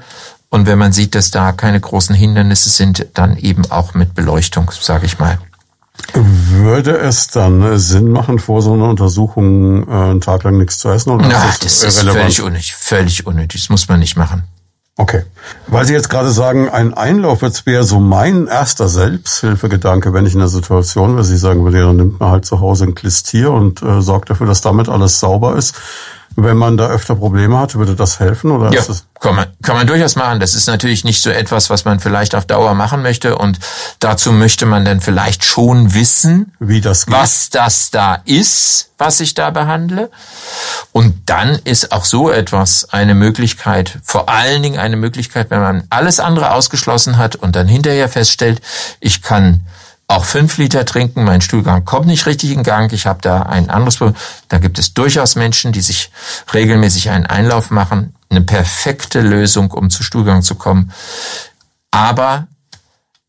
Und 0.49 0.65
wenn 0.65 0.79
man 0.79 0.91
sieht, 0.91 1.15
dass 1.15 1.31
da 1.31 1.51
keine 1.51 1.79
großen 1.79 2.15
Hindernisse 2.15 2.69
sind, 2.69 3.05
dann 3.13 3.37
eben 3.37 3.69
auch 3.69 3.93
mit 3.93 4.15
Beleuchtung, 4.15 4.71
sage 4.79 5.05
ich 5.05 5.19
mal. 5.19 5.37
Würde 6.13 6.97
es 6.97 7.27
dann 7.27 7.77
Sinn 7.77 8.09
machen, 8.11 8.39
vor 8.39 8.61
so 8.61 8.73
einer 8.73 8.89
Untersuchung 8.89 9.87
äh, 9.87 9.91
einen 9.91 10.21
Tag 10.21 10.43
lang 10.43 10.57
nichts 10.57 10.79
zu 10.79 10.89
essen? 10.89 11.11
Oder 11.11 11.27
Na, 11.27 11.49
ist 11.49 11.63
das, 11.63 11.79
das 11.81 11.97
ist 11.97 12.09
völlig 12.09 12.41
unnötig. 12.41 12.73
Völlig 12.75 13.27
unnötig. 13.27 13.61
Das 13.61 13.69
muss 13.69 13.87
man 13.87 13.99
nicht 13.99 14.17
machen. 14.17 14.43
Okay. 14.99 15.23
Weil 15.67 15.85
Sie 15.85 15.93
jetzt 15.93 16.09
gerade 16.09 16.29
sagen, 16.31 16.67
ein 16.67 16.93
Einlauf 16.93 17.41
jetzt 17.41 17.65
wäre 17.65 17.85
so 17.85 18.01
mein 18.01 18.47
erster 18.47 18.89
Selbsthilfegedanke, 18.89 20.13
wenn 20.13 20.25
ich 20.25 20.33
in 20.33 20.39
der 20.39 20.49
Situation 20.49 21.15
wäre. 21.15 21.23
Sie 21.23 21.37
sagen 21.37 21.63
würde, 21.63 21.79
dann 21.79 21.95
nimmt 21.95 22.19
man 22.19 22.31
halt 22.31 22.45
zu 22.45 22.59
Hause 22.59 22.83
ein 22.85 22.95
Klistier 22.95 23.51
und 23.51 23.81
äh, 23.81 24.01
sorgt 24.01 24.29
dafür, 24.29 24.47
dass 24.47 24.59
damit 24.59 24.89
alles 24.89 25.21
sauber 25.21 25.55
ist. 25.55 25.75
Wenn 26.43 26.57
man 26.57 26.77
da 26.77 26.87
öfter 26.87 27.15
Probleme 27.15 27.57
hat, 27.57 27.75
würde 27.75 27.95
das 27.95 28.19
helfen? 28.19 28.51
Oder 28.51 28.71
ja, 28.71 28.79
ist 28.79 28.89
das 28.89 29.05
kann 29.19 29.35
man, 29.35 29.47
kann 29.61 29.75
man 29.75 29.85
durchaus 29.85 30.15
machen. 30.15 30.39
Das 30.39 30.53
ist 30.53 30.67
natürlich 30.67 31.03
nicht 31.03 31.21
so 31.21 31.29
etwas, 31.29 31.69
was 31.69 31.83
man 31.83 31.99
vielleicht 31.99 32.35
auf 32.35 32.45
Dauer 32.45 32.73
machen 32.73 33.01
möchte. 33.01 33.37
Und 33.37 33.59
dazu 33.99 34.31
möchte 34.31 34.65
man 34.65 34.85
dann 34.85 35.01
vielleicht 35.01 35.43
schon 35.43 35.93
wissen, 35.93 36.53
wie 36.59 36.79
das 36.81 37.05
geht? 37.05 37.15
was 37.15 37.49
das 37.49 37.91
da 37.91 38.21
ist, 38.25 38.91
was 38.97 39.19
ich 39.19 39.33
da 39.33 39.49
behandle. 39.49 40.09
Und 40.91 41.29
dann 41.29 41.59
ist 41.63 41.91
auch 41.91 42.05
so 42.05 42.31
etwas 42.31 42.87
eine 42.91 43.13
Möglichkeit, 43.13 43.99
vor 44.03 44.29
allen 44.29 44.63
Dingen 44.63 44.79
eine 44.79 44.95
Möglichkeit, 44.95 45.49
wenn 45.49 45.61
man 45.61 45.83
alles 45.89 46.19
andere 46.19 46.53
ausgeschlossen 46.53 47.17
hat 47.17 47.35
und 47.35 47.55
dann 47.55 47.67
hinterher 47.67 48.07
feststellt, 48.07 48.61
ich 49.01 49.21
kann 49.21 49.61
auch 50.09 50.25
fünf 50.25 50.57
Liter 50.57 50.85
trinken, 50.85 51.23
mein 51.23 51.39
Stuhlgang 51.39 51.85
kommt 51.85 52.07
nicht 52.07 52.25
richtig 52.25 52.51
in 52.51 52.63
Gang, 52.63 52.91
ich 52.91 53.05
habe 53.05 53.21
da 53.21 53.43
ein 53.43 53.69
anderes 53.69 53.97
Problem. 53.97 54.15
Da 54.49 54.57
gibt 54.57 54.79
es 54.79 54.95
durchaus 54.95 55.35
Menschen, 55.35 55.71
die 55.71 55.81
sich 55.81 56.11
regelmäßig 56.51 57.11
einen 57.11 57.27
Einlauf 57.27 57.69
machen, 57.69 58.15
eine 58.29 58.41
perfekte 58.41 59.21
Lösung, 59.21 59.71
um 59.71 59.91
zu 59.91 60.01
Stuhlgang 60.01 60.41
zu 60.41 60.55
kommen. 60.55 60.91
Aber 61.91 62.47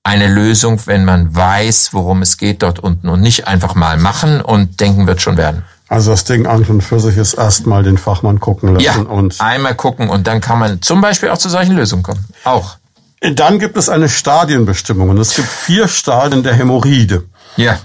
eine 0.05 0.27
Lösung, 0.27 0.81
wenn 0.87 1.05
man 1.05 1.37
weiß, 1.37 1.93
worum 1.93 2.23
es 2.23 2.39
geht 2.39 2.63
dort 2.63 2.79
unten 2.79 3.11
und 3.11 3.21
nicht 3.21 3.47
einfach 3.47 3.75
mal 3.75 3.99
machen 3.99 4.41
und 4.41 4.81
denken 4.81 5.07
wird 5.07 5.21
schon 5.21 5.37
werden. 5.37 5.63
Also 5.89 6.13
das 6.13 6.25
Ding 6.25 6.47
an 6.47 6.65
und 6.65 6.81
für 6.81 6.99
sich 6.99 7.19
ist 7.19 7.35
erstmal 7.35 7.83
den 7.83 7.99
Fachmann 7.99 8.41
gucken 8.41 8.75
lassen 8.75 8.85
Ja, 8.85 8.97
und 8.97 9.39
einmal 9.41 9.75
gucken 9.75 10.09
und 10.09 10.27
dann 10.27 10.41
kann 10.41 10.59
man 10.59 10.81
zum 10.81 11.03
Beispiel 11.03 11.29
auch 11.29 11.39
zu 11.39 11.51
solchen 11.51 11.77
Lösungen 11.77 12.03
kommen. 12.03 12.25
Auch. 12.45 12.77
Dann 13.21 13.59
gibt 13.59 13.77
es 13.77 13.89
eine 13.89 14.09
Stadienbestimmung 14.09 15.11
und 15.11 15.19
es 15.19 15.35
gibt 15.35 15.49
vier 15.49 15.89
Stadien 15.89 16.43
der 16.43 16.55
Hämorrhoide. 16.55 17.25
Ja. 17.57 17.79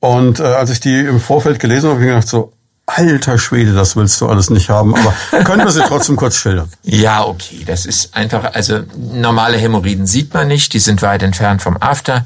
Und 0.00 0.40
äh, 0.40 0.44
als 0.44 0.70
ich 0.70 0.80
die 0.80 0.98
im 0.98 1.20
Vorfeld 1.20 1.60
gelesen 1.60 1.90
habe, 1.90 1.96
habe 1.96 2.04
ich 2.04 2.10
gedacht 2.10 2.28
so, 2.28 2.52
alter 2.86 3.38
Schwede, 3.38 3.72
das 3.72 3.96
willst 3.96 4.20
du 4.20 4.28
alles 4.28 4.50
nicht 4.50 4.70
haben. 4.70 4.94
Aber 4.94 5.14
können 5.44 5.64
wir 5.64 5.70
sie 5.70 5.82
trotzdem 5.82 6.16
kurz 6.16 6.36
schildern? 6.36 6.70
Ja, 6.82 7.24
okay, 7.24 7.64
das 7.66 7.86
ist 7.86 8.16
einfach, 8.16 8.54
also 8.54 8.80
normale 8.96 9.58
Hämorrhoiden 9.58 10.06
sieht 10.06 10.32
man 10.34 10.48
nicht, 10.48 10.72
die 10.72 10.80
sind 10.80 11.02
weit 11.02 11.22
entfernt 11.22 11.62
vom 11.62 11.76
After. 11.80 12.24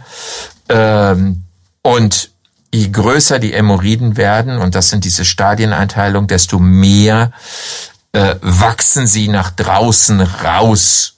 Ähm, 0.68 1.44
und 1.83 2.31
je 2.72 2.88
größer 2.88 3.38
die 3.38 3.53
Hämorrhoiden 3.53 4.16
werden, 4.16 4.59
und 4.59 4.74
das 4.74 4.88
sind 4.88 5.05
diese 5.05 5.24
Stadieneinteilungen, 5.24 6.29
desto 6.29 6.59
mehr 6.59 7.33
äh, 8.12 8.37
wachsen 8.40 9.07
sie 9.07 9.29
nach 9.29 9.50
draußen 9.50 10.20
raus. 10.20 11.16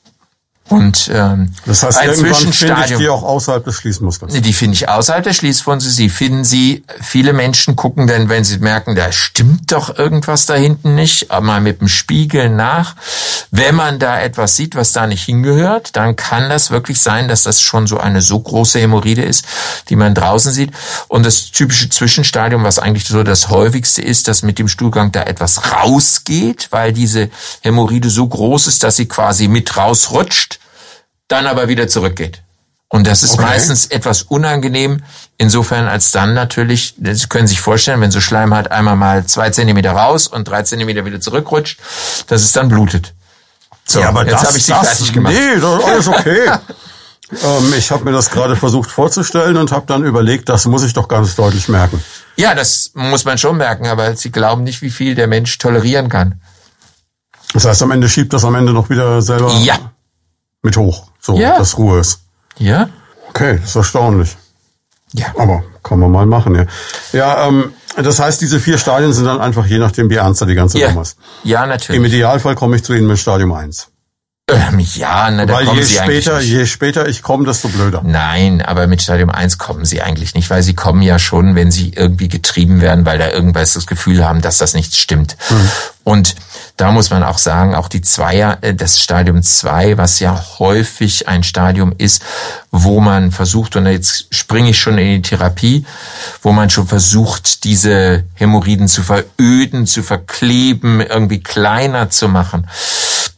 Und 0.69 1.09
ähm, 1.15 1.53
Das 1.65 1.85
heißt, 1.85 1.99
ein 1.99 2.09
irgendwann 2.11 2.53
finde 2.53 2.85
ich 2.87 2.97
die 2.97 3.09
auch 3.09 3.23
außerhalb 3.23 3.65
des 3.65 3.77
Schließmuskels. 3.77 4.33
Die 4.33 4.53
finde 4.53 4.75
ich 4.75 4.89
außerhalb 4.89 5.23
der 5.23 5.33
Schließwunde. 5.33 5.85
Sie 5.85 6.09
finden 6.09 6.43
sie, 6.43 6.83
viele 7.01 7.33
Menschen 7.33 7.77
gucken 7.77 8.09
dann, 8.09 8.29
wenn 8.29 8.43
sie 8.43 8.59
merken, 8.59 8.97
da 8.97 9.13
stimmt 9.13 9.71
doch 9.71 9.97
irgendwas 9.97 10.47
da 10.47 10.55
hinten 10.55 10.97
nicht, 10.97 11.29
mal 11.41 11.61
mit 11.61 11.81
dem 11.81 11.87
Spiegel 11.87 12.49
nach. 12.49 12.97
Wenn 13.53 13.77
man 13.77 14.01
da 14.01 14.21
etwas 14.21 14.57
sieht, 14.57 14.75
was 14.75 14.91
da 14.91 15.07
nicht 15.07 15.23
hingehört, 15.25 15.95
dann 15.95 16.17
kann 16.17 16.51
das 16.51 16.73
wirklich 16.73 17.01
sein, 17.01 17.29
dass 17.29 17.45
das 17.45 17.61
schon 17.61 17.87
so 17.87 17.99
eine 17.99 18.21
so 18.21 18.41
große 18.41 18.81
Hämorrhoide 18.81 19.23
ist, 19.23 19.45
die 19.89 19.97
man 19.97 20.17
draußen 20.17 20.53
sieht. 20.53 20.73
Und 21.07 21.25
das 21.25 21.53
typische 21.53 21.91
Zwischenstadium, 21.91 22.65
was 22.65 22.81
eigentlich 22.81 23.05
so 23.05 23.23
das 23.23 23.51
häufigste 23.51 24.03
ist, 24.03 24.27
dass 24.27 24.43
mit 24.43 24.59
dem 24.59 24.67
Stuhlgang 24.67 25.13
da 25.13 25.23
etwas 25.23 25.71
rausgeht, 25.73 26.69
weil 26.73 26.93
diese 26.93 27.31
Hämorrhoide 27.61 28.11
so 28.11 28.27
groß 28.27 28.67
ist, 28.67 28.83
dass 28.83 28.97
sie 28.97 29.07
quasi 29.07 29.47
mit 29.47 29.77
rausrutscht 29.77 30.56
dann 31.29 31.47
aber 31.47 31.69
wieder 31.69 31.89
zurückgeht. 31.89 32.43
Und 32.89 33.07
das 33.07 33.25
ist 33.25 33.33
Okay. 33.35 33.43
meistens 33.43 33.87
etwas 33.87 34.23
unangenehm, 34.23 35.03
insofern 35.39 35.89
als 35.89 36.13
dann 36.13 36.35
natürlich, 36.35 36.95
Sie 37.03 37.27
können 37.27 37.49
sich 37.49 37.61
vorstellen, 37.61 38.01
wenn 38.01 38.13
so 38.13 38.21
Schleimhaut 38.21 38.69
einmal 38.71 38.95
mal 38.95 39.27
zwei 39.27 39.51
Zentimeter 39.51 39.91
raus 39.93 40.29
und 40.29 40.47
drei 40.47 40.63
Zentimeter 40.63 41.05
wieder 41.05 41.21
zurückrutscht, 41.21 41.81
dass 42.29 42.43
es 42.43 42.53
dann 42.53 42.69
blutet. 42.69 43.13
So, 43.85 44.01
jetzt 44.01 44.09
habe 44.47 44.57
ich 44.57 44.65
Sie 44.67 44.73
das, 44.73 44.89
fertig 44.89 45.13
gemacht. 45.13 45.35
Nee, 45.35 45.61
das 45.61 45.79
ist 45.79 45.85
alles 45.85 46.09
okay. 46.09 46.51
ähm, 47.45 47.75
ich 47.77 47.91
habe 47.91 48.05
mir 48.05 48.13
das 48.13 48.31
gerade 48.31 48.55
versucht 48.55 48.91
vorzustellen 48.91 49.57
und 49.57 49.73
habe 49.73 49.87
dann 49.87 50.05
überlegt, 50.05 50.49
das 50.49 50.65
muss 50.67 50.85
ich 50.85 50.93
doch 50.93 51.09
ganz 51.09 51.35
deutlich 51.35 51.69
merken. 51.69 52.03
Ja, 52.37 52.55
das 52.55 52.93
muss 52.95 53.25
man 53.25 53.37
schon 53.37 53.57
merken, 53.57 53.89
aber 53.89 54.15
Sie 54.15 54.31
glauben 54.31 54.63
nicht, 54.63 54.81
wie 54.83 54.91
viel 54.91 55.17
der 55.17 55.27
Mensch 55.27 55.59
tolerieren 55.59 56.09
kann. 56.09 56.41
Das 57.53 57.65
heißt, 57.65 57.83
am 57.83 57.91
Ende 57.91 58.09
schiebt 58.09 58.33
das 58.33 58.45
am 58.45 58.55
Ende 58.55 58.73
noch 58.73 58.91
wieder 58.91 59.23
selber 59.23 59.53
Ja. 59.55 59.79
Mit 60.67 60.77
hoch, 60.77 61.07
so 61.21 61.39
Ja. 61.39 61.57
dass 61.59 61.79
Ruhe 61.79 62.01
ist. 62.01 62.21
Ja? 62.59 62.89
Okay, 63.31 63.59
das 63.61 63.71
ist 63.71 63.77
erstaunlich. 63.77 64.37
Ja. 65.15 65.27
Aber 65.39 65.63
kann 65.83 65.99
man 65.99 66.11
mal 66.11 66.27
machen, 66.27 66.55
ja. 66.55 66.67
Ja, 67.13 67.47
ähm, 67.49 67.73
das 67.97 68.19
heißt, 68.19 68.41
diese 68.43 68.61
vier 68.61 68.77
Stadien 68.77 69.13
sind 69.15 69.25
dann 69.25 69.41
einfach 69.41 69.65
je 69.67 69.79
nachdem, 69.79 70.11
wie 70.11 70.17
ernster 70.17 70.45
die 70.47 70.55
ganze 70.55 70.79
Ja, 70.79 70.89
Nummer 70.89 71.03
ist. 71.03 71.17
ja 71.45 71.63
Im 71.63 71.71
natürlich. 71.71 72.13
Idealfall 72.13 72.55
komme 72.55 72.77
ich 72.77 72.85
zu 72.85 72.93
Ihnen 72.93 73.07
mit 73.07 73.19
Stadium 73.19 73.53
1. 73.53 73.89
Ähm, 74.49 74.79
ja, 74.95 75.29
na, 75.33 75.45
da 75.45 75.55
Weil 75.55 75.65
kommen 75.65 75.79
je 75.79 75.85
Sie 75.85 75.95
später, 75.97 76.39
nicht. 76.39 76.49
je 76.49 76.67
später 76.67 77.09
ich 77.09 77.23
komme, 77.23 77.45
desto 77.47 77.67
blöder. 77.69 78.03
Nein, 78.05 78.63
aber 78.63 78.87
mit 78.87 79.03
Stadium 79.03 79.29
1 79.31 79.59
kommen 79.59 79.85
sie 79.85 80.03
eigentlich 80.03 80.35
nicht, 80.35 80.51
weil 80.51 80.63
sie 80.63 80.75
kommen 80.75 81.03
ja 81.03 81.19
schon, 81.19 81.57
wenn 81.57 81.73
sie 81.73 81.91
irgendwie 81.97 82.29
getrieben 82.29 82.81
werden, 82.81 83.05
weil 83.07 83.19
da 83.19 83.29
irgendwas 83.31 83.73
das 83.73 83.87
Gefühl 83.89 84.25
haben, 84.25 84.43
dass 84.43 84.59
das 84.59 84.75
nicht 84.75 84.95
stimmt. 84.95 85.37
Und 86.05 86.37
da 86.77 86.93
muss 86.93 87.11
man 87.11 87.23
auch 87.23 87.39
sagen, 87.39 87.75
auch 87.75 87.89
die 87.89 88.03
Zweier, 88.03 88.59
äh, 88.61 88.75
das 88.75 89.01
Stadium 89.01 89.43
2, 89.43 89.97
was 89.97 90.21
ja 90.21 90.45
häufig 90.59 91.27
ein 91.27 91.43
Stadium 91.43 91.95
ist, 91.97 92.23
wo 92.71 93.01
man 93.01 93.33
versucht, 93.33 93.77
und 93.77 93.87
jetzt 93.87 94.27
springe 94.31 94.71
ich 94.71 94.79
schon 94.79 94.99
in 94.99 95.23
die 95.23 95.29
Therapie, 95.29 95.87
wo 96.43 96.53
man 96.53 96.69
schon 96.69 96.87
versucht, 96.87 97.65
diese 97.65 98.25
Hämorrhoiden 98.35 98.89
zu 98.89 99.03
veröden, 99.03 99.87
zu 99.87 100.03
verkleben, 100.03 101.01
irgendwie 101.01 101.41
kleiner 101.41 102.11
zu 102.11 102.29
machen. 102.29 102.69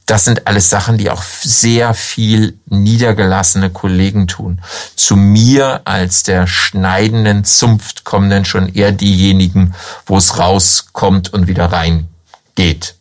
Das 0.06 0.24
sind 0.24 0.46
alles 0.46 0.70
Sachen, 0.70 0.96
die 0.96 1.10
auch 1.10 1.22
sehr 1.22 1.92
viel 1.92 2.58
niedergelassene 2.66 3.70
Kollegen 3.70 4.26
tun. 4.26 4.60
Zu 4.96 5.16
mir 5.16 5.82
als 5.84 6.22
der 6.22 6.46
schneidenden 6.46 7.44
Zunft 7.44 8.04
kommen 8.04 8.30
dann 8.30 8.46
schon 8.46 8.72
eher 8.74 8.90
diejenigen, 8.90 9.74
wo 10.06 10.16
es 10.16 10.38
rauskommt 10.38 11.34
und 11.34 11.46
wieder 11.46 11.66
reingeht. 11.66 12.97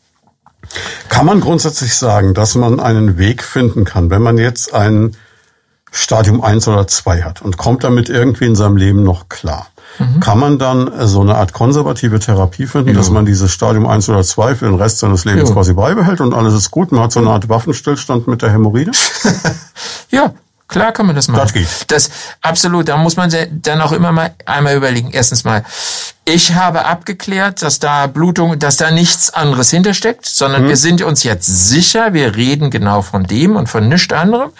Kann 1.10 1.26
man 1.26 1.40
grundsätzlich 1.40 1.96
sagen, 1.96 2.34
dass 2.34 2.56
man 2.56 2.80
einen 2.80 3.18
Weg 3.18 3.44
finden 3.44 3.86
kann, 3.86 4.10
wenn 4.10 4.22
man 4.22 4.38
jetzt 4.38 4.74
ein 4.74 5.16
Stadium 5.92 6.44
1 6.44 6.68
oder 6.68 6.86
2 6.88 7.24
hat 7.24 7.42
und 7.42 7.58
kommt 7.58 7.84
damit 7.84 8.10
irgendwie 8.10 8.46
in 8.46 8.56
seinem 8.56 8.78
Leben 8.78 9.04
noch 9.04 9.30
klar? 9.30 9.68
Mhm. 10.00 10.20
Kann 10.20 10.38
man 10.38 10.60
dann 10.60 10.88
äh, 10.92 11.08
so 11.08 11.22
eine 11.22 11.36
Art 11.36 11.54
konservative 11.54 12.20
Therapie 12.20 12.68
finden, 12.68 12.94
dass 12.94 13.10
man 13.10 13.26
dieses 13.26 13.52
Stadium 13.52 13.88
1 13.88 14.10
oder 14.10 14.22
2 14.22 14.56
für 14.56 14.66
den 14.66 14.76
Rest 14.76 15.00
seines 15.00 15.24
Lebens 15.26 15.50
Ja. 15.50 15.56
quasi 15.56 15.74
beibehält 15.74 16.20
und 16.22 16.34
alles 16.34 16.54
ist 16.54 16.72
gut? 16.72 16.92
Man 16.92 17.02
hat 17.02 17.14
so 17.14 17.20
eine 17.22 17.30
Art 17.30 17.48
Waffenstillstand 17.50 18.28
mit 18.28 18.42
der 18.42 18.52
Hämorrhoide? 18.52 18.92
Ja, 20.12 20.34
klar 20.68 20.92
kann 20.92 21.06
man 21.06 21.16
das 21.16 21.28
machen. 21.28 21.42
Das 21.42 21.54
geht. 21.54 21.68
Das 21.88 22.10
absolut. 22.42 22.88
Da 22.88 22.98
muss 22.98 23.16
man 23.16 23.32
dann 23.52 23.82
auch 23.82 23.92
immer 23.92 24.12
mal 24.12 24.34
einmal 24.46 24.76
überlegen. 24.76 25.12
Erstens 25.12 25.44
mal, 25.44 25.64
ich 26.26 26.54
habe 26.54 26.86
abgeklärt, 26.86 27.62
dass 27.62 27.80
da 27.80 28.08
Blutung, 28.08 28.60
dass 28.60 28.78
da 28.78 28.92
nichts 28.92 29.30
anderes 29.30 29.70
hintersteckt, 29.70 30.26
sondern 30.26 30.68
wir 30.68 30.78
sind 30.78 31.02
uns 31.02 31.24
jetzt 31.24 31.46
sicher, 31.46 32.14
wir 32.14 32.36
reden 32.36 32.70
genau 32.70 33.02
von 33.02 33.24
dem 33.24 33.56
und 33.56 33.68
von 33.68 33.88
nichts 33.88 34.14
anderem. 34.14 34.52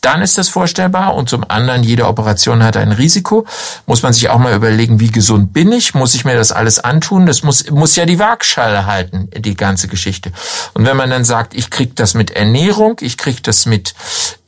Dann 0.00 0.22
ist 0.22 0.38
das 0.38 0.48
vorstellbar 0.48 1.14
und 1.14 1.28
zum 1.28 1.44
anderen, 1.48 1.82
jede 1.82 2.06
Operation 2.06 2.62
hat 2.62 2.76
ein 2.76 2.92
Risiko. 2.92 3.46
Muss 3.86 4.02
man 4.02 4.12
sich 4.14 4.28
auch 4.30 4.38
mal 4.38 4.54
überlegen, 4.54 4.98
wie 4.98 5.10
gesund 5.10 5.52
bin 5.52 5.70
ich? 5.72 5.92
Muss 5.94 6.14
ich 6.14 6.24
mir 6.24 6.34
das 6.36 6.52
alles 6.52 6.78
antun? 6.78 7.26
Das 7.26 7.42
muss, 7.42 7.68
muss 7.70 7.96
ja 7.96 8.06
die 8.06 8.18
Waagschale 8.18 8.86
halten, 8.86 9.28
die 9.36 9.54
ganze 9.56 9.88
Geschichte. 9.88 10.32
Und 10.72 10.86
wenn 10.86 10.96
man 10.96 11.10
dann 11.10 11.24
sagt, 11.24 11.54
ich 11.54 11.70
krieg 11.70 11.96
das 11.96 12.14
mit 12.14 12.30
Ernährung, 12.30 12.96
ich 13.00 13.18
krieg 13.18 13.42
das 13.42 13.66
mit, 13.66 13.94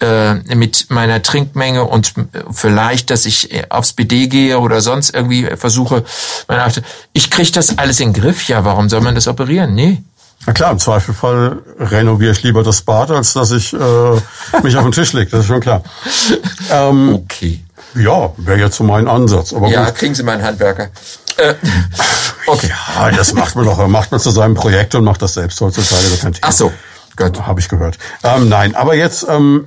äh, 0.01 0.35
mit 0.55 0.87
meiner 0.89 1.21
Trinkmenge 1.23 1.85
und 1.85 2.15
vielleicht, 2.51 3.11
dass 3.11 3.27
ich 3.27 3.53
äh, 3.53 3.65
aufs 3.69 3.93
BD 3.93 4.29
gehe 4.29 4.59
oder 4.59 4.81
sonst 4.81 5.15
irgendwie 5.15 5.49
versuche, 5.57 6.05
meine 6.49 6.63
Art- 6.63 6.83
ich 7.13 7.31
krieg 7.31 7.53
das 7.53 7.77
alles 7.79 8.01
in 8.01 8.13
den 8.15 8.23
Griff. 8.23 8.49
Ja, 8.49 8.65
warum 8.65 8.89
soll 8.89 9.03
man 9.03 9.15
das 9.15 9.29
operieren? 9.29 9.75
Nee. 9.75 10.03
Na 10.47 10.53
klar, 10.53 10.73
im 10.73 10.79
Zweifelfall 10.79 11.59
renoviere 11.79 12.33
ich 12.33 12.43
lieber 12.43 12.63
das 12.65 12.83
Bad, 12.83 13.11
als 13.13 13.33
dass 13.35 13.53
ich 13.53 13.73
äh, 13.73 13.79
mich 14.63 14.77
auf 14.77 14.83
den 14.83 14.93
Tisch 14.93 15.13
lege. 15.13 15.31
Das 15.31 15.41
ist 15.41 15.47
schon 15.47 15.61
klar. 15.61 15.83
Ähm, 16.71 17.15
Okay. 17.25 17.61
ja, 17.95 18.33
wäre 18.39 18.59
jetzt 18.59 18.77
so 18.77 18.85
mein 18.85 19.07
Ansatz. 19.07 19.53
Aber 19.53 19.69
Ja, 19.69 19.85
gut. 19.87 19.95
kriegen 19.95 20.15
Sie 20.15 20.23
mal 20.25 20.33
einen 20.33 20.45
Handwerker. 20.45 20.89
Äh, 21.37 21.55
okay. 22.47 22.71
Ja, 22.97 23.11
das 23.13 23.35
macht 23.35 23.55
man 23.55 23.65
doch. 23.67 23.87
Macht 23.87 24.11
man 24.11 24.21
zu 24.21 24.31
seinem 24.31 24.55
Projekt 24.55 24.95
und 24.97 25.05
macht 25.05 25.23
das 25.23 25.35
selbst 25.35 25.61
heutzutage. 25.61 26.03
Das. 26.11 26.33
Ach 26.43 26.53
so, 26.53 26.73
Gott. 27.17 27.41
Habe 27.47 27.61
ich 27.61 27.69
gehört. 27.69 27.99
Ähm, 28.25 28.49
nein, 28.49 28.75
aber 28.75 28.95
jetzt 28.95 29.25
ähm, 29.29 29.67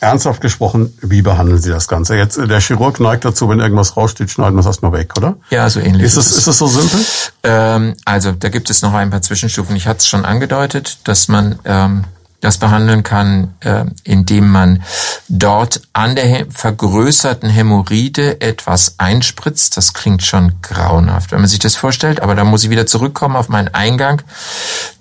ernsthaft 0.00 0.40
gesprochen, 0.40 0.96
wie 1.02 1.22
behandeln 1.22 1.60
Sie 1.60 1.70
das 1.70 1.88
Ganze? 1.88 2.16
Jetzt 2.16 2.36
äh, 2.36 2.46
der 2.46 2.60
Chirurg 2.60 3.00
neigt 3.00 3.24
dazu, 3.24 3.48
wenn 3.48 3.60
irgendwas 3.60 3.96
raussteht, 3.96 4.30
schneiden 4.30 4.54
wir 4.54 4.60
es 4.60 4.66
erstmal 4.66 4.92
weg, 4.92 5.14
oder? 5.16 5.36
Ja, 5.50 5.68
so 5.68 5.80
ähnlich. 5.80 6.06
Ist 6.06 6.16
es, 6.16 6.36
ist 6.36 6.46
es 6.46 6.58
so 6.58 6.66
simpel? 6.66 7.00
Ähm, 7.42 7.94
also 8.04 8.32
da 8.32 8.48
gibt 8.48 8.70
es 8.70 8.82
noch 8.82 8.94
ein 8.94 9.10
paar 9.10 9.22
Zwischenstufen. 9.22 9.76
Ich 9.76 9.86
hatte 9.86 9.98
es 9.98 10.08
schon 10.08 10.24
angedeutet, 10.24 10.98
dass 11.04 11.28
man 11.28 11.58
ähm, 11.64 12.04
das 12.40 12.58
behandeln 12.58 13.02
kann, 13.02 13.54
äh, 13.60 13.84
indem 14.04 14.48
man 14.48 14.82
dort 15.28 15.82
an 15.92 16.14
der 16.16 16.46
vergrößerten 16.50 17.48
Hämorrhoide 17.48 18.40
etwas 18.40 18.96
einspritzt. 18.98 19.76
Das 19.76 19.94
klingt 19.94 20.22
schon 20.22 20.60
grauenhaft, 20.62 21.32
wenn 21.32 21.40
man 21.40 21.48
sich 21.48 21.58
das 21.58 21.76
vorstellt, 21.76 22.20
aber 22.20 22.34
da 22.34 22.44
muss 22.44 22.64
ich 22.64 22.70
wieder 22.70 22.86
zurückkommen 22.86 23.36
auf 23.36 23.48
meinen 23.48 23.74
Eingang. 23.74 24.22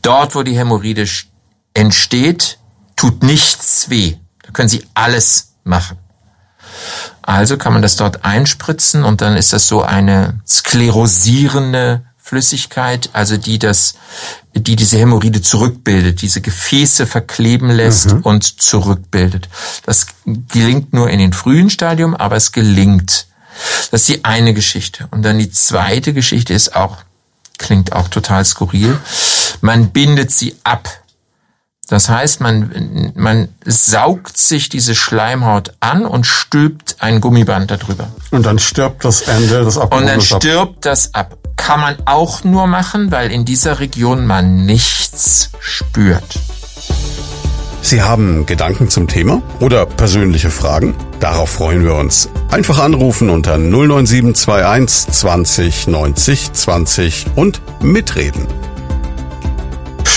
Dort, 0.01 0.35
wo 0.35 0.43
die 0.43 0.57
Hämorrhoide 0.57 1.05
entsteht, 1.73 2.57
tut 2.95 3.23
nichts 3.23 3.89
weh. 3.89 4.15
Können 4.55 4.69
Sie 4.69 4.85
alles 4.93 5.55
machen. 5.65 5.97
Also 7.21 7.57
kann 7.57 7.73
man 7.73 7.81
das 7.81 7.97
dort 7.97 8.23
einspritzen 8.23 9.03
und 9.03 9.19
dann 9.19 9.35
ist 9.35 9.51
das 9.51 9.67
so 9.67 9.81
eine 9.81 10.39
sklerosierende 10.47 12.03
Flüssigkeit, 12.17 13.09
also 13.11 13.35
die 13.35 13.59
das, 13.59 13.95
die 14.53 14.77
diese 14.77 14.97
Hämorrhoide 14.97 15.41
zurückbildet, 15.41 16.21
diese 16.21 16.39
Gefäße 16.39 17.05
verkleben 17.05 17.69
lässt 17.69 18.13
mhm. 18.13 18.21
und 18.21 18.61
zurückbildet. 18.61 19.49
Das 19.85 20.07
gelingt 20.25 20.93
nur 20.93 21.09
in 21.09 21.19
den 21.19 21.33
frühen 21.33 21.69
Stadium, 21.69 22.15
aber 22.15 22.37
es 22.37 22.53
gelingt. 22.53 23.27
Das 23.91 24.01
ist 24.01 24.09
die 24.09 24.23
eine 24.23 24.53
Geschichte. 24.53 25.09
Und 25.11 25.23
dann 25.23 25.37
die 25.37 25.51
zweite 25.51 26.13
Geschichte 26.13 26.53
ist 26.53 26.77
auch, 26.77 26.99
klingt 27.57 27.91
auch 27.91 28.07
total 28.07 28.45
skurril. 28.45 28.97
Man 29.59 29.89
bindet 29.89 30.31
sie 30.31 30.55
ab. 30.63 30.89
Das 31.87 32.09
heißt, 32.09 32.41
man, 32.41 33.11
man 33.15 33.47
saugt 33.63 34.37
sich 34.37 34.69
diese 34.69 34.95
Schleimhaut 34.95 35.73
an 35.81 36.05
und 36.05 36.25
stülpt 36.25 36.95
ein 36.99 37.21
Gummiband 37.21 37.69
darüber. 37.69 38.07
Und 38.31 38.45
dann 38.45 38.57
stirbt 38.57 39.05
das 39.05 39.21
Ende 39.21 39.63
des 39.63 39.77
Abgehobenes 39.77 40.01
Und 40.01 40.07
dann 40.07 40.21
stirbt 40.41 40.77
ab. 40.77 40.81
das 40.81 41.13
ab. 41.13 41.37
Kann 41.57 41.79
man 41.79 41.95
auch 42.05 42.43
nur 42.43 42.65
machen, 42.67 43.11
weil 43.11 43.31
in 43.31 43.45
dieser 43.45 43.79
Region 43.79 44.25
man 44.25 44.65
nichts 44.65 45.51
spürt. 45.59 46.39
Sie 47.81 48.01
haben 48.01 48.45
Gedanken 48.47 48.89
zum 48.89 49.07
Thema 49.07 49.43
oder 49.59 49.85
persönliche 49.85 50.49
Fragen? 50.49 50.95
Darauf 51.19 51.51
freuen 51.51 51.83
wir 51.83 51.93
uns. 51.93 52.29
Einfach 52.49 52.79
anrufen 52.79 53.29
unter 53.29 53.57
09721 53.59 55.13
20 55.13 55.87
90 55.87 56.51
20 56.53 57.25
und 57.35 57.61
mitreden. 57.83 58.47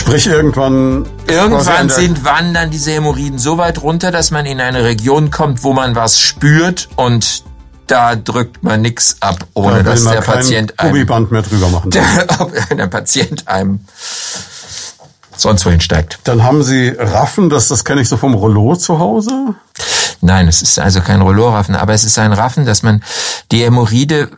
Sprich 0.09 0.27
irgendwann. 0.27 1.05
Irgendwann 1.27 1.91
sind 1.91 2.25
wandern 2.25 2.71
diese 2.71 2.93
Hämorrhoiden 2.93 3.39
so 3.39 3.59
weit 3.59 3.83
runter, 3.83 4.11
dass 4.11 4.31
man 4.31 4.47
in 4.47 4.59
eine 4.59 4.83
Region 4.83 5.31
kommt, 5.31 5.65
wo 5.65 5.75
man 5.75 5.97
was 5.97 6.19
spürt 6.19 6.89
und 6.97 7.45
da 7.87 8.17
drückt 8.17 8.63
man 8.63 8.81
nichts 8.81 9.19
ab, 9.21 9.47
ohne 9.53 9.83
da 9.83 9.91
dass 9.91 10.05
der 10.05 10.23
Patient 10.23 10.79
einem 10.79 10.93
Gummiband 10.93 11.31
mehr 11.31 11.43
drüber 11.43 11.69
machen. 11.69 11.91
Der, 11.91 12.27
der 12.75 12.87
Patient 12.87 13.49
einem 13.49 13.81
sonst 15.37 15.67
wohin 15.67 15.83
steigt. 15.83 16.21
Dann 16.25 16.43
haben 16.43 16.63
Sie 16.63 16.89
Raffen, 16.89 17.51
das, 17.51 17.69
das 17.69 17.85
kenne 17.85 18.01
ich 18.01 18.09
so 18.09 18.17
vom 18.17 18.33
Rollo 18.33 18.77
zu 18.77 18.99
Hause? 18.99 19.55
Nein, 20.23 20.49
es 20.49 20.63
ist 20.63 20.79
also 20.79 21.03
kein 21.03 21.21
Rollo-Raffen, 21.21 21.77
aber 21.77 21.93
es 21.93 22.05
ist 22.05 22.19
ein 22.19 22.33
Raffen, 22.33 22.65
dass 22.65 22.83
man 22.83 23.03
die 23.53 23.63
Hämorrhoide 23.63 24.31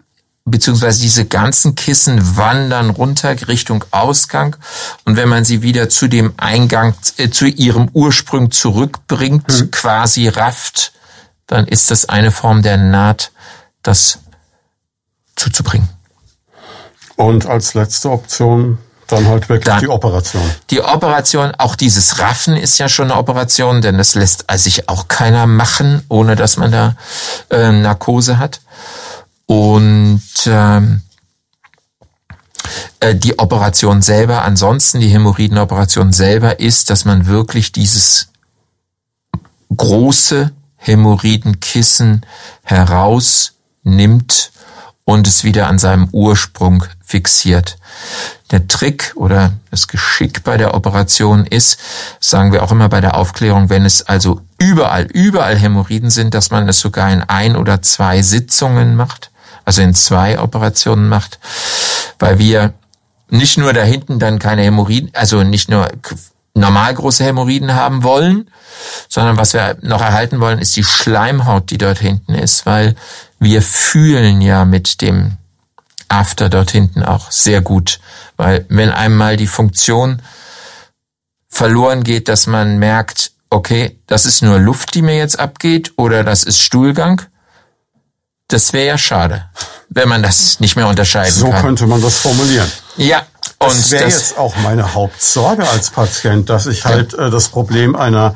beziehungsweise 0.50 1.00
diese 1.00 1.24
ganzen 1.24 1.74
Kissen 1.74 2.36
wandern 2.36 2.90
runter 2.90 3.34
Richtung 3.48 3.84
Ausgang 3.90 4.56
und 5.04 5.16
wenn 5.16 5.28
man 5.28 5.44
sie 5.44 5.62
wieder 5.62 5.88
zu 5.88 6.08
dem 6.08 6.34
Eingang, 6.36 6.94
äh, 7.16 7.30
zu 7.30 7.46
ihrem 7.46 7.88
Ursprung 7.92 8.50
zurückbringt, 8.50 9.48
mhm. 9.48 9.70
quasi 9.70 10.28
rafft, 10.28 10.92
dann 11.46 11.66
ist 11.66 11.90
das 11.90 12.08
eine 12.08 12.30
Form 12.30 12.62
der 12.62 12.76
Naht, 12.76 13.32
das 13.82 14.18
zuzubringen. 15.36 15.88
Und 17.16 17.46
als 17.46 17.74
letzte 17.74 18.10
Option 18.10 18.78
dann 19.10 19.26
halt 19.26 19.48
wirklich 19.48 19.64
dann, 19.64 19.80
die 19.80 19.88
Operation. 19.88 20.42
Die 20.70 20.80
Operation, 20.80 21.52
auch 21.58 21.74
dieses 21.74 22.18
Raffen 22.18 22.56
ist 22.56 22.78
ja 22.78 22.88
schon 22.88 23.10
eine 23.10 23.18
Operation, 23.18 23.82
denn 23.82 23.98
das 23.98 24.14
lässt 24.14 24.44
sich 24.54 24.88
auch 24.88 25.08
keiner 25.08 25.46
machen, 25.46 26.04
ohne 26.08 26.36
dass 26.36 26.56
man 26.56 26.70
da 26.70 26.96
äh, 27.50 27.72
Narkose 27.72 28.38
hat. 28.38 28.60
Und 29.50 30.22
ähm, 30.46 31.02
äh, 33.00 33.16
die 33.16 33.40
Operation 33.40 34.00
selber, 34.00 34.42
ansonsten 34.44 35.00
die 35.00 35.08
Hämorrhoidenoperation 35.08 36.12
selber 36.12 36.60
ist, 36.60 36.88
dass 36.88 37.04
man 37.04 37.26
wirklich 37.26 37.72
dieses 37.72 38.28
große 39.76 40.52
Hämorrhoidenkissen 40.76 42.24
herausnimmt 42.62 44.52
und 45.04 45.26
es 45.26 45.42
wieder 45.42 45.66
an 45.66 45.80
seinem 45.80 46.08
Ursprung 46.12 46.84
fixiert. 47.00 47.76
Der 48.52 48.68
Trick 48.68 49.14
oder 49.16 49.54
das 49.72 49.88
Geschick 49.88 50.44
bei 50.44 50.58
der 50.58 50.74
Operation 50.74 51.44
ist, 51.44 51.80
sagen 52.20 52.52
wir 52.52 52.62
auch 52.62 52.70
immer 52.70 52.88
bei 52.88 53.00
der 53.00 53.16
Aufklärung, 53.16 53.68
wenn 53.68 53.84
es 53.84 54.02
also 54.02 54.42
überall, 54.58 55.06
überall 55.06 55.58
Hämorrhoiden 55.58 56.10
sind, 56.10 56.34
dass 56.34 56.52
man 56.52 56.68
es 56.68 56.78
sogar 56.78 57.12
in 57.12 57.22
ein 57.22 57.56
oder 57.56 57.82
zwei 57.82 58.22
Sitzungen 58.22 58.94
macht 58.94 59.32
also 59.70 59.82
in 59.82 59.94
zwei 59.94 60.40
Operationen 60.40 61.08
macht, 61.08 61.38
weil 62.18 62.40
wir 62.40 62.74
nicht 63.28 63.56
nur 63.56 63.72
da 63.72 63.84
hinten 63.84 64.18
dann 64.18 64.40
keine 64.40 64.62
Hämorrhoiden, 64.62 65.12
also 65.14 65.44
nicht 65.44 65.70
nur 65.70 65.88
normal 66.54 66.92
große 66.92 67.22
Hämorrhoiden 67.22 67.72
haben 67.72 68.02
wollen, 68.02 68.50
sondern 69.08 69.36
was 69.36 69.54
wir 69.54 69.76
noch 69.82 70.00
erhalten 70.00 70.40
wollen, 70.40 70.58
ist 70.58 70.74
die 70.74 70.82
Schleimhaut, 70.82 71.70
die 71.70 71.78
dort 71.78 72.00
hinten 72.00 72.34
ist, 72.34 72.66
weil 72.66 72.96
wir 73.38 73.62
fühlen 73.62 74.40
ja 74.40 74.64
mit 74.64 75.02
dem 75.02 75.36
After 76.08 76.48
dort 76.48 76.72
hinten 76.72 77.04
auch 77.04 77.30
sehr 77.30 77.60
gut, 77.60 78.00
weil 78.36 78.66
wenn 78.70 78.90
einmal 78.90 79.36
die 79.36 79.46
Funktion 79.46 80.20
verloren 81.48 82.02
geht, 82.02 82.26
dass 82.26 82.48
man 82.48 82.80
merkt, 82.80 83.30
okay, 83.50 84.00
das 84.08 84.26
ist 84.26 84.42
nur 84.42 84.58
Luft, 84.58 84.96
die 84.96 85.02
mir 85.02 85.16
jetzt 85.16 85.38
abgeht 85.38 85.92
oder 85.94 86.24
das 86.24 86.42
ist 86.42 86.58
Stuhlgang, 86.58 87.22
das 88.52 88.72
wäre 88.72 88.86
ja 88.86 88.98
schade, 88.98 89.44
wenn 89.88 90.08
man 90.08 90.22
das 90.22 90.60
nicht 90.60 90.76
mehr 90.76 90.88
unterscheiden 90.88 91.34
so 91.34 91.46
kann. 91.46 91.56
So 91.56 91.66
könnte 91.66 91.86
man 91.86 92.02
das 92.02 92.18
formulieren. 92.18 92.70
Ja. 92.96 93.22
Und 93.58 93.70
das 93.70 93.90
wäre 93.90 94.04
jetzt 94.04 94.38
auch 94.38 94.56
meine 94.62 94.94
Hauptsorge 94.94 95.68
als 95.68 95.90
Patient, 95.90 96.48
dass 96.48 96.66
ich 96.66 96.84
halt 96.84 97.14
äh, 97.14 97.30
das 97.30 97.48
Problem 97.48 97.94
einer 97.94 98.34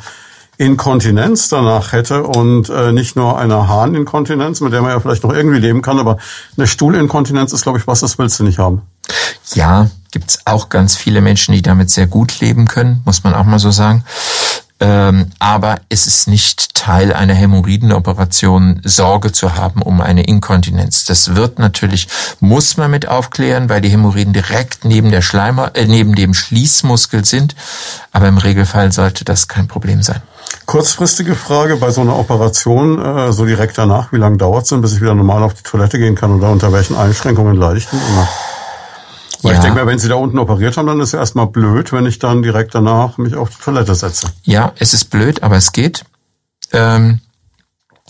Inkontinenz 0.56 1.48
danach 1.48 1.92
hätte 1.92 2.22
und 2.22 2.68
äh, 2.68 2.92
nicht 2.92 3.16
nur 3.16 3.38
einer 3.38 3.66
Harninkontinenz, 3.66 4.60
mit 4.60 4.72
der 4.72 4.82
man 4.82 4.90
ja 4.90 5.00
vielleicht 5.00 5.24
noch 5.24 5.32
irgendwie 5.32 5.58
leben 5.58 5.82
kann, 5.82 5.98
aber 5.98 6.18
eine 6.56 6.66
Stuhlinkontinenz 6.66 7.52
ist, 7.52 7.62
glaube 7.62 7.78
ich, 7.78 7.86
was, 7.86 8.00
das 8.00 8.18
willst 8.18 8.38
du 8.38 8.44
nicht 8.44 8.58
haben. 8.58 8.82
Ja, 9.54 9.90
gibt's 10.12 10.40
auch 10.44 10.68
ganz 10.68 10.96
viele 10.96 11.20
Menschen, 11.20 11.54
die 11.54 11.62
damit 11.62 11.90
sehr 11.90 12.06
gut 12.06 12.40
leben 12.40 12.68
können, 12.68 13.02
muss 13.04 13.24
man 13.24 13.34
auch 13.34 13.44
mal 13.44 13.58
so 13.58 13.70
sagen. 13.70 14.04
Ähm, 14.84 15.30
aber 15.38 15.76
es 15.88 16.06
ist 16.06 16.28
nicht 16.28 16.74
Teil 16.74 17.14
einer 17.14 17.32
Hämorrhoidenoperation, 17.32 18.82
Sorge 18.84 19.32
zu 19.32 19.56
haben 19.56 19.80
um 19.80 20.02
eine 20.02 20.24
Inkontinenz. 20.24 21.06
Das 21.06 21.36
wird 21.36 21.58
natürlich, 21.58 22.06
muss 22.40 22.76
man 22.76 22.90
mit 22.90 23.08
aufklären, 23.08 23.70
weil 23.70 23.80
die 23.80 23.88
Hämorrhoiden 23.88 24.34
direkt 24.34 24.84
neben 24.84 25.10
der 25.10 25.22
Schleimer, 25.22 25.70
äh, 25.74 25.86
neben 25.86 26.14
dem 26.14 26.34
Schließmuskel 26.34 27.24
sind. 27.24 27.56
Aber 28.12 28.28
im 28.28 28.36
Regelfall 28.36 28.92
sollte 28.92 29.24
das 29.24 29.48
kein 29.48 29.68
Problem 29.68 30.02
sein. 30.02 30.20
Kurzfristige 30.66 31.34
Frage 31.34 31.76
bei 31.76 31.90
so 31.90 32.02
einer 32.02 32.18
Operation, 32.18 33.02
äh, 33.02 33.32
so 33.32 33.46
direkt 33.46 33.78
danach, 33.78 34.12
wie 34.12 34.18
lange 34.18 34.36
dauert 34.36 34.64
es 34.64 34.68
denn, 34.68 34.82
bis 34.82 34.92
ich 34.92 35.00
wieder 35.00 35.14
normal 35.14 35.42
auf 35.44 35.54
die 35.54 35.62
Toilette 35.62 35.98
gehen 35.98 36.14
kann 36.14 36.30
oder 36.30 36.50
unter 36.50 36.74
welchen 36.74 36.94
Einschränkungen 36.94 37.56
leide 37.56 37.78
ich 37.78 37.86
denn 37.86 38.00
immer? 38.10 38.28
Weil 39.44 39.52
ja. 39.52 39.58
ich 39.58 39.62
denke 39.62 39.78
mal, 39.78 39.86
wenn 39.86 39.98
Sie 39.98 40.08
da 40.08 40.14
unten 40.14 40.38
operiert 40.38 40.78
haben, 40.78 40.86
dann 40.86 41.00
ist 41.00 41.08
es 41.08 41.14
erstmal 41.14 41.46
blöd, 41.46 41.92
wenn 41.92 42.06
ich 42.06 42.18
dann 42.18 42.42
direkt 42.42 42.74
danach 42.74 43.18
mich 43.18 43.34
auf 43.34 43.50
die 43.50 43.62
Toilette 43.62 43.94
setze. 43.94 44.28
Ja, 44.42 44.72
es 44.78 44.94
ist 44.94 45.10
blöd, 45.10 45.42
aber 45.42 45.56
es 45.56 45.72
geht. 45.72 46.04
Ähm, 46.72 47.20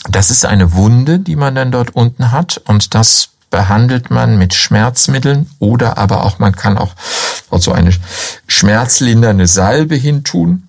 das 0.08 0.30
ist 0.30 0.44
eine 0.44 0.74
Wunde, 0.74 1.18
die 1.18 1.34
man 1.34 1.56
dann 1.56 1.72
dort 1.72 1.96
unten 1.96 2.30
hat 2.30 2.62
und 2.66 2.94
das 2.94 3.30
behandelt 3.50 4.10
man 4.10 4.38
mit 4.38 4.54
Schmerzmitteln 4.54 5.50
oder 5.58 5.98
aber 5.98 6.24
auch 6.24 6.38
man 6.38 6.54
kann 6.54 6.78
auch 6.78 6.94
so 7.50 7.72
eine 7.72 7.92
schmerzlindernde 8.46 9.46
Salbe 9.46 9.96
hintun. 9.96 10.68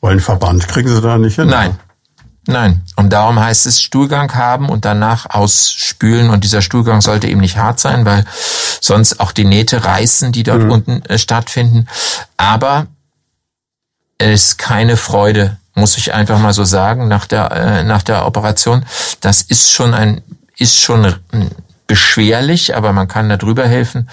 Weil 0.00 0.12
einen 0.12 0.20
Verband 0.20 0.68
kriegen 0.68 0.88
Sie 0.88 1.00
da 1.00 1.16
nicht 1.16 1.36
hin? 1.36 1.48
Nein, 1.48 1.78
Nein. 2.46 2.82
Und 2.96 3.12
darum 3.12 3.40
heißt 3.40 3.66
es 3.66 3.80
Stuhlgang 3.80 4.34
haben 4.34 4.68
und 4.68 4.84
danach 4.84 5.26
ausspülen. 5.30 6.30
Und 6.30 6.44
dieser 6.44 6.62
Stuhlgang 6.62 7.00
sollte 7.00 7.28
eben 7.28 7.40
nicht 7.40 7.56
hart 7.56 7.80
sein, 7.80 8.04
weil 8.04 8.24
sonst 8.80 9.20
auch 9.20 9.32
die 9.32 9.44
Nähte 9.44 9.84
reißen, 9.84 10.32
die 10.32 10.42
dort 10.42 10.62
mhm. 10.62 10.70
unten 10.70 11.02
äh, 11.06 11.18
stattfinden. 11.18 11.88
Aber 12.36 12.86
es 14.18 14.50
ist 14.50 14.58
keine 14.58 14.96
Freude, 14.96 15.58
muss 15.74 15.96
ich 15.96 16.12
einfach 16.12 16.38
mal 16.38 16.52
so 16.52 16.64
sagen, 16.64 17.08
nach 17.08 17.26
der, 17.26 17.50
äh, 17.52 17.84
nach 17.84 18.02
der 18.02 18.26
Operation. 18.26 18.84
Das 19.20 19.42
ist 19.42 19.72
schon 19.72 19.94
ein, 19.94 20.22
ist 20.58 20.78
schon 20.78 21.14
beschwerlich, 21.86 22.76
aber 22.76 22.92
man 22.92 23.08
kann 23.08 23.28
da 23.28 23.36
drüber 23.36 23.66
helfen. 23.66 24.08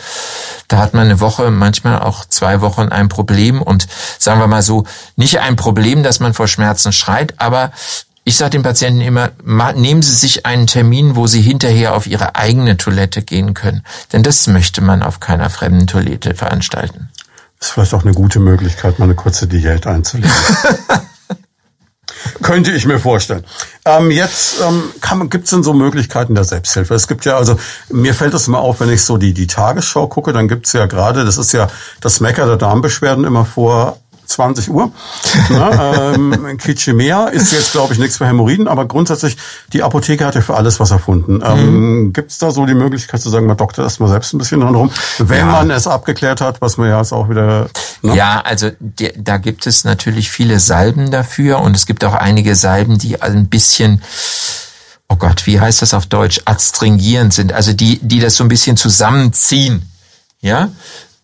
Da 0.68 0.78
hat 0.78 0.94
man 0.94 1.06
eine 1.06 1.20
Woche, 1.20 1.52
manchmal 1.52 2.00
auch 2.00 2.26
zwei 2.26 2.62
Wochen 2.62 2.90
ein 2.90 3.10
Problem 3.10 3.62
und 3.62 3.88
sagen 4.20 4.40
wir 4.40 4.48
mal 4.48 4.62
so, 4.62 4.86
nicht 5.16 5.40
ein 5.40 5.56
Problem, 5.56 6.04
dass 6.04 6.20
man 6.20 6.34
vor 6.34 6.48
Schmerzen 6.48 6.92
schreit, 6.92 7.36
aber 7.38 7.72
ich 8.24 8.38
sage 8.38 8.52
den 8.52 8.64
Patienten 8.64 9.02
immer, 9.02 9.32
nehmen 9.74 10.02
Sie 10.02 10.16
sich 10.16 10.46
einen 10.46 10.68
Termin, 10.68 11.16
wo 11.16 11.26
Sie 11.26 11.42
hinterher 11.42 11.96
auf 11.96 12.06
Ihre 12.06 12.36
eigene 12.36 12.78
Toilette 12.78 13.24
gehen 13.24 13.54
können. 13.54 13.84
Denn 14.14 14.22
das 14.22 14.48
möchte 14.48 14.82
man 14.82 15.02
auf 15.02 15.20
keiner 15.20 15.50
fremden 15.50 15.88
Toilette 15.88 16.36
veranstalten. 16.36 17.10
Das 17.60 17.70
ist 17.70 17.74
vielleicht 17.74 17.94
auch 17.94 18.04
eine 18.04 18.14
gute 18.14 18.40
Möglichkeit, 18.40 19.00
mal 19.00 19.06
eine 19.06 19.16
kurze 19.16 19.48
Diät 19.48 19.88
einzulegen. 19.88 20.32
Könnte 22.42 22.72
ich 22.72 22.86
mir 22.86 23.00
vorstellen. 23.00 23.46
Ähm, 23.86 24.12
jetzt 24.12 24.56
ähm, 24.62 25.30
gibt 25.30 25.46
es 25.46 25.52
denn 25.52 25.64
so 25.64 25.74
Möglichkeiten 25.74 26.36
der 26.36 26.44
Selbsthilfe? 26.44 26.94
Es 26.94 27.08
gibt 27.08 27.26
ja, 27.26 27.38
also 27.38 27.58
mir 27.90 28.14
fällt 28.14 28.34
es 28.34 28.48
immer 28.48 28.60
auf, 28.60 28.80
wenn 28.80 28.90
ich 28.90 29.04
so 29.04 29.18
die, 29.18 29.34
die 29.34 29.48
Tagesschau 29.48 30.08
gucke, 30.08 30.34
dann 30.34 30.48
gibt's 30.48 30.74
ja 30.74 30.86
gerade, 30.86 31.26
das 31.26 31.38
ist 31.38 31.54
ja 31.54 31.68
das 32.00 32.20
Mecker 32.20 32.46
der 32.46 32.58
Darmbeschwerden 32.58 33.26
immer 33.26 33.46
vor 33.46 33.98
20 34.32 34.70
Uhr. 34.70 34.92
Na, 35.50 36.14
ähm, 36.14 36.58
Kitschemea 36.58 37.28
ist 37.28 37.52
jetzt, 37.52 37.72
glaube 37.72 37.94
ich, 37.94 38.00
nichts 38.00 38.18
für 38.18 38.28
Hämorrhoiden, 38.28 38.68
aber 38.68 38.86
grundsätzlich, 38.86 39.38
die 39.74 39.84
Apotheke 39.84 40.26
hat 40.26 40.36
ja 40.36 40.42
für 40.42 40.56
alles 40.56 40.80
was 40.80 40.92
erfunden. 40.92 41.42
Ähm, 41.46 42.04
mhm. 42.04 42.14
Gibt 42.14 42.32
es 42.32 42.38
da 42.38 42.52
so 42.52 42.66
die 42.66 42.74
Möglichkeit 42.74 43.22
zu 43.22 43.30
sagen, 43.30 43.46
man 43.46 43.58
Doktor 43.58 43.84
erst 43.84 44.00
mal 44.00 44.08
selbst 44.08 44.34
ein 44.34 44.38
bisschen 44.38 44.62
dran 44.62 44.76
rum, 44.76 44.92
wenn 45.20 45.40
ja. 45.40 45.46
man 45.46 45.72
es 45.72 45.88
abgeklärt 45.88 46.42
hat, 46.42 46.62
was 46.62 46.78
man 46.78 46.90
ja 46.90 46.98
jetzt 46.98 47.14
auch 47.14 47.30
wieder... 47.30 47.68
Ne? 48.02 48.16
Ja, 48.16 48.42
also 48.42 48.72
die, 48.80 49.12
da 49.16 49.38
gibt 49.38 49.68
es 49.68 49.84
natürlich 49.84 50.32
viele 50.32 50.60
Salben 50.60 51.12
dafür 51.12 51.60
und 51.60 51.76
es 51.76 51.86
gibt 51.86 52.04
auch 52.04 52.14
einige 52.14 52.56
Salben, 52.56 52.98
die 52.98 53.22
ein 53.22 53.48
bisschen 53.48 54.02
oh 55.12 55.18
Gott, 55.18 55.46
wie 55.46 55.60
heißt 55.60 55.82
das 55.82 55.94
auf 55.94 56.06
Deutsch, 56.06 56.40
adstringierend 56.46 57.34
sind, 57.34 57.52
also 57.52 57.74
die, 57.74 58.00
die 58.02 58.22
das 58.22 58.38
so 58.38 58.46
ein 58.46 58.48
bisschen 58.48 58.78
zusammenziehen. 58.78 59.92
Ja, 60.40 60.70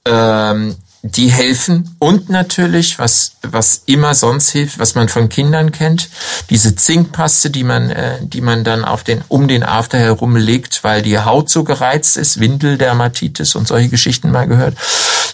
ähm, 0.05 0.75
die 1.03 1.31
helfen 1.31 1.95
und 1.99 2.29
natürlich, 2.29 2.99
was, 2.99 3.33
was 3.41 3.83
immer 3.85 4.13
sonst 4.15 4.49
hilft, 4.49 4.79
was 4.79 4.95
man 4.95 5.09
von 5.09 5.29
Kindern 5.29 5.71
kennt, 5.71 6.09
diese 6.49 6.75
Zinkpaste, 6.75 7.49
die 7.49 7.63
man, 7.63 7.89
äh, 7.89 8.17
die 8.21 8.41
man 8.41 8.63
dann 8.63 8.83
auf 8.83 9.03
den, 9.03 9.23
um 9.27 9.47
den 9.47 9.63
After 9.63 9.97
herum 9.97 10.35
legt, 10.35 10.83
weil 10.83 11.01
die 11.01 11.19
Haut 11.19 11.49
so 11.49 11.63
gereizt 11.63 12.17
ist, 12.17 12.39
Windeldermatitis 12.39 13.55
und 13.55 13.67
solche 13.67 13.89
Geschichten 13.89 14.31
mal 14.31 14.47
gehört. 14.47 14.75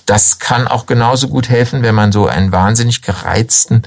Das 0.06 0.40
kann 0.40 0.68
auch 0.68 0.86
genauso 0.86 1.30
gut 1.30 1.50
helfen, 1.50 1.82
wenn 1.82 1.96
man 1.96 2.12
so 2.12 2.28
einen 2.28 2.52
wahnsinnig 2.52 3.02
gereizten 3.02 3.84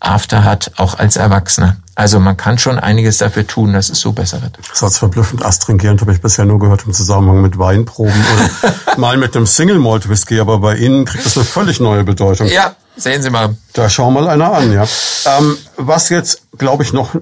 After 0.00 0.44
hat, 0.44 0.72
auch 0.76 0.98
als 0.98 1.16
Erwachsener. 1.16 1.76
Also 1.98 2.20
man 2.20 2.36
kann 2.36 2.58
schon 2.58 2.78
einiges 2.78 3.18
dafür 3.18 3.44
tun, 3.44 3.72
dass 3.72 3.90
es 3.90 3.98
so 3.98 4.12
besser 4.12 4.40
wird. 4.40 4.56
Das 4.70 4.78
Satz 4.78 4.98
verblüffend 4.98 5.44
astringierend 5.44 6.00
habe 6.00 6.12
ich 6.12 6.20
bisher 6.20 6.44
nur 6.44 6.60
gehört 6.60 6.84
im 6.86 6.92
Zusammenhang 6.92 7.42
mit 7.42 7.58
Weinproben 7.58 8.14
oder 8.14 8.96
mal 8.98 9.16
mit 9.16 9.34
dem 9.34 9.46
Single 9.46 9.80
Malt 9.80 10.08
Whisky, 10.08 10.38
aber 10.38 10.60
bei 10.60 10.76
Ihnen 10.76 11.06
kriegt 11.06 11.26
das 11.26 11.36
eine 11.36 11.44
völlig 11.44 11.80
neue 11.80 12.04
Bedeutung. 12.04 12.46
Ja, 12.46 12.76
sehen 12.96 13.20
Sie 13.20 13.30
mal. 13.30 13.56
Da 13.72 13.90
schauen 13.90 14.14
mal 14.14 14.28
einer 14.28 14.52
an, 14.52 14.72
ja. 14.72 14.86
Ähm, 15.26 15.56
was 15.76 16.08
jetzt, 16.08 16.42
glaube 16.56 16.84
ich, 16.84 16.92
noch 16.92 17.16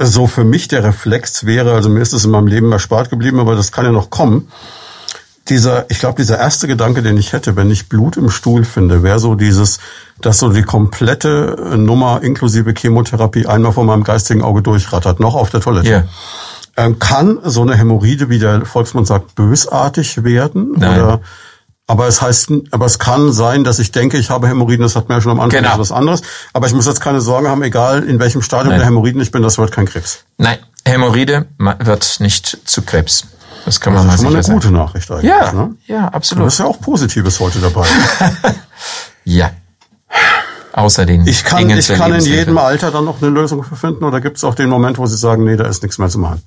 so 0.00 0.26
für 0.26 0.42
mich 0.42 0.66
der 0.66 0.82
Reflex 0.82 1.46
wäre, 1.46 1.74
also 1.74 1.88
mir 1.88 2.00
ist 2.00 2.12
es 2.12 2.24
in 2.24 2.32
meinem 2.32 2.48
Leben 2.48 2.72
erspart 2.72 3.10
geblieben, 3.10 3.38
aber 3.38 3.54
das 3.54 3.70
kann 3.70 3.84
ja 3.84 3.92
noch 3.92 4.10
kommen. 4.10 4.48
Dieser, 5.48 5.88
ich 5.90 6.00
glaube, 6.00 6.16
dieser 6.16 6.38
erste 6.38 6.66
Gedanke, 6.66 7.02
den 7.02 7.16
ich 7.16 7.32
hätte, 7.32 7.54
wenn 7.56 7.70
ich 7.70 7.88
Blut 7.88 8.16
im 8.16 8.30
Stuhl 8.30 8.64
finde, 8.64 9.02
wäre 9.02 9.18
so 9.20 9.34
dieses, 9.34 9.78
dass 10.20 10.38
so 10.38 10.50
die 10.50 10.62
komplette 10.62 11.76
Nummer 11.76 12.22
inklusive 12.22 12.74
Chemotherapie 12.76 13.46
einmal 13.46 13.72
vor 13.72 13.84
meinem 13.84 14.02
geistigen 14.02 14.42
Auge 14.42 14.62
durchrattert, 14.62 15.20
noch 15.20 15.34
auf 15.34 15.50
der 15.50 15.60
Toilette. 15.60 15.88
Yeah. 15.88 16.04
Ähm, 16.76 16.98
kann 16.98 17.38
so 17.44 17.62
eine 17.62 17.74
Hämorrhoide, 17.76 18.28
wie 18.28 18.38
der 18.38 18.66
Volksmund 18.66 19.06
sagt, 19.06 19.34
bösartig 19.34 20.24
werden? 20.24 20.74
Nein. 20.76 21.00
Oder 21.00 21.20
aber 21.88 22.08
es 22.08 22.20
heißt, 22.20 22.50
aber 22.72 22.86
es 22.86 22.98
kann 22.98 23.32
sein, 23.32 23.62
dass 23.62 23.78
ich 23.78 23.92
denke, 23.92 24.18
ich 24.18 24.30
habe 24.30 24.48
Hämorrhoiden, 24.48 24.82
das 24.82 24.96
hat 24.96 25.08
mir 25.08 25.16
ja 25.16 25.20
schon 25.20 25.32
am 25.32 25.40
Anfang 25.40 25.62
genau. 25.62 25.78
was 25.78 25.92
anderes. 25.92 26.22
Aber 26.52 26.66
ich 26.66 26.74
muss 26.74 26.86
jetzt 26.86 27.00
keine 27.00 27.20
Sorgen 27.20 27.46
haben, 27.46 27.62
egal 27.62 28.02
in 28.02 28.18
welchem 28.18 28.42
Stadium 28.42 28.70
Nein. 28.70 28.80
der 28.80 28.88
Hämorrhoiden 28.88 29.20
ich 29.20 29.30
bin, 29.30 29.42
das 29.42 29.56
wird 29.56 29.70
kein 29.70 29.86
Krebs. 29.86 30.24
Nein, 30.36 30.58
Hämorrhoide 30.86 31.46
wird 31.58 32.20
nicht 32.20 32.58
zu 32.64 32.82
Krebs. 32.82 33.26
Das 33.64 33.80
kann 33.80 33.94
man 33.94 34.06
das 34.06 34.16
ist 34.16 34.22
mal 34.22 34.36
eine 34.36 34.42
gute 34.42 34.70
Nachricht 34.70 35.10
eigentlich. 35.10 35.28
Ja, 35.28 35.52
ne? 35.52 35.74
ja, 35.86 36.08
absolut. 36.08 36.46
Das 36.46 36.54
ist 36.54 36.60
ja 36.60 36.66
auch 36.66 36.80
Positives 36.80 37.40
heute 37.40 37.58
dabei. 37.58 37.86
ja. 39.24 39.50
Außer 40.72 41.04
den 41.04 41.26
Ich 41.26 41.42
kann, 41.42 41.68
ich 41.70 41.88
kann 41.88 42.14
in 42.14 42.20
jedem 42.20 42.58
Alter 42.58 42.92
dann 42.92 43.04
noch 43.04 43.20
eine 43.20 43.30
Lösung 43.30 43.64
für 43.64 43.74
finden 43.74 44.04
oder 44.04 44.20
gibt 44.20 44.36
es 44.36 44.44
auch 44.44 44.54
den 44.54 44.68
Moment, 44.68 44.98
wo 44.98 45.06
Sie 45.06 45.16
sagen, 45.16 45.44
nee, 45.44 45.56
da 45.56 45.64
ist 45.64 45.82
nichts 45.82 45.98
mehr 45.98 46.08
zu 46.08 46.18
machen? 46.18 46.42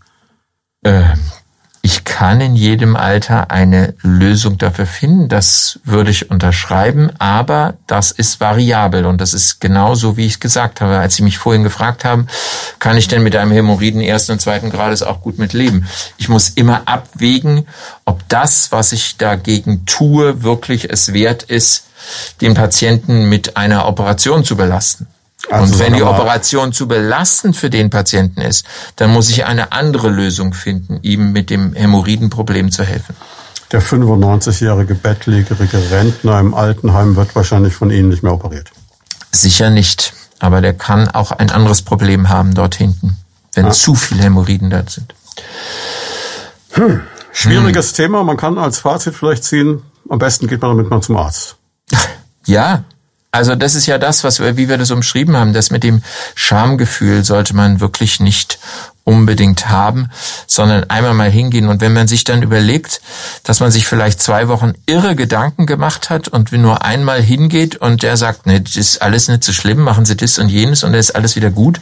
Ähm, 0.85 1.19
ich 1.81 2.03
kann 2.03 2.41
in 2.41 2.55
jedem 2.55 2.95
Alter 2.95 3.51
eine 3.51 3.93
Lösung 4.01 4.57
dafür 4.57 4.85
finden, 4.85 5.29
das 5.29 5.79
würde 5.83 6.11
ich 6.11 6.29
unterschreiben, 6.29 7.11
aber 7.19 7.75
das 7.87 8.11
ist 8.11 8.41
variabel 8.41 9.05
und 9.05 9.21
das 9.21 9.33
ist 9.33 9.61
genauso, 9.61 10.17
wie 10.17 10.25
ich 10.25 10.39
gesagt 10.39 10.81
habe, 10.81 10.97
als 10.97 11.15
Sie 11.15 11.23
mich 11.23 11.37
vorhin 11.37 11.63
gefragt 11.63 12.03
haben, 12.03 12.27
kann 12.79 12.97
ich 12.97 13.07
denn 13.07 13.23
mit 13.23 13.35
einem 13.35 13.51
Hämorrhoiden 13.51 14.01
ersten 14.01 14.33
und 14.33 14.41
zweiten 14.41 14.69
Grades 14.69 15.03
auch 15.03 15.21
gut 15.21 15.39
mit 15.39 15.53
leben? 15.53 15.87
Ich 16.17 16.27
muss 16.27 16.49
immer 16.49 16.81
abwägen, 16.85 17.65
ob 18.03 18.27
das, 18.27 18.71
was 18.71 18.91
ich 18.91 19.17
dagegen 19.17 19.85
tue, 19.85 20.43
wirklich 20.43 20.89
es 20.89 21.13
wert 21.13 21.43
ist, 21.43 21.85
den 22.41 22.53
Patienten 22.53 23.29
mit 23.29 23.55
einer 23.55 23.87
Operation 23.87 24.43
zu 24.43 24.57
belasten. 24.57 25.07
Also 25.49 25.73
und 25.73 25.79
wenn 25.79 25.93
die 25.93 26.03
Operation 26.03 26.73
zu 26.73 26.87
belastend 26.87 27.55
für 27.55 27.69
den 27.69 27.89
Patienten 27.89 28.41
ist, 28.41 28.65
dann 28.95 29.11
muss 29.11 29.29
ich 29.29 29.45
eine 29.45 29.71
andere 29.71 30.09
Lösung 30.09 30.53
finden, 30.53 30.99
ihm 31.01 31.31
mit 31.31 31.49
dem 31.49 31.73
Hämorrhoidenproblem 31.73 32.71
zu 32.71 32.83
helfen. 32.83 33.15
Der 33.71 33.81
95-jährige 33.81 34.95
bettlägerige 34.95 35.91
Rentner 35.91 36.39
im 36.39 36.53
Altenheim 36.53 37.15
wird 37.15 37.35
wahrscheinlich 37.35 37.73
von 37.73 37.91
Ihnen 37.91 38.09
nicht 38.09 38.23
mehr 38.23 38.33
operiert. 38.33 38.71
Sicher 39.31 39.69
nicht. 39.69 40.13
Aber 40.39 40.61
der 40.61 40.73
kann 40.73 41.07
auch 41.09 41.31
ein 41.31 41.51
anderes 41.51 41.81
Problem 41.81 42.29
haben 42.29 42.53
dort 42.53 42.75
hinten, 42.75 43.17
wenn 43.53 43.65
ja. 43.65 43.71
zu 43.71 43.93
viele 43.93 44.23
Hämorrhoiden 44.23 44.69
da 44.69 44.83
sind. 44.87 45.13
Hm. 46.71 47.01
Schwieriges 47.31 47.89
hm. 47.89 47.95
Thema. 47.95 48.23
Man 48.23 48.37
kann 48.37 48.57
als 48.57 48.79
Fazit 48.79 49.15
vielleicht 49.15 49.43
ziehen, 49.43 49.83
am 50.09 50.17
besten 50.17 50.47
geht 50.47 50.61
man 50.61 50.71
damit 50.71 50.89
mal 50.89 51.01
zum 51.01 51.17
Arzt. 51.17 51.57
Ja, 52.45 52.83
also 53.31 53.55
das 53.55 53.75
ist 53.75 53.85
ja 53.85 53.97
das, 53.97 54.23
was 54.23 54.39
wir, 54.39 54.57
wie 54.57 54.69
wir 54.69 54.77
das 54.77 54.91
umschrieben 54.91 55.37
haben, 55.37 55.53
das 55.53 55.69
mit 55.69 55.83
dem 55.83 56.01
Schamgefühl 56.35 57.23
sollte 57.23 57.55
man 57.55 57.79
wirklich 57.79 58.19
nicht 58.19 58.59
unbedingt 59.03 59.69
haben, 59.69 60.09
sondern 60.45 60.89
einmal 60.89 61.15
mal 61.15 61.31
hingehen. 61.31 61.67
Und 61.67 61.81
wenn 61.81 61.93
man 61.93 62.07
sich 62.07 62.23
dann 62.23 62.43
überlegt, 62.43 63.01
dass 63.43 63.59
man 63.59 63.71
sich 63.71 63.87
vielleicht 63.87 64.21
zwei 64.21 64.47
Wochen 64.47 64.73
irre 64.85 65.15
Gedanken 65.15 65.65
gemacht 65.65 66.09
hat 66.09 66.27
und 66.27 66.51
nur 66.51 66.83
einmal 66.83 67.21
hingeht 67.21 67.75
und 67.75 68.03
der 68.03 68.17
sagt, 68.17 68.45
nee, 68.45 68.59
das 68.59 68.75
ist 68.75 69.01
alles 69.01 69.27
nicht 69.27 69.43
so 69.43 69.51
schlimm, 69.51 69.79
machen 69.79 70.05
Sie 70.05 70.15
das 70.15 70.37
und 70.37 70.49
jenes 70.49 70.83
und 70.83 70.91
dann 70.91 70.99
ist 70.99 71.15
alles 71.15 71.35
wieder 71.35 71.49
gut, 71.49 71.79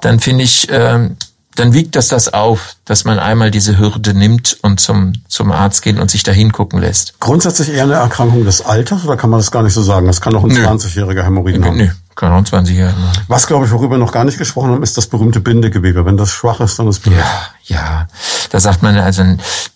dann 0.00 0.20
finde 0.20 0.44
ich, 0.44 0.68
ähm, 0.70 1.16
dann 1.58 1.72
wiegt 1.72 1.96
das 1.96 2.08
das 2.08 2.32
auf, 2.32 2.76
dass 2.84 3.04
man 3.04 3.18
einmal 3.18 3.50
diese 3.50 3.78
Hürde 3.78 4.14
nimmt 4.14 4.58
und 4.62 4.78
zum, 4.78 5.12
zum 5.28 5.50
Arzt 5.50 5.82
geht 5.82 5.98
und 5.98 6.10
sich 6.10 6.22
da 6.22 6.30
hingucken 6.30 6.80
lässt. 6.80 7.18
Grundsätzlich 7.18 7.70
eher 7.70 7.84
eine 7.84 7.94
Erkrankung 7.94 8.44
des 8.44 8.64
Alters 8.64 9.04
oder 9.04 9.16
kann 9.16 9.30
man 9.30 9.40
das 9.40 9.50
gar 9.50 9.62
nicht 9.62 9.74
so 9.74 9.82
sagen? 9.82 10.06
Das 10.06 10.20
kann 10.20 10.36
auch 10.36 10.44
ein 10.44 10.52
20-jähriger 10.52 11.24
Hämorrhoiden 11.24 11.64
haben. 11.64 11.76
Nö, 11.76 11.88
kann 12.14 12.32
auch 12.32 12.38
ein 12.38 12.44
20-jähriger 12.44 12.92
Was, 13.26 13.46
glaube 13.48 13.66
ich, 13.66 13.72
worüber 13.72 13.96
wir 13.96 13.98
noch 13.98 14.12
gar 14.12 14.24
nicht 14.24 14.38
gesprochen 14.38 14.70
haben, 14.70 14.82
ist 14.82 14.96
das 14.96 15.08
berühmte 15.08 15.40
Bindegewebe. 15.40 16.04
Wenn 16.06 16.16
das 16.16 16.30
schwach 16.30 16.60
ist, 16.60 16.78
dann 16.78 16.86
ist 16.86 17.00
blöd. 17.00 17.16
Ja, 17.16 17.40
ja. 17.64 18.08
Da 18.50 18.60
sagt 18.60 18.82
man 18.82 18.96
also, 18.96 19.24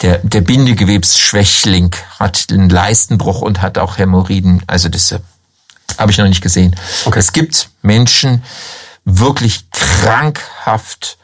der, 0.02 0.18
der 0.18 0.40
Bindegewebsschwächling 0.40 1.94
hat 2.20 2.46
einen 2.50 2.68
Leistenbruch 2.68 3.42
und 3.42 3.60
hat 3.60 3.78
auch 3.78 3.98
Hämorrhoiden. 3.98 4.62
Also 4.68 4.88
das 4.88 5.10
äh, 5.10 5.18
habe 5.98 6.12
ich 6.12 6.18
noch 6.18 6.28
nicht 6.28 6.42
gesehen. 6.42 6.76
Okay. 7.06 7.18
Es 7.18 7.32
gibt 7.32 7.70
Menschen, 7.82 8.42
wirklich 9.04 9.64
krankhaft 9.72 11.18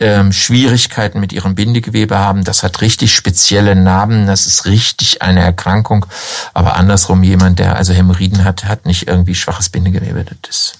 ähm, 0.00 0.32
Schwierigkeiten 0.32 1.20
mit 1.20 1.32
ihrem 1.32 1.54
Bindegewebe 1.54 2.18
haben. 2.18 2.42
Das 2.44 2.62
hat 2.62 2.80
richtig 2.80 3.14
spezielle 3.14 3.76
Narben. 3.76 4.26
Das 4.26 4.46
ist 4.46 4.64
richtig 4.64 5.22
eine 5.22 5.40
Erkrankung. 5.40 6.06
Aber 6.54 6.76
andersrum 6.76 7.22
jemand, 7.22 7.58
der 7.58 7.76
also 7.76 7.92
Hämorrhoiden 7.92 8.44
hat, 8.44 8.64
hat 8.64 8.86
nicht 8.86 9.06
irgendwie 9.06 9.34
schwaches 9.34 9.68
Bindegewebe. 9.68 10.24
Das 10.42 10.74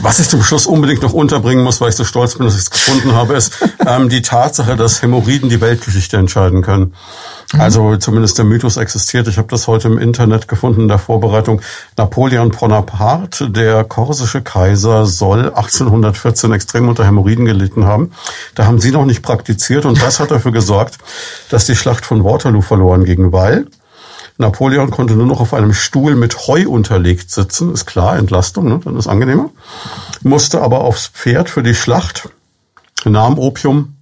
was 0.00 0.18
ich 0.18 0.28
zum 0.28 0.42
Schluss 0.42 0.66
unbedingt 0.66 1.02
noch 1.02 1.12
unterbringen 1.12 1.64
muss, 1.64 1.80
weil 1.80 1.90
ich 1.90 1.96
so 1.96 2.04
stolz 2.04 2.36
bin, 2.36 2.46
dass 2.46 2.54
ich 2.54 2.62
es 2.62 2.70
gefunden 2.70 3.12
habe, 3.12 3.34
ist 3.34 3.52
ähm, 3.86 4.08
die 4.08 4.22
Tatsache, 4.22 4.76
dass 4.76 5.02
Hämorrhoiden 5.02 5.48
die 5.48 5.60
Weltgeschichte 5.60 6.16
entscheiden 6.16 6.62
können. 6.62 6.94
Mhm. 7.52 7.60
Also 7.60 7.96
zumindest 7.96 8.38
der 8.38 8.44
Mythos 8.44 8.76
existiert. 8.76 9.28
Ich 9.28 9.38
habe 9.38 9.48
das 9.48 9.66
heute 9.66 9.88
im 9.88 9.98
Internet 9.98 10.48
gefunden 10.48 10.82
in 10.82 10.88
der 10.88 10.98
Vorbereitung. 10.98 11.62
Napoleon 11.96 12.50
Bonaparte, 12.50 13.50
der 13.50 13.84
korsische 13.84 14.42
Kaiser, 14.42 15.06
soll 15.06 15.46
1814 15.46 16.52
extrem 16.52 16.88
unter 16.88 17.06
Hämorrhoiden 17.06 17.44
gelitten 17.44 17.86
haben. 17.86 18.12
Da 18.54 18.66
haben 18.66 18.80
sie 18.80 18.90
noch 18.90 19.04
nicht 19.04 19.22
praktiziert 19.22 19.86
und 19.86 20.00
das 20.02 20.20
hat 20.20 20.30
dafür 20.30 20.52
gesorgt, 20.52 20.98
dass 21.48 21.66
die 21.66 21.76
Schlacht 21.76 22.04
von 22.04 22.24
Waterloo 22.24 22.62
verloren 22.62 23.04
ging, 23.04 23.32
weil 23.32 23.66
Napoleon 24.38 24.90
konnte 24.90 25.14
nur 25.14 25.26
noch 25.26 25.40
auf 25.40 25.52
einem 25.52 25.74
Stuhl 25.74 26.14
mit 26.14 26.46
Heu 26.46 26.68
unterlegt 26.68 27.30
sitzen, 27.30 27.72
ist 27.72 27.86
klar, 27.86 28.16
Entlastung, 28.16 28.68
ne? 28.68 28.80
dann 28.82 28.96
ist 28.96 29.08
angenehmer. 29.08 29.50
Musste 30.22 30.62
aber 30.62 30.82
aufs 30.82 31.08
Pferd 31.08 31.50
für 31.50 31.64
die 31.64 31.74
Schlacht, 31.74 32.28
nahm 33.04 33.36
Opium, 33.38 33.96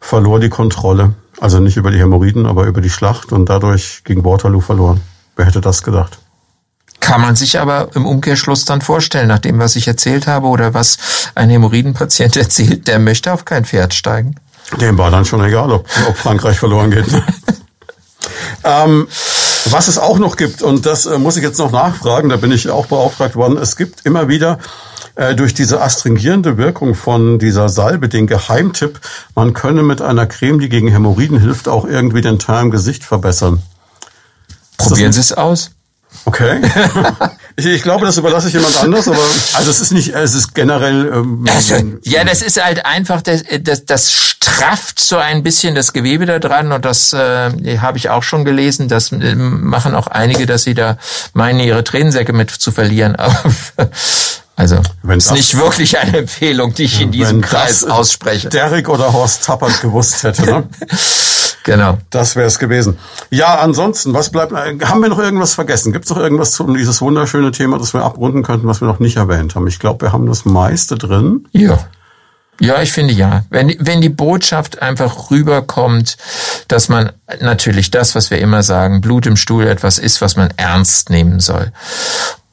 verlor 0.00 0.40
die 0.40 0.48
Kontrolle. 0.48 1.14
Also 1.38 1.60
nicht 1.60 1.76
über 1.76 1.90
die 1.90 1.98
Hämorrhoiden, 1.98 2.46
aber 2.46 2.66
über 2.66 2.80
die 2.80 2.90
Schlacht 2.90 3.30
und 3.30 3.48
dadurch 3.48 4.02
ging 4.04 4.24
Waterloo 4.24 4.60
verloren. 4.60 5.00
Wer 5.36 5.46
hätte 5.46 5.60
das 5.60 5.82
gedacht? 5.82 6.18
Kann 6.98 7.20
man 7.20 7.36
sich 7.36 7.60
aber 7.60 7.90
im 7.94 8.06
Umkehrschluss 8.06 8.64
dann 8.64 8.80
vorstellen, 8.80 9.28
nach 9.28 9.38
dem, 9.38 9.58
was 9.60 9.76
ich 9.76 9.86
erzählt 9.86 10.26
habe 10.26 10.48
oder 10.48 10.74
was 10.74 10.98
ein 11.36 11.50
Hämorrhoidenpatient 11.50 12.36
erzählt, 12.36 12.88
der 12.88 12.98
möchte 12.98 13.32
auf 13.32 13.44
kein 13.44 13.64
Pferd 13.64 13.94
steigen. 13.94 14.34
Dem 14.80 14.98
war 14.98 15.12
dann 15.12 15.24
schon 15.24 15.44
egal, 15.44 15.70
ob, 15.70 15.86
ob 16.08 16.16
Frankreich 16.16 16.58
verloren 16.58 16.90
geht. 16.90 17.06
Ähm, 18.64 19.08
Was 19.70 19.88
es 19.88 19.98
auch 19.98 20.18
noch 20.18 20.36
gibt, 20.36 20.62
und 20.62 20.86
das 20.86 21.06
äh, 21.06 21.18
muss 21.18 21.36
ich 21.36 21.42
jetzt 21.42 21.58
noch 21.58 21.72
nachfragen, 21.72 22.28
da 22.28 22.36
bin 22.36 22.52
ich 22.52 22.70
auch 22.70 22.86
beauftragt 22.86 23.34
worden, 23.34 23.58
es 23.58 23.76
gibt 23.76 24.06
immer 24.06 24.28
wieder 24.28 24.58
äh, 25.16 25.34
durch 25.34 25.54
diese 25.54 25.80
astringierende 25.80 26.56
Wirkung 26.56 26.94
von 26.94 27.40
dieser 27.40 27.68
Salbe 27.68 28.08
den 28.08 28.28
Geheimtipp, 28.28 29.00
man 29.34 29.54
könne 29.54 29.82
mit 29.82 30.02
einer 30.02 30.26
Creme, 30.26 30.60
die 30.60 30.68
gegen 30.68 30.88
Hämorrhoiden 30.88 31.40
hilft, 31.40 31.66
auch 31.66 31.84
irgendwie 31.84 32.20
den 32.20 32.38
Teil 32.38 32.62
im 32.62 32.70
Gesicht 32.70 33.02
verbessern. 33.02 33.60
Probieren 34.78 35.12
Sie 35.12 35.20
es 35.20 35.32
aus. 35.32 35.72
Okay. 36.26 36.60
ich, 37.56 37.66
ich, 37.66 37.82
glaube, 37.82 38.04
das 38.06 38.18
überlasse 38.18 38.48
ich 38.48 38.54
jemand 38.54 38.76
anders, 38.82 39.08
aber 39.08 39.18
also 39.54 39.70
es 39.70 39.80
ist 39.80 39.92
nicht, 39.92 40.14
es 40.14 40.34
ist 40.34 40.54
generell. 40.54 41.10
Ähm, 41.12 41.44
also, 41.54 41.74
ja, 42.02 42.24
das 42.24 42.42
ist 42.42 42.62
halt 42.62 42.84
einfach, 42.84 43.22
das, 43.22 43.44
das, 43.62 43.84
das 43.86 44.12
strafft 44.12 45.00
so 45.00 45.16
ein 45.16 45.42
bisschen 45.42 45.74
das 45.74 45.92
Gewebe 45.92 46.26
da 46.26 46.38
dran 46.38 46.72
und 46.72 46.84
das 46.84 47.12
äh, 47.12 47.78
habe 47.78 47.98
ich 47.98 48.10
auch 48.10 48.22
schon 48.22 48.44
gelesen. 48.44 48.88
Das 48.88 49.12
äh, 49.12 49.34
machen 49.34 49.94
auch 49.94 50.06
einige, 50.06 50.46
dass 50.46 50.64
sie 50.64 50.74
da 50.74 50.98
meinen, 51.32 51.60
ihre 51.60 51.82
Tränensäcke 51.82 52.32
mit 52.32 52.50
zu 52.50 52.72
verlieren. 52.72 53.16
Aber 53.16 53.44
also 54.56 54.80
wenn 55.02 55.18
ist 55.18 55.32
nicht 55.32 55.56
wirklich 55.58 55.98
eine 55.98 56.16
Empfehlung, 56.16 56.72
die 56.72 56.84
ich 56.84 57.00
in 57.00 57.10
diesem 57.10 57.42
Kreis 57.42 57.84
ausspreche. 57.84 58.48
Derek 58.48 58.88
oder 58.88 59.12
Horst 59.12 59.44
Tappert 59.44 59.82
gewusst 59.82 60.22
hätte. 60.22 60.46
Ne? 60.46 60.68
Genau. 61.66 61.98
Das 62.10 62.36
wäre 62.36 62.46
es 62.46 62.60
gewesen. 62.60 62.96
Ja, 63.30 63.56
ansonsten, 63.56 64.14
was 64.14 64.30
bleibt? 64.30 64.52
Haben 64.52 65.02
wir 65.02 65.08
noch 65.08 65.18
irgendwas 65.18 65.54
vergessen? 65.54 65.92
Gibt 65.92 66.04
es 66.04 66.10
noch 66.12 66.18
irgendwas 66.18 66.52
zu 66.52 66.64
dieses 66.72 67.00
wunderschöne 67.00 67.50
Thema, 67.50 67.76
das 67.78 67.92
wir 67.92 68.04
abrunden 68.04 68.44
könnten, 68.44 68.68
was 68.68 68.80
wir 68.80 68.86
noch 68.86 69.00
nicht 69.00 69.16
erwähnt 69.16 69.56
haben? 69.56 69.66
Ich 69.66 69.80
glaube, 69.80 70.06
wir 70.06 70.12
haben 70.12 70.26
das 70.26 70.44
meiste 70.44 70.94
drin. 70.94 71.48
Ja. 71.50 71.78
Ja, 72.60 72.80
ich 72.80 72.92
finde 72.92 73.12
ja. 73.12 73.44
Wenn, 73.50 73.74
wenn 73.80 74.00
die 74.00 74.08
Botschaft 74.08 74.80
einfach 74.80 75.30
rüberkommt, 75.32 76.16
dass 76.68 76.88
man 76.88 77.10
natürlich 77.40 77.90
das, 77.90 78.14
was 78.14 78.30
wir 78.30 78.38
immer 78.38 78.62
sagen, 78.62 79.00
Blut 79.00 79.26
im 79.26 79.36
Stuhl 79.36 79.66
etwas 79.66 79.98
ist, 79.98 80.20
was 80.20 80.36
man 80.36 80.50
ernst 80.56 81.10
nehmen 81.10 81.40
soll 81.40 81.72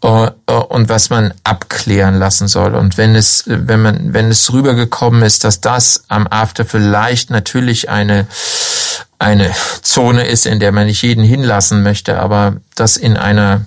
äh, 0.03 0.26
äh, 0.26 0.32
und 0.74 0.89
was 0.89 1.09
man 1.09 1.34
abklären 1.43 2.15
lassen 2.15 2.47
soll. 2.47 2.74
Und 2.74 2.97
wenn 2.97 3.15
es, 3.15 3.43
wenn 3.45 3.82
man, 3.82 4.13
wenn 4.13 4.30
es 4.30 4.51
rübergekommen 4.51 5.21
ist, 5.21 5.43
dass 5.43 5.61
das 5.61 6.03
am 6.07 6.28
After 6.28 6.65
vielleicht 6.65 7.30
natürlich 7.30 7.89
eine 7.89 8.28
eine 9.19 9.51
Zone 9.82 10.28
ist, 10.28 10.45
in 10.45 10.59
der 10.59 10.74
man 10.74 10.88
nicht 10.88 11.01
jeden 11.01 11.24
hinlassen 11.24 11.82
möchte, 11.82 12.19
aber 12.19 12.57
das 12.76 12.97
in 12.97 13.15
einer 13.15 13.61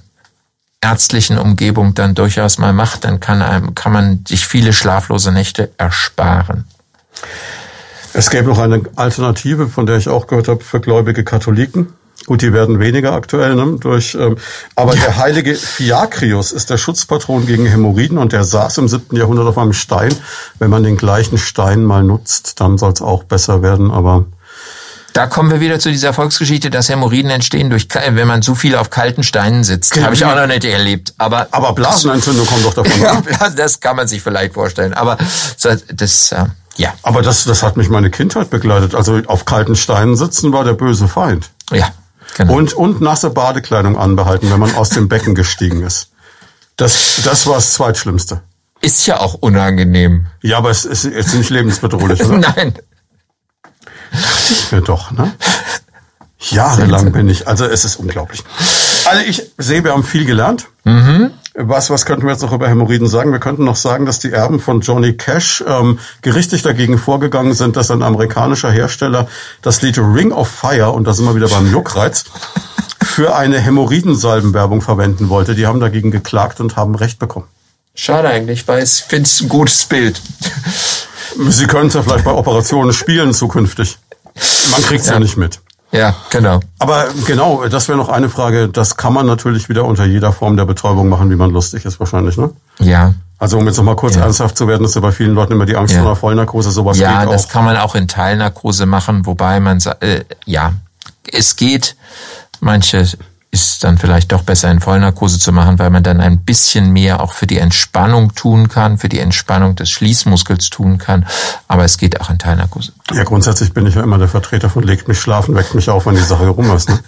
ärztlichen 0.82 1.38
Umgebung 1.38 1.94
dann 1.94 2.14
durchaus 2.14 2.58
mal 2.58 2.74
macht, 2.74 3.04
dann 3.04 3.20
kann, 3.20 3.40
einem, 3.40 3.74
kann 3.74 3.92
man 3.92 4.24
sich 4.28 4.46
viele 4.46 4.74
schlaflose 4.74 5.32
Nächte 5.32 5.70
ersparen. 5.78 6.64
Es 8.12 8.28
gäbe 8.28 8.48
noch 8.48 8.58
eine 8.58 8.82
Alternative, 8.96 9.68
von 9.68 9.86
der 9.86 9.96
ich 9.96 10.08
auch 10.08 10.26
gehört 10.26 10.48
habe, 10.48 10.62
für 10.62 10.80
gläubige 10.80 11.24
Katholiken. 11.24 11.94
Gut, 12.26 12.42
die 12.42 12.52
werden 12.52 12.80
weniger 12.80 13.12
aktuell, 13.12 13.54
ne, 13.54 13.76
durch, 13.78 14.16
ähm, 14.16 14.36
aber 14.74 14.96
ja. 14.96 15.02
der 15.04 15.16
heilige 15.16 15.54
Fiakrius 15.54 16.50
ist 16.50 16.70
der 16.70 16.76
Schutzpatron 16.76 17.46
gegen 17.46 17.66
Hämorrhoiden 17.66 18.18
und 18.18 18.32
der 18.32 18.42
saß 18.42 18.78
im 18.78 18.88
siebten 18.88 19.16
Jahrhundert 19.16 19.46
auf 19.46 19.58
einem 19.58 19.72
Stein. 19.72 20.14
Wenn 20.58 20.70
man 20.70 20.82
den 20.82 20.96
gleichen 20.96 21.38
Stein 21.38 21.84
mal 21.84 22.02
nutzt, 22.02 22.60
dann 22.60 22.78
soll 22.78 22.92
es 22.92 23.00
auch 23.00 23.22
besser 23.22 23.62
werden, 23.62 23.92
aber 23.92 24.26
da 25.16 25.26
kommen 25.26 25.50
wir 25.50 25.60
wieder 25.60 25.78
zu 25.78 25.90
dieser 25.90 26.12
Volksgeschichte, 26.12 26.68
dass 26.68 26.90
Hämorrhoiden 26.90 27.30
entstehen 27.30 27.70
durch, 27.70 27.88
wenn 27.94 28.28
man 28.28 28.42
zu 28.42 28.54
viel 28.54 28.76
auf 28.76 28.90
kalten 28.90 29.22
Steinen 29.22 29.64
sitzt. 29.64 29.94
Genau. 29.94 30.06
Habe 30.06 30.14
ich 30.14 30.22
auch 30.26 30.34
noch 30.34 30.46
nicht 30.46 30.64
erlebt. 30.64 31.14
Aber, 31.16 31.48
aber 31.52 31.72
Blasenentzündung 31.72 32.46
kommt 32.46 32.66
doch 32.66 32.74
davon. 32.74 33.00
ja, 33.00 33.22
das 33.56 33.80
kann 33.80 33.96
man 33.96 34.06
sich 34.08 34.20
vielleicht 34.20 34.52
vorstellen. 34.52 34.92
Aber 34.92 35.16
das, 35.88 36.32
äh, 36.32 36.44
ja. 36.76 36.92
Aber 37.02 37.22
das, 37.22 37.44
das 37.44 37.62
hat 37.62 37.78
mich 37.78 37.88
meine 37.88 38.10
Kindheit 38.10 38.50
begleitet. 38.50 38.94
Also 38.94 39.22
auf 39.26 39.46
kalten 39.46 39.74
Steinen 39.74 40.16
sitzen 40.16 40.52
war 40.52 40.64
der 40.64 40.74
böse 40.74 41.08
Feind. 41.08 41.48
Ja. 41.72 41.88
Genau. 42.36 42.52
Und, 42.52 42.74
und 42.74 43.00
nasse 43.00 43.30
Badekleidung 43.30 43.96
anbehalten, 43.96 44.50
wenn 44.50 44.60
man 44.60 44.74
aus 44.74 44.90
dem 44.90 45.08
Becken 45.08 45.34
gestiegen 45.34 45.82
ist. 45.82 46.10
Das, 46.76 47.22
das 47.24 47.46
war 47.46 47.54
das 47.54 47.72
Zweitschlimmste. 47.72 48.42
Ist 48.82 49.06
ja 49.06 49.20
auch 49.20 49.34
unangenehm. 49.34 50.26
Ja, 50.42 50.58
aber 50.58 50.68
es 50.68 50.84
ist 50.84 51.04
jetzt 51.04 51.34
nicht 51.34 51.48
lebensbedrohlich, 51.48 52.22
oder? 52.22 52.36
Nein. 52.56 52.74
Dachte 54.12 54.52
ich 54.52 54.70
mir 54.70 54.82
doch, 54.82 55.12
ne? 55.12 55.34
Jahrelang 56.38 57.10
bin 57.10 57.30
ich, 57.30 57.48
also 57.48 57.64
es 57.64 57.86
ist 57.86 57.96
unglaublich. 57.96 58.44
Also 59.06 59.24
ich 59.24 59.50
sehe, 59.56 59.82
wir 59.82 59.92
haben 59.92 60.04
viel 60.04 60.26
gelernt. 60.26 60.66
Mhm. 60.84 61.30
Was, 61.58 61.88
was 61.88 62.04
könnten 62.04 62.26
wir 62.26 62.32
jetzt 62.32 62.42
noch 62.42 62.52
über 62.52 62.68
Hämorrhoiden 62.68 63.08
sagen? 63.08 63.32
Wir 63.32 63.38
könnten 63.38 63.64
noch 63.64 63.76
sagen, 63.76 64.04
dass 64.04 64.18
die 64.18 64.30
Erben 64.30 64.60
von 64.60 64.82
Johnny 64.82 65.14
Cash 65.14 65.64
ähm, 65.66 65.98
gerichtlich 66.20 66.60
dagegen 66.60 66.98
vorgegangen 66.98 67.54
sind, 67.54 67.76
dass 67.76 67.90
ein 67.90 68.02
amerikanischer 68.02 68.70
Hersteller 68.70 69.26
das 69.62 69.80
Lied 69.80 69.96
Ring 69.96 70.32
of 70.32 70.48
Fire, 70.48 70.90
und 70.90 71.04
da 71.06 71.14
sind 71.14 71.24
wir 71.24 71.34
wieder 71.34 71.48
beim 71.48 71.72
Juckreiz, 71.72 72.24
für 73.02 73.34
eine 73.34 73.58
Hämorrhoidensalbenwerbung 73.58 74.82
verwenden 74.82 75.30
wollte. 75.30 75.54
Die 75.54 75.66
haben 75.66 75.80
dagegen 75.80 76.10
geklagt 76.10 76.60
und 76.60 76.76
haben 76.76 76.94
Recht 76.94 77.18
bekommen. 77.18 77.46
Schade 77.94 78.28
eigentlich, 78.28 78.68
weil 78.68 78.82
ich 78.82 78.90
finde 78.90 79.24
es 79.24 79.40
ein 79.40 79.48
gutes 79.48 79.86
Bild. 79.86 80.20
Sie 81.48 81.66
können 81.66 81.88
es 81.88 81.94
ja 81.94 82.02
vielleicht 82.02 82.26
bei 82.26 82.32
Operationen 82.32 82.92
spielen 82.92 83.32
zukünftig. 83.32 83.96
Man 84.72 84.82
kriegt 84.82 85.00
es 85.00 85.06
ja. 85.06 85.14
ja 85.14 85.20
nicht 85.20 85.38
mit. 85.38 85.60
Ja, 85.96 86.14
genau. 86.30 86.60
Aber 86.78 87.06
genau, 87.26 87.66
das 87.68 87.88
wäre 87.88 87.98
noch 87.98 88.08
eine 88.08 88.28
Frage. 88.28 88.68
Das 88.68 88.96
kann 88.96 89.12
man 89.12 89.26
natürlich 89.26 89.68
wieder 89.68 89.84
unter 89.84 90.04
jeder 90.04 90.32
Form 90.32 90.56
der 90.56 90.64
Betäubung 90.64 91.08
machen, 91.08 91.30
wie 91.30 91.36
man 91.36 91.50
lustig 91.50 91.84
ist 91.84 92.00
wahrscheinlich, 92.00 92.36
ne? 92.36 92.50
Ja. 92.78 93.14
Also 93.38 93.58
um 93.58 93.66
jetzt 93.66 93.76
nochmal 93.76 93.96
kurz 93.96 94.16
ja. 94.16 94.22
ernsthaft 94.22 94.56
zu 94.56 94.66
werden, 94.66 94.84
ist 94.84 94.94
ja 94.94 95.00
bei 95.00 95.12
vielen 95.12 95.34
Leuten 95.34 95.52
immer 95.52 95.66
die 95.66 95.76
Angst 95.76 95.94
ja. 95.94 96.00
vor 96.00 96.08
einer 96.08 96.16
Vollnarkose, 96.16 96.70
sowas 96.70 96.98
ja, 96.98 97.08
geht 97.08 97.16
auch. 97.18 97.22
Ja, 97.24 97.32
das 97.32 97.48
kann 97.48 97.64
man 97.64 97.76
auch 97.76 97.94
in 97.94 98.08
Teilnarkose 98.08 98.86
machen, 98.86 99.26
wobei 99.26 99.60
man, 99.60 99.78
äh, 100.00 100.24
ja, 100.46 100.72
es 101.30 101.56
geht. 101.56 101.96
Manche 102.60 103.06
ist 103.56 103.84
dann 103.84 103.96
vielleicht 103.96 104.32
doch 104.32 104.42
besser 104.42 104.70
in 104.70 104.80
Vollnarkose 104.80 105.38
zu 105.38 105.50
machen, 105.50 105.78
weil 105.78 105.88
man 105.88 106.02
dann 106.02 106.20
ein 106.20 106.40
bisschen 106.44 106.92
mehr 106.92 107.20
auch 107.20 107.32
für 107.32 107.46
die 107.46 107.56
Entspannung 107.56 108.34
tun 108.34 108.68
kann, 108.68 108.98
für 108.98 109.08
die 109.08 109.18
Entspannung 109.18 109.76
des 109.76 109.88
Schließmuskels 109.90 110.68
tun 110.68 110.98
kann. 110.98 111.26
Aber 111.66 111.84
es 111.84 111.96
geht 111.96 112.20
auch 112.20 112.28
in 112.28 112.38
Teilnarkose. 112.38 112.92
Ja, 113.14 113.24
grundsätzlich 113.24 113.72
bin 113.72 113.86
ich 113.86 113.94
ja 113.94 114.02
immer 114.02 114.18
der 114.18 114.28
Vertreter 114.28 114.68
von 114.68 114.82
legt 114.82 115.08
mich 115.08 115.18
schlafen, 115.18 115.54
weckt 115.54 115.74
mich 115.74 115.88
auf, 115.88 116.04
wenn 116.04 116.16
die 116.16 116.20
Sache 116.20 116.46
rum 116.48 116.70
ist. 116.76 116.90
Ne? 116.90 116.98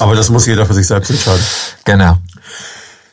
Aber 0.00 0.16
das 0.16 0.28
muss 0.28 0.44
jeder 0.46 0.66
für 0.66 0.74
sich 0.74 0.88
selbst 0.88 1.10
entscheiden. 1.10 1.44
Genau. 1.84 2.18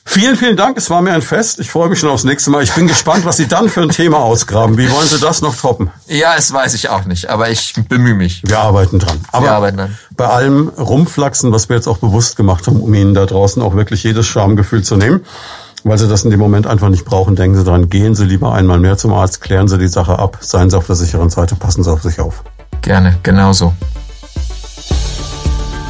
Vielen, 0.05 0.35
vielen 0.35 0.57
Dank. 0.57 0.77
Es 0.77 0.89
war 0.89 1.01
mir 1.01 1.13
ein 1.13 1.21
Fest. 1.21 1.59
Ich 1.59 1.71
freue 1.71 1.89
mich 1.89 1.99
schon 1.99 2.09
aufs 2.09 2.23
nächste 2.25 2.51
Mal. 2.51 2.61
Ich 2.61 2.73
bin 2.73 2.87
gespannt, 2.87 3.25
was 3.25 3.37
Sie 3.37 3.47
dann 3.47 3.69
für 3.69 3.81
ein 3.81 3.89
Thema 3.89 4.17
ausgraben. 4.17 4.77
Wie 4.77 4.91
wollen 4.91 5.07
Sie 5.07 5.19
das 5.19 5.41
noch 5.41 5.55
toppen? 5.55 5.89
Ja, 6.07 6.35
es 6.37 6.51
weiß 6.51 6.73
ich 6.73 6.89
auch 6.89 7.05
nicht, 7.05 7.29
aber 7.29 7.49
ich 7.49 7.73
bemühe 7.87 8.13
mich. 8.13 8.43
Wir 8.45 8.59
arbeiten 8.59 8.99
dran. 8.99 9.19
Aber 9.31 9.45
wir 9.45 9.51
arbeiten 9.53 9.77
dran. 9.77 9.97
bei 10.15 10.27
allem 10.27 10.67
Rumflachsen, 10.69 11.51
was 11.51 11.69
wir 11.69 11.77
jetzt 11.77 11.87
auch 11.87 11.97
bewusst 11.97 12.35
gemacht 12.35 12.67
haben, 12.67 12.81
um 12.81 12.93
Ihnen 12.93 13.13
da 13.13 13.25
draußen 13.25 13.61
auch 13.61 13.75
wirklich 13.75 14.03
jedes 14.03 14.27
Schamgefühl 14.27 14.83
zu 14.83 14.97
nehmen, 14.97 15.21
weil 15.83 15.97
Sie 15.97 16.07
das 16.07 16.25
in 16.25 16.31
dem 16.31 16.39
Moment 16.39 16.67
einfach 16.67 16.89
nicht 16.89 17.05
brauchen, 17.05 17.35
denken 17.35 17.57
Sie 17.57 17.63
dran, 17.63 17.89
gehen 17.89 18.13
Sie 18.13 18.25
lieber 18.25 18.53
einmal 18.53 18.79
mehr 18.79 18.97
zum 18.97 19.13
Arzt, 19.13 19.41
klären 19.41 19.67
Sie 19.69 19.77
die 19.77 19.87
Sache 19.87 20.19
ab, 20.19 20.37
seien 20.41 20.69
Sie 20.69 20.77
auf 20.77 20.85
der 20.85 20.95
sicheren 20.95 21.29
Seite, 21.29 21.55
passen 21.55 21.83
Sie 21.83 21.91
auf 21.91 22.03
sich 22.03 22.19
auf. 22.19 22.43
Gerne, 22.81 23.17
genauso. 23.23 23.73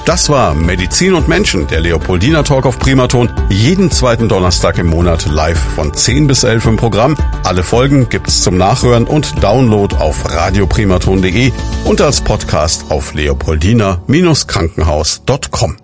Das 0.06 0.30
war 0.30 0.54
Medizin 0.54 1.14
und 1.14 1.30
Menschen, 1.30 1.66
der 1.68 1.80
Leopoldina 1.80 2.44
Talk 2.44 2.66
auf 2.66 2.78
Primaton. 2.78 3.32
Jeden 3.50 3.90
zweiten 3.90 4.28
Donnerstag 4.28 4.78
im 4.78 4.88
Monat 4.88 5.28
live 5.28 5.58
von 5.76 5.94
10 5.94 6.28
bis 6.28 6.44
11 6.44 6.66
im 6.66 6.76
Programm. 6.76 7.16
Alle 7.44 7.64
Folgen 7.64 8.10
gibt's 8.10 8.44
zum 8.44 8.58
Nachhören 8.58 9.08
und 9.08 9.42
Download 9.42 9.96
auf 9.96 10.30
radioprimaton.de 10.30 11.54
und 11.86 12.02
als 12.02 12.20
Podcast 12.20 12.88
auf 12.90 13.14
leopoldina-krankenhaus.com. 13.14 15.83